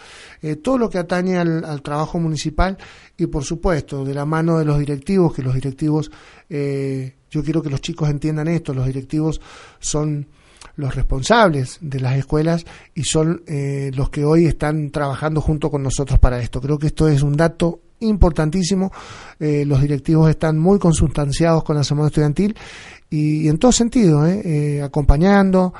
todo 0.61 0.77
lo 0.77 0.89
que 0.89 0.99
atañe 0.99 1.37
al, 1.37 1.81
trabajo 1.81 2.19
municipal 2.19 2.77
y 3.17 3.25
por 3.25 3.43
supuesto 3.43 4.05
de 4.05 4.13
la 4.13 4.25
mano 4.25 4.59
de 4.59 4.65
los 4.65 4.77
directivos, 4.77 5.33
que 5.33 5.41
los 5.41 5.55
directivos, 5.55 6.11
yo 6.47 7.43
quiero 7.43 7.63
que 7.63 7.69
los 7.71 7.81
chicos 7.81 8.09
entiendan 8.09 8.47
esto, 8.47 8.75
los 8.75 8.85
directivos 8.85 9.41
son 9.79 10.27
los 10.75 10.95
responsables 10.95 11.77
de 11.81 11.99
las 11.99 12.17
escuelas 12.17 12.65
y 12.93 13.03
son 13.03 13.43
eh, 13.47 13.91
los 13.95 14.09
que 14.09 14.25
hoy 14.25 14.45
están 14.45 14.91
trabajando 14.91 15.41
junto 15.41 15.69
con 15.69 15.83
nosotros 15.83 16.19
para 16.19 16.39
esto. 16.41 16.61
Creo 16.61 16.77
que 16.77 16.87
esto 16.87 17.07
es 17.07 17.21
un 17.21 17.35
dato 17.35 17.79
importantísimo. 17.99 18.91
Eh, 19.39 19.63
los 19.65 19.81
directivos 19.81 20.29
están 20.29 20.57
muy 20.57 20.79
consustanciados 20.79 21.63
con 21.63 21.75
la 21.75 21.83
semana 21.83 22.07
estudiantil 22.07 22.55
y, 23.09 23.47
en 23.47 23.57
todo 23.57 23.71
sentido, 23.71 24.27
eh, 24.27 24.81
acompañando, 24.81 25.73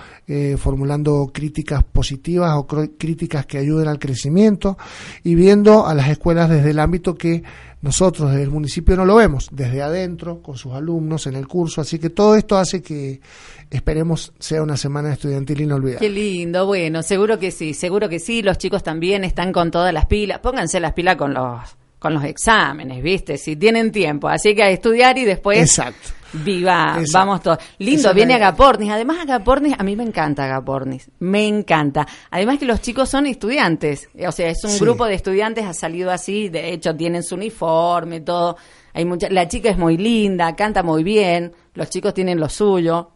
formulando 0.58 1.32
críticas 1.34 1.84
positivas 1.84 2.54
o 2.56 2.66
críticas 2.66 3.46
que 3.46 3.58
ayuden 3.58 3.88
al 3.88 4.00
crecimiento 4.00 4.78
y 5.24 5.36
viendo 5.36 5.86
a 5.86 5.94
las 5.94 6.10
escuelas 6.10 6.50
desde 6.50 6.70
el 6.70 6.80
ámbito 6.80 7.16
que 7.16 7.44
nosotros 7.86 8.32
desde 8.32 8.42
el 8.42 8.50
municipio 8.50 8.96
no 8.96 9.06
lo 9.06 9.14
vemos, 9.14 9.48
desde 9.52 9.84
adentro, 9.84 10.42
con 10.42 10.58
sus 10.58 10.74
alumnos 10.74 11.28
en 11.28 11.36
el 11.36 11.48
curso, 11.48 11.82
así 11.82 12.00
que 12.00 12.10
todo 12.10 12.36
esto 12.36 12.58
hace 12.58 12.82
que 12.82 13.22
esperemos 13.70 14.34
sea 14.40 14.64
una 14.64 14.76
semana 14.76 15.14
estudiantil 15.14 15.62
inolvidable. 15.62 16.00
Qué 16.00 16.10
lindo, 16.12 16.66
bueno, 16.66 17.04
seguro 17.04 17.38
que 17.38 17.52
sí, 17.52 17.76
seguro 17.76 18.10
que 18.10 18.18
sí, 18.18 18.42
los 18.42 18.58
chicos 18.58 18.82
también 18.82 19.24
están 19.24 19.54
con 19.54 19.70
todas 19.70 19.94
las 19.94 20.08
pilas, 20.08 20.40
pónganse 20.40 20.80
las 20.80 20.94
pilas 20.94 21.16
con 21.16 21.36
los 21.36 21.62
con 22.00 22.16
los 22.16 22.24
exámenes, 22.24 23.04
¿viste? 23.04 23.38
Si 23.38 23.56
tienen 23.56 23.92
tiempo, 23.92 24.30
así 24.30 24.56
que 24.56 24.64
a 24.64 24.70
estudiar 24.70 25.20
y 25.20 25.26
después 25.26 25.60
Exacto. 25.60 26.10
Viva, 26.44 26.98
vamos 27.14 27.42
todos. 27.42 27.60
Lindo, 27.80 28.14
viene 28.14 28.34
Agapornis. 28.34 28.92
Además, 28.92 29.20
Agapornis, 29.22 29.76
a 29.78 29.84
mí 29.84 29.96
me 29.96 30.04
encanta 30.04 30.46
Agapornis. 30.46 31.10
Me 31.20 31.48
encanta. 31.48 32.06
Además 32.32 32.60
que 32.60 32.66
los 32.66 32.82
chicos 32.82 33.10
son 33.10 33.26
estudiantes. 33.28 34.10
O 34.28 34.32
sea, 34.32 34.50
es 34.50 34.64
un 34.64 34.78
grupo 34.78 35.06
de 35.06 35.14
estudiantes, 35.14 35.66
ha 35.66 35.74
salido 35.74 36.12
así. 36.12 36.50
De 36.50 36.74
hecho, 36.74 36.96
tienen 36.96 37.24
su 37.24 37.36
uniforme, 37.36 38.22
todo. 38.22 38.58
Hay 38.94 39.06
mucha, 39.06 39.30
la 39.30 39.48
chica 39.48 39.70
es 39.70 39.78
muy 39.78 39.98
linda, 39.98 40.56
canta 40.56 40.84
muy 40.84 41.04
bien. 41.04 41.54
Los 41.74 41.90
chicos 41.90 42.14
tienen 42.14 42.40
lo 42.40 42.50
suyo. 42.50 43.12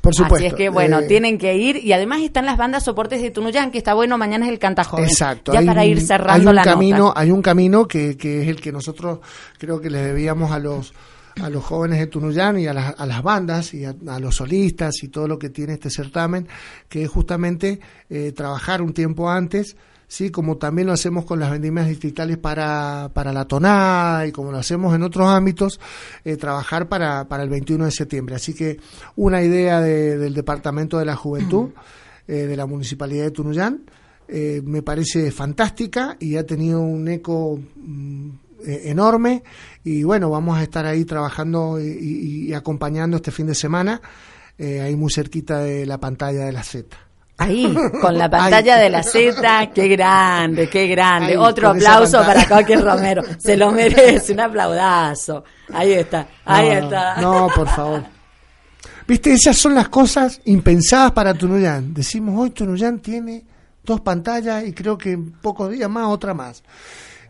Por 0.00 0.14
supuesto. 0.14 0.36
Así 0.36 0.46
es 0.46 0.54
que, 0.54 0.68
bueno, 0.68 0.98
eh, 0.98 1.06
tienen 1.06 1.38
que 1.38 1.56
ir. 1.56 1.76
Y 1.76 1.92
además 1.92 2.22
están 2.22 2.44
las 2.44 2.56
bandas 2.56 2.84
soportes 2.84 3.22
de 3.22 3.30
Tunuyán, 3.30 3.70
que 3.70 3.78
está 3.78 3.94
bueno, 3.94 4.18
mañana 4.18 4.46
es 4.46 4.52
el 4.52 4.58
Canta 4.58 4.82
Joven. 4.82 5.04
Exacto. 5.04 5.52
Ya 5.52 5.62
para 5.62 5.84
ir 5.84 6.00
cerrando 6.00 6.50
hay 6.50 6.52
un 6.52 6.56
la 6.56 6.62
camino, 6.64 7.12
Hay 7.14 7.30
un 7.30 7.40
camino 7.40 7.86
que, 7.86 8.16
que 8.16 8.42
es 8.42 8.48
el 8.48 8.60
que 8.60 8.72
nosotros 8.72 9.20
creo 9.58 9.80
que 9.80 9.90
le 9.90 10.02
debíamos 10.02 10.50
a 10.50 10.58
los 10.58 10.92
a 11.40 11.50
los 11.50 11.64
jóvenes 11.64 11.98
de 11.98 12.06
Tunuyán 12.06 12.58
y 12.58 12.66
a, 12.66 12.74
las 12.74 13.22
bandas 13.22 13.74
y 13.74 13.84
a, 13.84 13.94
los 14.20 14.36
solistas 14.36 15.02
y 15.02 15.08
todo 15.08 15.28
lo 15.28 15.38
que 15.38 15.50
tiene 15.50 15.74
este 15.74 15.90
certamen, 15.90 16.48
que 16.88 17.04
es 17.04 17.08
justamente 17.08 17.80
eh, 18.10 18.32
trabajar 18.32 18.82
un 18.82 18.92
tiempo 18.92 19.30
antes, 19.30 19.76
sí, 20.08 20.30
como 20.30 20.56
también 20.56 20.86
lo 20.86 20.92
hacemos 20.92 21.24
con 21.24 21.40
las 21.40 21.50
vendimias 21.50 21.88
distritales 21.88 22.38
para, 22.38 23.10
para 23.14 23.32
la 23.32 23.46
tonada 23.46 24.26
y 24.26 24.32
como 24.32 24.52
lo 24.52 24.58
hacemos 24.58 24.94
en 24.94 25.02
otros 25.02 25.28
ámbitos, 25.28 25.80
eh, 26.24 26.36
trabajar 26.36 26.88
para, 26.88 27.28
para 27.28 27.42
el 27.42 27.48
21 27.48 27.86
de 27.86 27.90
septiembre. 27.90 28.34
Así 28.34 28.54
que 28.54 28.78
una 29.16 29.42
idea 29.42 29.80
del 29.80 30.34
Departamento 30.34 30.98
de 30.98 31.06
la 31.06 31.16
Juventud, 31.16 31.70
eh, 32.28 32.46
de 32.46 32.56
la 32.56 32.66
Municipalidad 32.66 33.24
de 33.24 33.30
Tunuyán, 33.30 33.82
me 34.64 34.80
parece 34.80 35.30
fantástica 35.30 36.16
y 36.18 36.36
ha 36.36 36.46
tenido 36.46 36.80
un 36.80 37.06
eco 37.06 37.60
mm, 37.76 38.30
eh, 38.64 38.90
enorme 38.90 39.42
y 39.84 40.04
bueno, 40.04 40.30
vamos 40.30 40.58
a 40.58 40.62
estar 40.62 40.86
ahí 40.86 41.04
trabajando 41.04 41.80
y, 41.80 42.52
acompañando 42.54 43.16
este 43.16 43.30
fin 43.30 43.46
de 43.46 43.54
semana, 43.54 44.00
eh, 44.58 44.80
ahí 44.80 44.96
muy 44.96 45.10
cerquita 45.12 45.60
de 45.60 45.86
la 45.86 45.98
pantalla 45.98 46.44
de 46.44 46.52
la 46.52 46.62
Z. 46.62 46.96
Ahí, 47.38 47.74
con 48.00 48.16
la 48.16 48.30
pantalla 48.30 48.76
de 48.76 48.90
la 48.90 49.02
Z, 49.02 49.70
qué 49.74 49.88
grande, 49.88 50.68
qué 50.68 50.86
grande. 50.86 51.36
Otro 51.36 51.70
aplauso 51.70 52.18
para 52.18 52.46
Coqui 52.46 52.76
Romero. 52.76 53.22
Se 53.38 53.56
lo 53.56 53.72
merece, 53.72 54.32
un 54.32 54.40
aplaudazo. 54.40 55.44
Ahí 55.72 55.92
está, 55.92 56.28
ahí 56.44 56.68
está. 56.68 57.20
No, 57.20 57.48
por 57.54 57.68
favor. 57.68 58.04
Viste, 59.06 59.32
esas 59.32 59.56
son 59.56 59.74
las 59.74 59.88
cosas 59.88 60.40
impensadas 60.44 61.10
para 61.10 61.34
Tunuyán. 61.34 61.92
Decimos, 61.92 62.38
hoy 62.38 62.50
Tunuyán 62.50 63.00
tiene 63.00 63.44
dos 63.82 64.00
pantallas 64.00 64.64
y 64.64 64.72
creo 64.72 64.96
que 64.96 65.12
en 65.12 65.32
pocos 65.32 65.72
días 65.72 65.90
más 65.90 66.06
otra 66.06 66.34
más. 66.34 66.62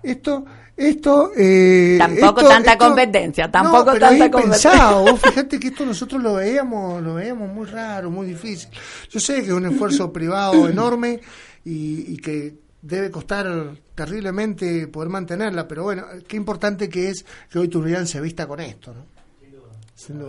Esto 0.02 0.44
esto, 0.76 1.30
eh, 1.36 1.96
tampoco 1.98 2.48
tanta 2.48 2.78
competencia, 2.78 3.50
tampoco 3.50 3.94
tanta 3.98 4.30
competencia. 4.30 4.92
Vos 4.92 5.20
fíjate 5.20 5.60
que 5.60 5.68
esto 5.68 5.84
nosotros 5.84 6.22
lo 6.22 6.34
veíamos, 6.34 7.02
lo 7.02 7.14
veíamos 7.14 7.50
muy 7.50 7.66
raro, 7.66 8.10
muy 8.10 8.26
difícil. 8.26 8.70
Yo 9.10 9.20
sé 9.20 9.36
que 9.36 9.48
es 9.48 9.52
un 9.52 9.66
esfuerzo 9.66 10.12
privado 10.12 10.68
enorme 10.68 11.20
y, 11.64 12.16
que 12.16 12.54
debe 12.80 13.10
costar 13.10 13.46
terriblemente 13.94 14.88
poder 14.88 15.10
mantenerla, 15.10 15.68
pero 15.68 15.84
bueno, 15.84 16.04
qué 16.26 16.36
importante 16.36 16.88
que 16.88 17.10
es 17.10 17.24
que 17.50 17.58
hoy 17.58 17.68
Turrián 17.68 18.06
se 18.06 18.20
vista 18.20 18.46
con 18.46 18.60
esto, 18.60 18.92
¿no? 18.94 19.12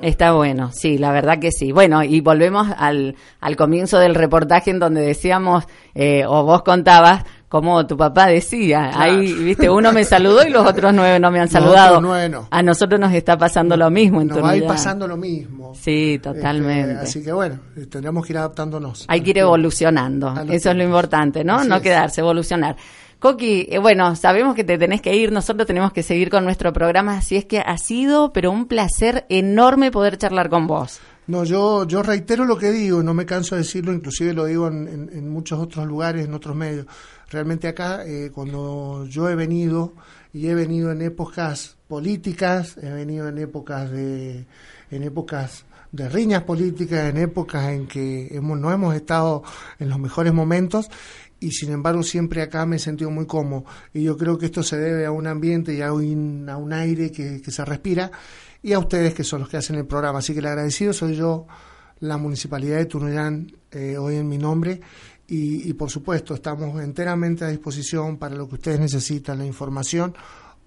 Está 0.04 0.34
bueno, 0.34 0.72
sí, 0.72 1.00
la 1.00 1.12
verdad 1.12 1.40
que 1.40 1.52
sí. 1.52 1.72
Bueno, 1.72 2.04
y 2.04 2.22
volvemos 2.22 2.68
al, 2.78 3.16
al 3.40 3.56
comienzo 3.56 3.98
del 3.98 4.14
reportaje 4.14 4.70
en 4.70 4.78
donde 4.78 5.02
decíamos, 5.02 5.66
eh, 5.96 6.26
o 6.28 6.44
vos 6.44 6.62
contabas, 6.62 7.24
como 7.54 7.86
tu 7.86 7.96
papá 7.96 8.26
decía. 8.26 8.90
Ahí, 8.96 9.32
viste, 9.32 9.70
uno 9.70 9.94
me 9.94 10.04
saludó 10.04 10.44
y 10.44 10.50
los 10.50 10.66
otros 10.66 10.92
nueve 10.92 11.20
no 11.20 11.30
me 11.30 11.40
han 11.40 11.48
saludado. 11.48 12.02
A 12.50 12.64
nosotros 12.64 13.00
nos 13.00 13.14
está 13.14 13.38
pasando 13.38 13.78
lo 13.78 13.92
mismo. 13.92 14.22
En 14.22 14.30
nos 14.30 14.44
va 14.44 14.50
a 14.50 14.58
ir 14.58 14.66
pasando 14.66 15.08
lo 15.08 15.18
mismo. 15.18 15.72
Sí, 15.76 16.16
este, 16.16 16.34
totalmente. 16.34 16.96
así 16.96 17.24
que 17.24 17.32
bueno, 17.32 17.60
tendríamos 17.92 18.26
que 18.26 18.34
ir 18.34 18.40
adaptándonos. 18.40 19.06
Hay 19.08 19.22
que 19.22 19.30
ir 19.30 19.38
evolucionando. 19.38 20.34
Eso 20.50 20.72
es 20.72 20.76
lo 20.76 20.84
importante, 20.84 21.44
¿no? 21.44 21.64
no 21.64 21.80
quedarse, 21.80 22.22
evolucionar. 22.22 22.76
Coqui, 23.20 23.68
eh, 23.70 23.78
bueno, 23.78 24.16
sabemos 24.16 24.56
que 24.56 24.64
te 24.64 24.80
tenés 24.80 25.00
que 25.00 25.16
ir, 25.16 25.32
nosotros 25.32 25.68
tenemos 25.68 25.94
que 25.94 26.02
seguir 26.02 26.32
con 26.32 26.46
nuestro 26.46 26.74
programa, 26.74 27.18
así 27.18 27.36
es 27.36 27.46
que 27.46 27.60
ha 27.60 27.78
sido, 27.78 28.34
pero 28.34 28.50
un 28.50 28.66
placer 28.66 29.28
enorme 29.30 29.92
poder 29.92 30.18
charlar 30.18 30.50
con 30.50 30.66
vos. 30.66 31.02
No, 31.28 31.44
yo, 31.46 31.88
yo 31.88 32.04
reitero 32.04 32.46
lo 32.46 32.58
que 32.58 32.72
digo, 32.72 33.02
no 33.02 33.14
me 33.14 33.26
canso 33.26 33.56
de 33.56 33.62
decirlo, 33.62 33.94
inclusive 33.94 34.34
lo 34.34 34.46
digo 34.46 34.68
en 34.68 35.30
muchos 35.30 35.60
otros 35.60 35.88
lugares, 35.88 36.26
en 36.26 36.34
otros 36.34 36.56
medios 36.56 36.86
Realmente 37.34 37.68
acá, 37.68 38.06
eh, 38.06 38.30
cuando 38.32 39.08
yo 39.10 39.28
he 39.28 39.34
venido, 39.34 39.94
y 40.34 40.50
he 40.50 40.54
venido 40.54 40.92
en 40.92 41.02
épocas 41.02 41.78
políticas, 41.88 42.78
he 42.78 42.92
venido 42.92 43.28
en 43.28 43.40
épocas 43.40 43.90
de, 43.90 44.46
en 44.92 45.02
épocas 45.02 45.66
de 45.92 46.10
riñas 46.10 46.44
políticas, 46.44 47.10
en 47.10 47.18
épocas 47.18 47.72
en 47.72 47.88
que 47.88 48.28
hemos, 48.36 48.60
no 48.60 48.72
hemos 48.72 48.94
estado 48.94 49.42
en 49.80 49.90
los 49.90 49.98
mejores 49.98 50.32
momentos, 50.32 50.92
y 51.40 51.50
sin 51.54 51.72
embargo 51.72 52.04
siempre 52.04 52.44
acá 52.44 52.68
me 52.68 52.76
he 52.76 52.80
sentido 52.80 53.10
muy 53.10 53.26
cómodo. 53.26 53.66
Y 53.96 54.04
yo 54.04 54.16
creo 54.16 54.38
que 54.38 54.46
esto 54.46 54.62
se 54.62 54.78
debe 54.78 55.08
a 55.08 55.12
un 55.12 55.26
ambiente 55.26 55.74
y 55.74 55.82
a 55.82 55.92
un, 55.92 56.48
a 56.50 56.58
un 56.58 56.72
aire 56.72 57.12
que, 57.12 57.40
se 57.40 57.66
respira, 57.66 58.12
y 58.64 58.74
a 58.74 58.80
ustedes 58.80 59.14
que 59.14 59.24
son 59.24 59.42
los 59.42 59.50
que 59.50 59.58
hacen 59.58 59.76
el 59.76 59.86
programa. 59.86 60.20
Así 60.20 60.34
que 60.34 60.40
el 60.40 60.48
agradecido 60.48 60.94
soy 60.94 61.16
yo, 61.16 61.46
la 62.00 62.18
Municipalidad 62.18 62.78
de 62.78 62.86
Tunuyán, 62.86 63.52
eh, 63.72 63.98
hoy 63.98 64.16
en 64.16 64.28
mi 64.28 64.38
nombre, 64.38 64.80
y, 65.28 65.74
por 65.74 65.90
supuesto 65.90 66.36
estamos 66.36 66.80
enteramente 66.82 67.44
a 67.44 67.48
disposición 67.48 68.18
para 68.18 68.36
lo 68.36 68.48
que 68.48 68.56
ustedes 68.56 68.80
necesitan, 68.80 69.40
la 69.40 69.46
información 69.46 70.16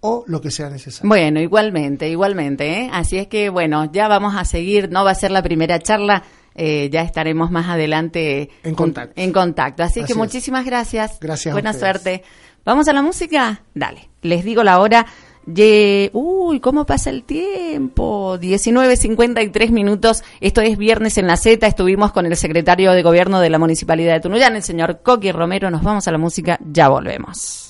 o 0.00 0.24
lo 0.26 0.40
que 0.40 0.50
sea 0.50 0.68
necesario. 0.68 1.08
Bueno, 1.08 1.40
igualmente, 1.40 2.08
igualmente. 2.08 2.80
¿eh? 2.80 2.90
Así 2.92 3.16
es 3.16 3.28
que, 3.28 3.48
bueno, 3.48 3.90
ya 3.92 4.08
vamos 4.08 4.34
a 4.34 4.44
seguir, 4.44 4.90
no 4.90 5.04
va 5.04 5.12
a 5.12 5.14
ser 5.14 5.30
la 5.30 5.42
primera 5.42 5.78
charla, 5.78 6.24
eh, 6.54 6.88
ya 6.90 7.02
estaremos 7.02 7.50
más 7.50 7.68
adelante 7.68 8.50
en 8.64 8.74
contacto. 8.74 9.20
En 9.20 9.32
contacto. 9.32 9.82
Así, 9.82 10.02
que 10.04 10.14
muchísimas 10.14 10.64
gracias. 10.64 11.18
Gracias. 11.20 11.52
Buena 11.52 11.72
suerte. 11.72 12.24
¿Vamos 12.64 12.88
a 12.88 12.92
la 12.92 13.02
música? 13.02 13.62
Dale, 13.74 14.08
les 14.22 14.42
digo 14.44 14.64
la 14.64 14.80
hora. 14.80 15.06
Ye, 15.46 16.10
uy, 16.12 16.58
¿cómo 16.58 16.84
pasa 16.86 17.10
el 17.10 17.22
tiempo? 17.22 18.36
19.53 18.36 19.70
minutos. 19.70 20.24
Esto 20.40 20.60
es 20.60 20.76
Viernes 20.76 21.18
en 21.18 21.28
la 21.28 21.36
Z. 21.36 21.64
Estuvimos 21.66 22.10
con 22.10 22.26
el 22.26 22.36
secretario 22.36 22.92
de 22.92 23.02
Gobierno 23.02 23.40
de 23.40 23.50
la 23.50 23.58
Municipalidad 23.58 24.14
de 24.14 24.20
Tunuyán, 24.20 24.56
el 24.56 24.62
señor 24.64 25.00
Coqui 25.02 25.30
Romero. 25.30 25.70
Nos 25.70 25.84
vamos 25.84 26.08
a 26.08 26.12
la 26.12 26.18
música. 26.18 26.58
Ya 26.72 26.88
volvemos. 26.88 27.65